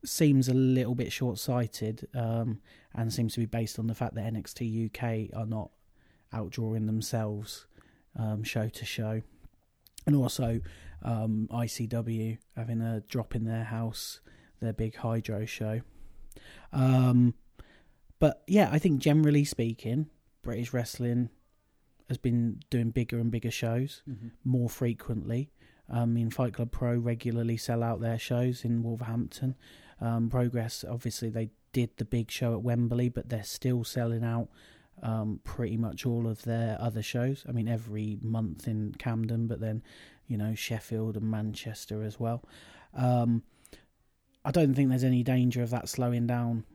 seems 0.05 0.47
a 0.49 0.53
little 0.53 0.95
bit 0.95 1.11
short-sighted 1.11 2.07
um, 2.13 2.59
and 2.93 3.11
seems 3.13 3.33
to 3.33 3.39
be 3.39 3.45
based 3.45 3.77
on 3.79 3.87
the 3.87 3.95
fact 3.95 4.15
that 4.15 4.31
NXT 4.33 4.85
UK 4.87 5.35
are 5.37 5.45
not 5.45 5.71
outdrawing 6.33 6.85
themselves 6.85 7.67
um, 8.17 8.43
show 8.43 8.69
to 8.69 8.85
show, 8.85 9.21
and 10.05 10.15
also 10.15 10.61
um, 11.03 11.47
ICW 11.51 12.37
having 12.55 12.81
a 12.81 13.01
drop 13.01 13.35
in 13.35 13.43
their 13.45 13.63
house, 13.65 14.19
their 14.61 14.73
big 14.73 14.95
Hydro 14.95 15.45
show. 15.45 15.81
Um, 16.71 17.33
but 18.19 18.43
yeah, 18.47 18.69
I 18.71 18.79
think 18.79 18.99
generally 19.01 19.43
speaking, 19.45 20.07
British 20.41 20.73
wrestling 20.73 21.29
has 22.07 22.17
been 22.17 22.59
doing 22.69 22.91
bigger 22.91 23.19
and 23.19 23.31
bigger 23.31 23.51
shows 23.51 24.03
Mhm. 24.07 24.31
more 24.43 24.69
frequently. 24.69 25.51
Um, 25.89 25.99
I 26.01 26.05
mean, 26.05 26.29
Fight 26.29 26.53
Club 26.53 26.71
Pro 26.71 26.97
regularly 26.97 27.57
sell 27.57 27.83
out 27.83 27.99
their 27.99 28.17
shows 28.19 28.63
in 28.63 28.81
Wolverhampton. 28.83 29.55
Um, 30.01 30.29
Progress, 30.29 30.83
obviously, 30.87 31.29
they 31.29 31.49
did 31.71 31.97
the 31.97 32.05
big 32.05 32.31
show 32.31 32.53
at 32.53 32.61
Wembley, 32.61 33.09
but 33.09 33.29
they're 33.29 33.43
still 33.43 33.83
selling 33.83 34.23
out 34.23 34.49
um, 35.03 35.39
pretty 35.43 35.77
much 35.77 36.05
all 36.05 36.27
of 36.27 36.43
their 36.43 36.77
other 36.79 37.01
shows. 37.01 37.45
I 37.47 37.51
mean, 37.51 37.67
every 37.67 38.17
month 38.21 38.67
in 38.67 38.93
Camden, 38.97 39.47
but 39.47 39.59
then, 39.59 39.83
you 40.27 40.37
know, 40.37 40.55
Sheffield 40.55 41.17
and 41.17 41.29
Manchester 41.29 42.03
as 42.03 42.19
well. 42.19 42.43
Um, 42.93 43.43
I 44.43 44.51
don't 44.51 44.73
think 44.73 44.89
there's 44.89 45.03
any 45.03 45.23
danger 45.23 45.63
of 45.63 45.71
that 45.71 45.89
slowing 45.89 46.27
down 46.27 46.65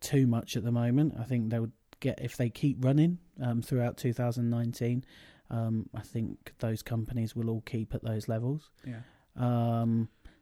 too 0.00 0.26
much 0.26 0.56
at 0.56 0.64
the 0.64 0.72
moment. 0.72 1.14
I 1.18 1.24
think 1.24 1.50
they'll 1.50 1.72
get, 2.00 2.20
if 2.22 2.36
they 2.36 2.48
keep 2.48 2.84
running 2.84 3.18
um, 3.42 3.62
throughout 3.62 3.96
2019, 3.96 5.04
um, 5.50 5.88
I 5.94 6.00
think 6.00 6.54
those 6.58 6.82
companies 6.82 7.36
will 7.36 7.50
all 7.50 7.62
keep 7.62 7.94
at 7.94 8.02
those 8.02 8.28
levels. 8.28 8.70
Yeah. 8.86 9.00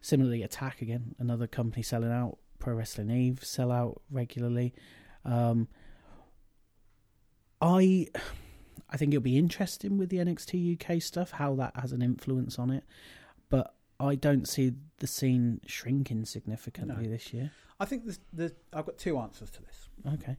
Similarly, 0.04 0.42
Attack 0.42 0.82
again, 0.82 1.14
another 1.18 1.46
company 1.46 1.82
selling 1.82 2.12
out. 2.12 2.36
Pro 2.58 2.74
Wrestling 2.74 3.08
Eve 3.08 3.42
sell 3.42 3.72
out 3.72 4.02
regularly. 4.10 4.74
Um, 5.24 5.66
I, 7.62 8.08
I 8.90 8.98
think 8.98 9.14
it'll 9.14 9.22
be 9.22 9.38
interesting 9.38 9.96
with 9.96 10.10
the 10.10 10.18
NXT 10.18 10.78
UK 10.78 11.00
stuff 11.00 11.30
how 11.30 11.54
that 11.54 11.72
has 11.80 11.92
an 11.92 12.02
influence 12.02 12.58
on 12.58 12.68
it, 12.70 12.84
but 13.48 13.74
I 13.98 14.14
don't 14.14 14.46
see 14.46 14.72
the 14.98 15.06
scene 15.06 15.62
shrinking 15.64 16.26
significantly 16.26 17.04
No. 17.06 17.10
this 17.10 17.32
year. 17.32 17.50
I 17.80 17.86
think 17.86 18.04
there's, 18.04 18.20
there's, 18.30 18.52
I've 18.74 18.84
got 18.84 18.98
two 18.98 19.18
answers 19.18 19.48
to 19.52 19.62
this. 19.62 19.88
Okay. 20.14 20.36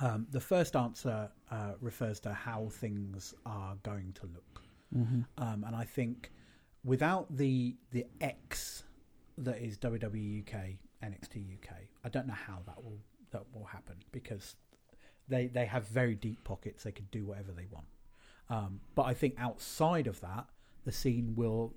Um, 0.00 0.28
the 0.30 0.40
first 0.40 0.76
answer 0.76 1.28
uh, 1.50 1.72
refers 1.80 2.20
to 2.20 2.32
how 2.32 2.68
things 2.70 3.34
are 3.44 3.74
going 3.82 4.12
to 4.20 4.26
look 4.26 4.62
hmm 4.94 5.22
Um, 5.38 5.64
and 5.66 5.74
I 5.74 5.82
think 5.82 6.30
without 6.84 7.36
the 7.36 7.76
the 7.90 8.06
X 8.20 8.84
that 9.44 9.58
is 9.58 9.78
WWE 9.78 10.40
UK, 10.42 10.54
NXT 11.02 11.54
UK, 11.54 11.74
I 12.04 12.08
don't 12.08 12.26
know 12.26 12.34
how 12.34 12.60
that 12.66 12.82
will 12.82 12.98
that 13.30 13.42
will 13.54 13.66
happen 13.66 13.96
because 14.12 14.56
they 15.28 15.46
they 15.46 15.66
have 15.66 15.86
very 15.86 16.14
deep 16.14 16.42
pockets. 16.44 16.82
They 16.84 16.92
could 16.92 17.10
do 17.10 17.24
whatever 17.26 17.52
they 17.52 17.66
want. 17.70 17.86
Um, 18.50 18.80
but 18.94 19.02
I 19.02 19.14
think 19.14 19.34
outside 19.38 20.06
of 20.06 20.20
that, 20.20 20.46
the 20.84 20.92
scene 20.92 21.34
will 21.36 21.74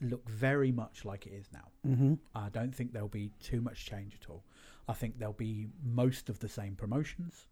look 0.00 0.28
very 0.28 0.72
much 0.72 1.04
like 1.04 1.26
it 1.26 1.32
is 1.32 1.48
now. 1.52 1.68
hmm 1.84 2.14
I 2.34 2.48
don't 2.48 2.74
think 2.74 2.92
there'll 2.92 3.08
be 3.08 3.30
too 3.40 3.60
much 3.60 3.86
change 3.86 4.16
at 4.20 4.28
all. 4.30 4.42
I 4.88 4.92
think 4.94 5.18
there'll 5.18 5.34
be 5.34 5.68
most 5.84 6.28
of 6.28 6.40
the 6.40 6.48
same 6.48 6.74
promotions, 6.76 7.46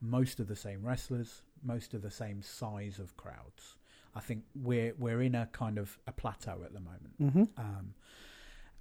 most 0.00 0.40
of 0.40 0.46
the 0.48 0.56
same 0.56 0.84
wrestlers, 0.84 1.42
most 1.62 1.94
of 1.94 2.02
the 2.02 2.10
same 2.10 2.42
size 2.42 2.98
of 2.98 3.16
crowds. 3.16 3.76
I 4.14 4.20
think 4.20 4.44
we're 4.54 4.94
we're 4.98 5.22
in 5.22 5.34
a 5.34 5.46
kind 5.52 5.78
of 5.78 5.98
a 6.06 6.12
plateau 6.12 6.62
at 6.64 6.72
the 6.72 6.80
moment. 6.80 7.14
hmm 7.18 7.44
Um, 7.60 7.94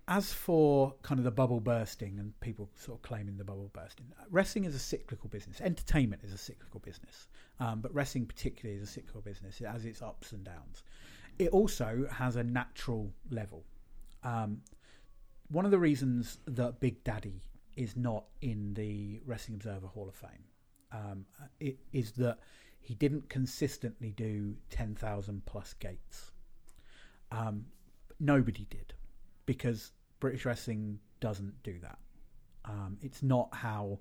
as 0.08 0.32
for 0.32 0.94
kind 1.02 1.20
of 1.20 1.24
the 1.24 1.32
bubble 1.32 1.60
bursting 1.60 2.20
and 2.20 2.40
people 2.40 2.70
sort 2.76 3.00
of 3.00 3.02
claiming 3.02 3.38
the 3.38 3.44
bubble 3.44 3.72
bursting, 3.74 4.06
wrestling 4.30 4.66
is 4.66 4.76
a 4.76 4.80
cyclical 4.80 5.30
business. 5.30 5.60
Entertainment 5.62 6.22
is 6.24 6.32
a 6.32 6.38
cyclical 6.38 6.80
business, 6.80 7.28
um, 7.60 7.82
but 7.82 7.94
wrestling 7.94 8.26
particularly 8.26 8.80
is 8.80 8.88
a 8.88 8.92
cyclical 8.92 9.22
business. 9.22 9.60
It 9.62 9.68
has 9.68 9.86
its 9.86 10.02
ups 10.02 10.32
and 10.32 10.44
downs. 10.44 10.84
It 11.40 11.50
also 11.50 12.08
has 12.12 12.36
a 12.36 12.44
natural 12.44 13.12
level. 13.32 13.64
Um, 14.24 14.62
one 15.50 15.66
of 15.66 15.72
the 15.72 15.80
reasons 15.80 16.38
that 16.46 16.80
Big 16.80 17.04
Daddy 17.04 17.42
is 17.76 17.96
not 17.98 18.26
in 18.42 18.74
the 18.76 19.22
Wrestling 19.26 19.56
Observer 19.56 19.88
Hall 19.88 20.08
of 20.08 20.16
Fame 20.16 20.46
um, 20.92 21.26
it, 21.60 21.78
is 21.92 22.12
that 22.14 22.40
he 22.80 22.94
didn't 22.94 23.28
consistently 23.30 24.12
do 24.12 24.56
10,000 24.70 25.46
plus 25.46 25.74
gates. 25.74 26.32
Um, 27.32 27.66
nobody 28.20 28.68
did 28.70 28.94
because 29.46 29.92
British 30.20 30.46
wrestling 30.46 31.00
doesn't 31.20 31.62
do 31.64 31.80
that. 31.80 31.98
Um, 32.66 32.98
it's 33.02 33.22
not 33.22 33.50
how 33.54 34.00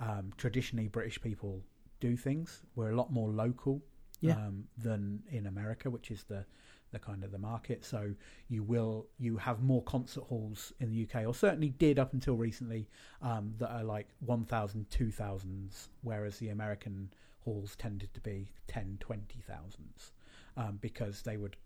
um, 0.00 0.32
traditionally 0.36 0.88
British 0.88 1.20
people 1.20 1.62
do 2.00 2.16
things. 2.16 2.62
We're 2.74 2.90
a 2.90 2.96
lot 2.96 3.12
more 3.12 3.30
local 3.30 3.82
Yeah. 4.20 4.34
um, 4.36 4.64
than 4.78 5.22
in 5.30 5.46
America, 5.46 5.90
which 5.90 6.10
is 6.10 6.24
the 6.24 6.44
the 6.92 6.98
kind 7.00 7.24
of 7.24 7.32
the 7.32 7.38
market. 7.38 7.84
So 7.84 8.14
you 8.48 8.62
will 8.62 9.08
you 9.18 9.36
have 9.38 9.60
more 9.60 9.82
concert 9.82 10.22
halls 10.22 10.72
in 10.78 10.88
the 10.90 11.02
UK, 11.02 11.26
or 11.26 11.34
certainly 11.34 11.70
did 11.70 11.98
up 11.98 12.12
until 12.12 12.36
recently, 12.36 12.88
um, 13.20 13.54
that 13.58 13.70
are 13.70 13.82
like 13.84 14.08
1,000, 14.20 14.88
2,000s, 14.88 15.88
whereas 16.02 16.38
the 16.38 16.50
American 16.50 17.12
halls 17.40 17.74
tended 17.76 18.14
to 18.14 18.20
be 18.20 18.52
10, 18.68 18.98
20,000s 19.00 20.12
um, 20.56 20.78
because 20.80 21.22
they 21.22 21.36
would 21.36 21.56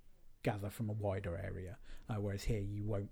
gather 0.42 0.70
from 0.70 0.90
a 0.90 0.92
wider 0.94 1.36
area. 1.42 1.76
Uh, 2.08 2.14
whereas 2.14 2.42
here 2.44 2.60
you 2.60 2.84
won't. 2.84 3.10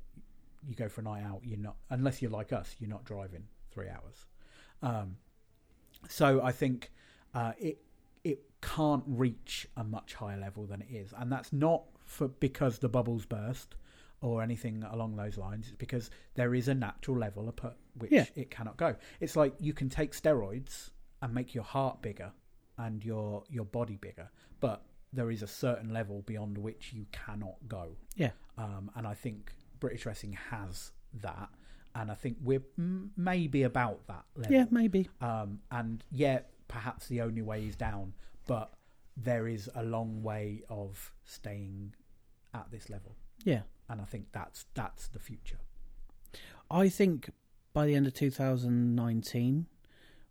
You 0.66 0.74
go 0.74 0.88
for 0.88 1.02
a 1.02 1.04
night 1.04 1.22
out, 1.22 1.40
you're 1.44 1.58
not 1.58 1.76
unless 1.90 2.20
you're 2.20 2.30
like 2.32 2.52
us. 2.52 2.74
You're 2.78 2.90
not 2.90 3.04
driving 3.04 3.44
three 3.70 3.88
hours. 3.88 4.26
Um, 4.82 5.16
so 6.08 6.42
I 6.42 6.52
think 6.52 6.90
uh, 7.34 7.52
it 7.58 7.78
it 8.24 8.40
can't 8.60 9.04
reach 9.06 9.68
a 9.76 9.84
much 9.84 10.14
higher 10.14 10.36
level 10.38 10.66
than 10.66 10.82
it 10.82 10.88
is, 10.90 11.12
and 11.16 11.30
that's 11.30 11.52
not 11.52 11.84
for 12.04 12.28
because 12.28 12.78
the 12.78 12.88
bubbles 12.88 13.24
burst 13.24 13.76
or 14.20 14.42
anything 14.42 14.82
along 14.90 15.14
those 15.14 15.38
lines. 15.38 15.68
It's 15.68 15.76
because 15.76 16.10
there 16.34 16.54
is 16.54 16.66
a 16.66 16.74
natural 16.74 17.16
level 17.16 17.48
at 17.48 17.76
which 17.94 18.10
Yeah. 18.10 18.26
it 18.34 18.50
cannot 18.50 18.76
go. 18.76 18.96
It's 19.20 19.36
like 19.36 19.54
you 19.60 19.72
can 19.72 19.88
take 19.88 20.10
steroids 20.12 20.90
and 21.22 21.32
make 21.32 21.54
your 21.54 21.62
heart 21.64 22.02
bigger 22.02 22.32
and 22.78 23.04
your 23.04 23.44
your 23.48 23.64
body 23.64 23.96
bigger, 23.96 24.28
but 24.60 24.82
there 25.12 25.30
is 25.30 25.42
a 25.42 25.46
certain 25.46 25.92
level 25.92 26.22
beyond 26.22 26.58
which 26.58 26.92
you 26.92 27.06
cannot 27.12 27.56
go. 27.66 27.96
Yeah. 28.16 28.30
Um, 28.56 28.90
and 28.94 29.06
I 29.06 29.14
think 29.14 29.52
British 29.80 30.04
wrestling 30.06 30.36
has 30.50 30.92
that, 31.22 31.48
and 31.94 32.10
I 32.10 32.14
think 32.14 32.36
we're 32.42 32.62
m- 32.78 33.10
maybe 33.16 33.62
about 33.62 34.06
that 34.08 34.24
level. 34.36 34.52
Yeah, 34.52 34.66
maybe. 34.70 35.08
Um, 35.20 35.60
and 35.70 36.04
yeah, 36.10 36.40
perhaps 36.68 37.06
the 37.08 37.20
only 37.22 37.42
way 37.42 37.64
is 37.66 37.76
down, 37.76 38.12
but 38.46 38.74
there 39.16 39.48
is 39.48 39.70
a 39.74 39.82
long 39.82 40.22
way 40.22 40.62
of 40.68 41.12
staying 41.24 41.94
at 42.54 42.70
this 42.70 42.88
level, 42.90 43.16
Yeah. 43.44 43.62
and 43.88 44.00
I 44.00 44.04
think 44.04 44.26
that's 44.32 44.66
that's 44.74 45.08
the 45.08 45.18
future. 45.18 45.58
I 46.70 46.88
think 46.88 47.30
by 47.72 47.86
the 47.86 47.94
end 47.94 48.06
of 48.06 48.14
2019, 48.14 49.66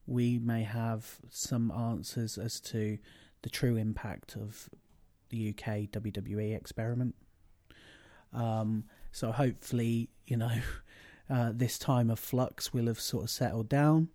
we 0.05 0.39
may 0.39 0.63
have 0.63 1.17
some 1.29 1.71
answers 1.71 2.37
as 2.37 2.59
to 2.61 2.97
the 3.41 3.49
true 3.49 3.75
impact 3.75 4.35
of 4.35 4.69
the 5.29 5.49
UK 5.49 5.89
WWE 5.91 6.55
experiment. 6.55 7.15
Um, 8.33 8.85
so 9.11 9.31
hopefully, 9.31 10.09
you 10.25 10.37
know, 10.37 10.51
uh, 11.29 11.51
this 11.53 11.77
time 11.77 12.09
of 12.09 12.19
flux 12.19 12.73
will 12.73 12.87
have 12.87 12.99
sort 12.99 13.23
of 13.23 13.29
settled 13.29 13.69
down, 13.69 14.09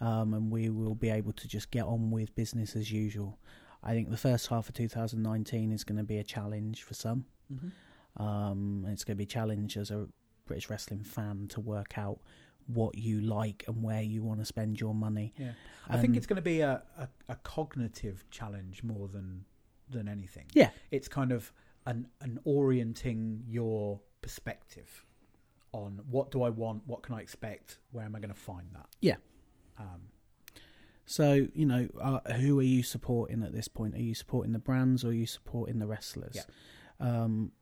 um, 0.00 0.34
and 0.34 0.50
we 0.50 0.68
will 0.70 0.94
be 0.94 1.10
able 1.10 1.32
to 1.32 1.48
just 1.48 1.70
get 1.70 1.84
on 1.84 2.10
with 2.10 2.34
business 2.34 2.76
as 2.76 2.90
usual. 2.90 3.38
I 3.82 3.92
think 3.92 4.10
the 4.10 4.16
first 4.16 4.48
half 4.48 4.68
of 4.68 4.74
2019 4.74 5.72
is 5.72 5.84
going 5.84 5.98
to 5.98 6.04
be 6.04 6.18
a 6.18 6.24
challenge 6.24 6.82
for 6.82 6.94
some. 6.94 7.24
Mm-hmm. 7.52 8.22
Um, 8.22 8.84
it's 8.88 9.04
going 9.04 9.14
to 9.14 9.18
be 9.18 9.24
a 9.24 9.26
challenge 9.26 9.76
as 9.76 9.90
a 9.90 10.08
British 10.46 10.68
wrestling 10.68 11.04
fan 11.04 11.46
to 11.48 11.60
work 11.60 11.96
out 11.96 12.18
what 12.66 12.96
you 12.96 13.20
like 13.20 13.64
and 13.66 13.82
where 13.82 14.02
you 14.02 14.22
want 14.22 14.40
to 14.40 14.44
spend 14.44 14.80
your 14.80 14.94
money. 14.94 15.32
Yeah, 15.36 15.52
I 15.88 15.96
think 15.98 16.10
Um, 16.12 16.16
it's 16.16 16.26
going 16.26 16.36
to 16.36 16.42
be 16.42 16.60
a, 16.60 16.82
a, 16.98 17.08
a 17.28 17.36
cognitive 17.36 18.24
challenge 18.30 18.82
more 18.82 19.08
than 19.08 19.44
than 19.88 20.06
anything. 20.08 20.46
Yeah. 20.54 20.70
it's 20.90 21.08
kind 21.08 21.32
of 21.32 21.52
an 21.86 22.06
an 22.20 22.38
orienting 22.44 23.42
your 23.48 24.00
perspective 24.22 25.04
on 25.72 26.00
what 26.10 26.30
do 26.30 26.42
I 26.42 26.50
want, 26.50 26.82
what 26.86 27.02
can 27.02 27.14
I 27.14 27.20
expect, 27.20 27.78
where 27.92 28.04
am 28.04 28.14
I 28.16 28.20
going 28.20 28.34
to 28.34 28.40
find 28.40 28.68
that? 28.74 28.86
Yeah. 29.00 29.16
Um, 29.78 30.02
So 31.06 31.48
you 31.54 31.66
know, 31.66 31.88
uh, 32.00 32.20
who 32.34 32.58
are 32.60 32.62
you 32.76 32.82
supporting 32.82 33.42
at 33.42 33.52
this 33.52 33.66
point? 33.68 33.94
Are 33.94 34.02
you 34.02 34.14
supporting 34.14 34.52
the 34.52 34.58
brands 34.60 35.04
or 35.04 35.08
are 35.08 35.12
you 35.12 35.26
supporting 35.26 35.78
the 35.80 35.86
wrestlers? 35.86 36.36
Yeah. 36.36 37.22
Um, 37.22 37.52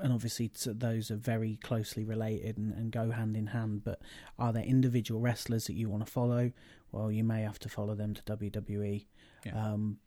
and 0.00 0.12
obviously, 0.12 0.50
those 0.66 1.10
are 1.10 1.16
very 1.16 1.58
closely 1.62 2.04
related 2.04 2.58
and, 2.58 2.72
and 2.72 2.90
go 2.90 3.10
hand 3.10 3.36
in 3.36 3.48
hand. 3.48 3.84
But 3.84 4.00
are 4.38 4.52
there 4.52 4.62
individual 4.64 5.20
wrestlers 5.20 5.66
that 5.66 5.74
you 5.74 5.88
want 5.88 6.04
to 6.04 6.10
follow? 6.10 6.52
Well, 6.92 7.12
you 7.12 7.24
may 7.24 7.42
have 7.42 7.58
to 7.60 7.68
follow 7.68 7.94
them 7.94 8.14
to 8.14 8.22
WWE. 8.22 9.06
Yeah. 9.44 9.72
Um, 9.72 9.98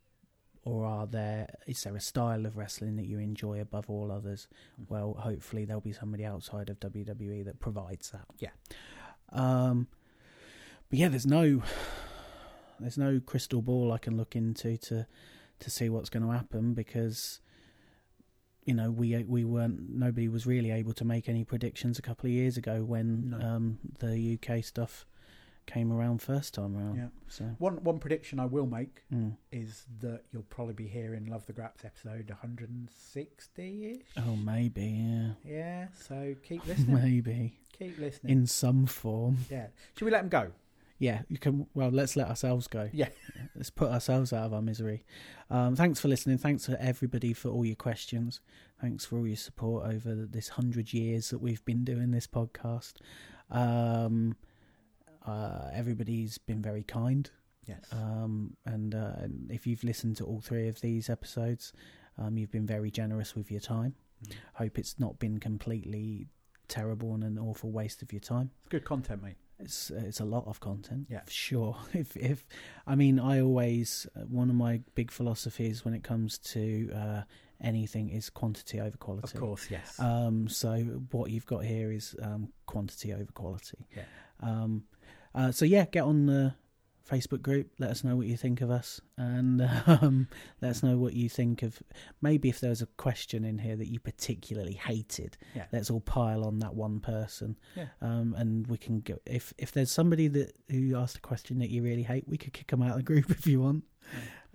or 0.66 0.86
are 0.86 1.06
there 1.06 1.48
is 1.68 1.84
there 1.84 1.96
a 1.96 2.00
style 2.00 2.46
of 2.46 2.56
wrestling 2.58 2.96
that 2.96 3.06
you 3.06 3.20
enjoy 3.20 3.60
above 3.60 3.90
all 3.90 4.12
others? 4.12 4.48
Mhm. 4.80 4.90
Well, 4.90 5.14
hopefully 5.20 5.66
there'll 5.66 5.82
be 5.82 5.92
somebody 5.92 6.26
outside 6.26 6.70
of 6.70 6.80
WWE 6.80 7.44
that 7.44 7.60
provides 7.60 8.12
that. 8.12 8.26
Yeah. 8.40 8.52
Um, 9.30 9.88
but 10.90 11.00
yeah, 11.00 11.10
there's 11.10 11.26
no 11.26 11.64
there's 12.80 12.98
no 12.98 13.20
crystal 13.20 13.62
ball 13.62 13.92
I 13.92 13.98
can 13.98 14.16
look 14.18 14.36
into 14.36 14.78
to 14.78 15.08
to 15.60 15.70
see 15.70 15.90
what's 15.90 16.10
going 16.10 16.24
to 16.24 16.32
happen 16.32 16.74
because 16.74 17.40
you 18.66 18.74
know 18.74 18.90
we 18.92 19.24
we 19.24 19.44
weren't 19.44 19.90
nobody 19.90 20.28
was 20.30 20.46
really 20.46 20.72
able 20.72 20.94
to 20.94 21.06
make 21.06 21.28
any 21.30 21.44
predictions 21.44 22.00
a 22.00 22.02
couple 22.02 22.28
of 22.28 22.32
years 22.32 22.58
ago 22.58 22.84
when 22.84 23.30
No. 23.32 23.38
um, 23.40 23.80
the 24.00 24.38
UK 24.42 24.64
stuff 24.64 25.06
came 25.66 25.94
around 25.94 26.22
first 26.22 26.54
time 26.54 26.76
around. 26.78 26.98
Yeah. 26.98 27.08
So 27.30 27.46
one 27.58 27.82
one 27.84 27.98
prediction 28.00 28.40
I 28.40 28.46
will 28.46 28.66
make 28.66 29.04
mm. 29.14 29.36
is 29.52 29.86
that 30.02 30.24
you'll 30.32 30.44
probably 30.44 30.74
be 30.74 30.88
hearing 30.88 31.26
Love 31.28 31.46
the 31.46 31.54
Graps 31.54 31.86
episode 31.86 32.30
160 32.30 33.92
ish. 33.92 33.98
oh 34.18 34.36
maybe 34.36 34.84
yeah 34.86 35.30
Yeah, 35.46 35.88
so 36.08 36.36
keep 36.44 36.66
listening. 36.68 37.02
maybe 37.02 37.54
keep 37.78 37.98
listening. 37.98 38.34
in 38.40 38.48
some 38.48 38.86
form. 38.86 39.38
yeah. 39.50 39.68
Should 39.98 40.06
we 40.06 40.12
let 40.12 40.22
them 40.22 40.30
go? 40.30 40.52
Yeah, 41.04 41.24
you 41.28 41.38
can. 41.38 41.68
Well, 41.74 41.90
let's 41.90 42.16
let 42.16 42.30
ourselves 42.30 42.68
go. 42.68 42.90
Yeah. 42.94 43.10
let's 43.58 43.70
put 43.70 43.92
ourselves 43.92 44.32
out 44.32 44.46
of 44.46 44.54
our 44.54 44.62
misery. 44.62 45.04
Um, 45.50 45.76
thanks 45.76 46.00
for 46.00 46.08
listening. 46.08 46.38
Thanks 46.38 46.64
to 46.68 46.82
everybody 46.82 47.34
for 47.34 47.50
all 47.50 47.66
your 47.66 47.76
questions. 47.76 48.40
Thanks 48.80 49.04
for 49.04 49.18
all 49.18 49.28
your 49.28 49.36
support 49.36 49.86
over 49.86 50.16
this 50.16 50.48
hundred 50.48 50.94
years 50.94 51.30
that 51.30 51.40
we've 51.40 51.64
been 51.66 51.84
doing 51.84 52.12
this 52.12 52.26
podcast. 52.26 52.94
Um, 53.52 54.38
uh, 55.28 55.72
everybody's 55.74 56.38
been 56.38 56.62
very 56.62 56.84
kind. 56.84 57.30
Yes. 57.68 57.84
Um, 57.92 58.56
and 58.66 58.96
uh, 58.96 59.28
if 59.50 59.68
you've 59.68 59.84
listened 59.84 60.16
to 60.18 60.24
all 60.24 60.40
three 60.40 60.70
of 60.70 60.80
these 60.80 61.10
episodes, 61.10 61.74
um, 62.18 62.38
you've 62.38 62.52
been 62.52 62.66
very 62.66 62.92
generous 62.92 63.36
with 63.36 63.52
your 63.52 63.60
time. 63.60 63.96
Mhm. 64.26 64.36
Hope 64.54 64.80
it's 64.80 64.98
not 65.02 65.20
been 65.20 65.42
completely 65.42 66.28
terrible 66.70 67.14
and 67.14 67.26
an 67.26 67.38
awful 67.38 67.72
waste 67.72 68.02
of 68.02 68.14
your 68.14 68.22
time. 68.22 68.52
It's 68.62 68.70
good 68.70 68.86
content, 68.86 69.22
mate. 69.22 69.36
It's 69.60 69.92
it's 69.92 70.20
a 70.20 70.26
lot 70.26 70.46
of 70.48 70.60
content. 70.60 71.08
Yeah. 71.10 71.22
sure. 71.28 71.78
If 71.94 72.16
if 72.18 72.46
I 72.88 72.96
mean, 72.96 73.20
I 73.20 73.42
always 73.42 74.08
uh, 74.16 74.22
one 74.22 74.50
of 74.50 74.56
my 74.56 74.82
big 74.96 75.12
philosophies 75.12 75.86
when 75.86 75.94
it 75.94 76.04
comes 76.04 76.38
to 76.40 76.92
uh, 76.96 77.22
anything 77.62 78.10
is 78.10 78.30
quantity 78.30 78.80
over 78.80 78.98
quality. 78.98 79.34
Of 79.36 79.40
course, 79.40 79.68
yes. 79.70 80.00
Um, 80.00 80.48
so 80.48 80.76
what 81.12 81.32
you've 81.32 81.46
got 81.46 81.64
here 81.64 81.92
is 81.92 82.16
um, 82.22 82.50
quantity 82.66 83.14
over 83.14 83.32
quality. 83.32 83.88
Yeah. 83.96 84.04
Um, 84.42 84.84
uh, 85.36 85.52
so 85.52 85.66
yeah, 85.66 85.86
get 85.86 86.04
on 86.04 86.26
the 86.26 86.54
Facebook 87.10 87.42
group. 87.42 87.68
Let 87.80 87.90
us 87.92 88.04
know 88.04 88.16
what 88.16 88.28
you 88.28 88.38
think 88.38 88.62
of 88.62 88.70
us, 88.72 89.02
and 89.18 89.62
um, 89.88 90.28
let 90.62 90.70
us 90.72 90.84
know 90.84 90.98
what 90.98 91.14
you 91.14 91.30
think 91.30 91.62
of. 91.64 91.82
Maybe 92.22 92.50
if 92.50 92.60
there 92.60 92.70
was 92.70 92.82
a 92.82 92.86
question 92.98 93.44
in 93.44 93.58
here 93.58 93.76
that 93.76 93.88
you 93.92 94.00
particularly 94.00 94.74
hated, 94.74 95.38
Yeah. 95.56 95.66
let's 95.72 95.90
all 95.90 96.00
pile 96.02 96.44
on 96.46 96.60
that 96.60 96.76
one 96.76 97.00
person, 97.00 97.58
Yeah. 97.76 97.88
um, 98.02 98.34
and 98.38 98.66
we 98.68 98.78
can 98.78 99.02
go. 99.02 99.18
If 99.26 99.54
if 99.58 99.72
there's 99.72 99.92
somebody 99.92 100.28
that 100.30 100.54
who 100.70 100.96
asked 100.96 101.18
a 101.18 101.22
question 101.22 101.60
that 101.60 101.70
you 101.70 101.84
really 101.84 102.04
hate, 102.04 102.28
we 102.28 102.38
could 102.38 102.54
kick 102.54 102.68
them 102.68 102.82
out 102.82 102.92
of 102.92 102.98
the 102.98 103.04
group 103.04 103.30
if 103.32 103.46
you 103.48 103.62
want. 103.62 103.84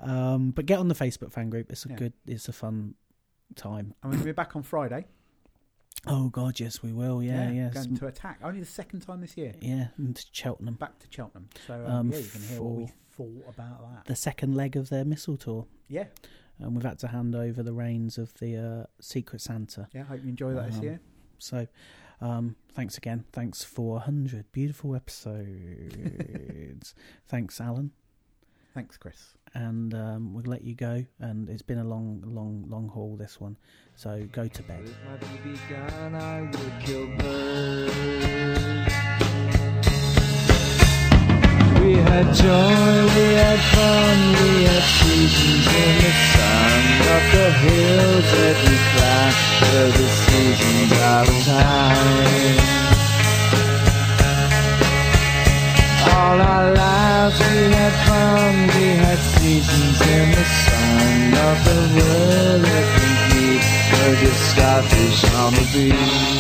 Um, 0.00 0.52
but 0.52 0.66
get 0.66 0.78
on 0.78 0.88
the 0.88 0.94
Facebook 0.94 1.32
fan 1.32 1.50
group. 1.50 1.70
It's 1.70 1.84
a 1.84 1.88
Yeah. 1.90 1.96
good. 1.96 2.12
It's 2.26 2.48
a 2.48 2.52
fun 2.52 2.94
time. 3.56 3.94
And 4.02 4.12
we'll 4.14 4.24
be 4.24 4.32
back 4.32 4.54
on 4.56 4.62
Friday. 4.62 5.06
Oh 6.06 6.28
God, 6.28 6.58
yes, 6.60 6.82
we 6.82 6.92
will. 6.92 7.22
Yeah, 7.22 7.50
yes. 7.50 7.74
Going 7.74 7.96
to 7.98 8.06
attack. 8.06 8.38
Only 8.42 8.60
the 8.60 8.66
second 8.66 9.00
time 9.00 9.20
this 9.20 9.36
year. 9.36 9.54
yeah. 9.60 9.88
And 9.98 10.14
to 10.16 10.24
Cheltenham, 10.32 10.74
Back 10.74 10.98
to 11.00 11.06
Cheltenham. 11.10 11.48
So 11.66 11.74
um, 11.74 11.92
Um, 11.92 12.10
yeah, 12.12 12.18
you 12.18 12.26
can 12.28 12.42
hear 12.42 12.62
what 12.62 12.76
we 12.76 12.86
thought 13.10 13.44
about 13.54 13.80
that. 13.94 14.04
the 14.06 14.16
second 14.16 14.54
leg 14.54 14.76
of 14.76 14.88
their 14.90 15.04
missile 15.04 15.36
tour. 15.36 15.66
Yeah, 15.88 16.04
and 16.60 16.74
we've 16.74 16.84
had 16.84 16.98
to 17.00 17.08
hand 17.08 17.34
over 17.34 17.62
the 17.62 17.72
reins 17.72 18.16
of 18.18 18.32
the 18.34 18.56
uh, 18.56 18.84
Secret 19.00 19.40
Santa. 19.40 19.88
yeah. 19.92 20.04
Hope 20.04 20.22
you 20.22 20.28
enjoy 20.28 20.54
that 20.54 20.66
this 20.68 20.78
Um, 20.78 20.82
year. 20.84 21.00
So, 21.38 21.66
um, 22.20 22.56
thanks 22.74 22.96
again. 22.96 23.24
Thanks 23.32 23.62
for 23.64 23.94
100 23.96 24.50
beautiful 24.52 24.94
episodes. 24.96 26.94
thanks, 27.26 27.60
Alan. 27.60 27.90
Thanks, 28.78 28.96
Chris. 28.96 29.34
And 29.54 29.92
um, 29.92 30.32
we'll 30.34 30.44
let 30.44 30.62
you 30.62 30.76
go. 30.76 31.04
And 31.18 31.48
it's 31.48 31.62
been 31.62 31.78
a 31.78 31.84
long, 31.84 32.22
long, 32.24 32.64
long 32.68 32.86
haul, 32.86 33.16
this 33.16 33.40
one. 33.40 33.56
So 33.96 34.24
go 34.30 34.46
to 34.46 34.62
bed. 34.62 34.82
With 34.84 34.94
my 35.04 35.16
BB 35.16 35.58
gun, 35.68 36.14
I 36.14 36.42
would 36.42 36.72
kill 36.84 37.08
birds. 37.18 37.92
We 41.82 41.94
had 41.94 42.32
joy, 42.32 43.02
we 43.18 43.26
had 43.34 43.60
fun, 43.74 44.18
we 44.38 44.62
had 44.70 44.84
seasons 45.00 45.66
in 45.82 45.94
the 46.04 46.12
sun. 46.30 46.78
Up 47.16 47.24
the 47.34 47.50
hills 47.50 48.26
that 48.30 48.56
we 48.62 48.74
climbed, 48.94 49.38
were 49.74 49.90
the 49.90 50.08
seasons 50.22 50.92
out 51.02 51.26
of 51.26 51.38
time. 51.46 52.58
All 56.14 56.38
our 56.40 56.74
lives 56.74 56.97
we 57.36 57.72
had 57.74 57.92
fun, 58.06 58.54
we 58.74 58.86
had 59.04 59.18
seasons 59.18 60.00
in 60.00 60.30
the 60.30 60.44
sun. 60.44 60.88
Of 61.48 61.64
the 61.64 61.80
world 61.96 62.62
that 62.64 62.86
we 62.96 63.08
need, 63.30 63.62
were 64.22 64.34
starfish 64.34 65.24
on 65.34 65.54
the 65.54 65.66
beach. 65.72 66.37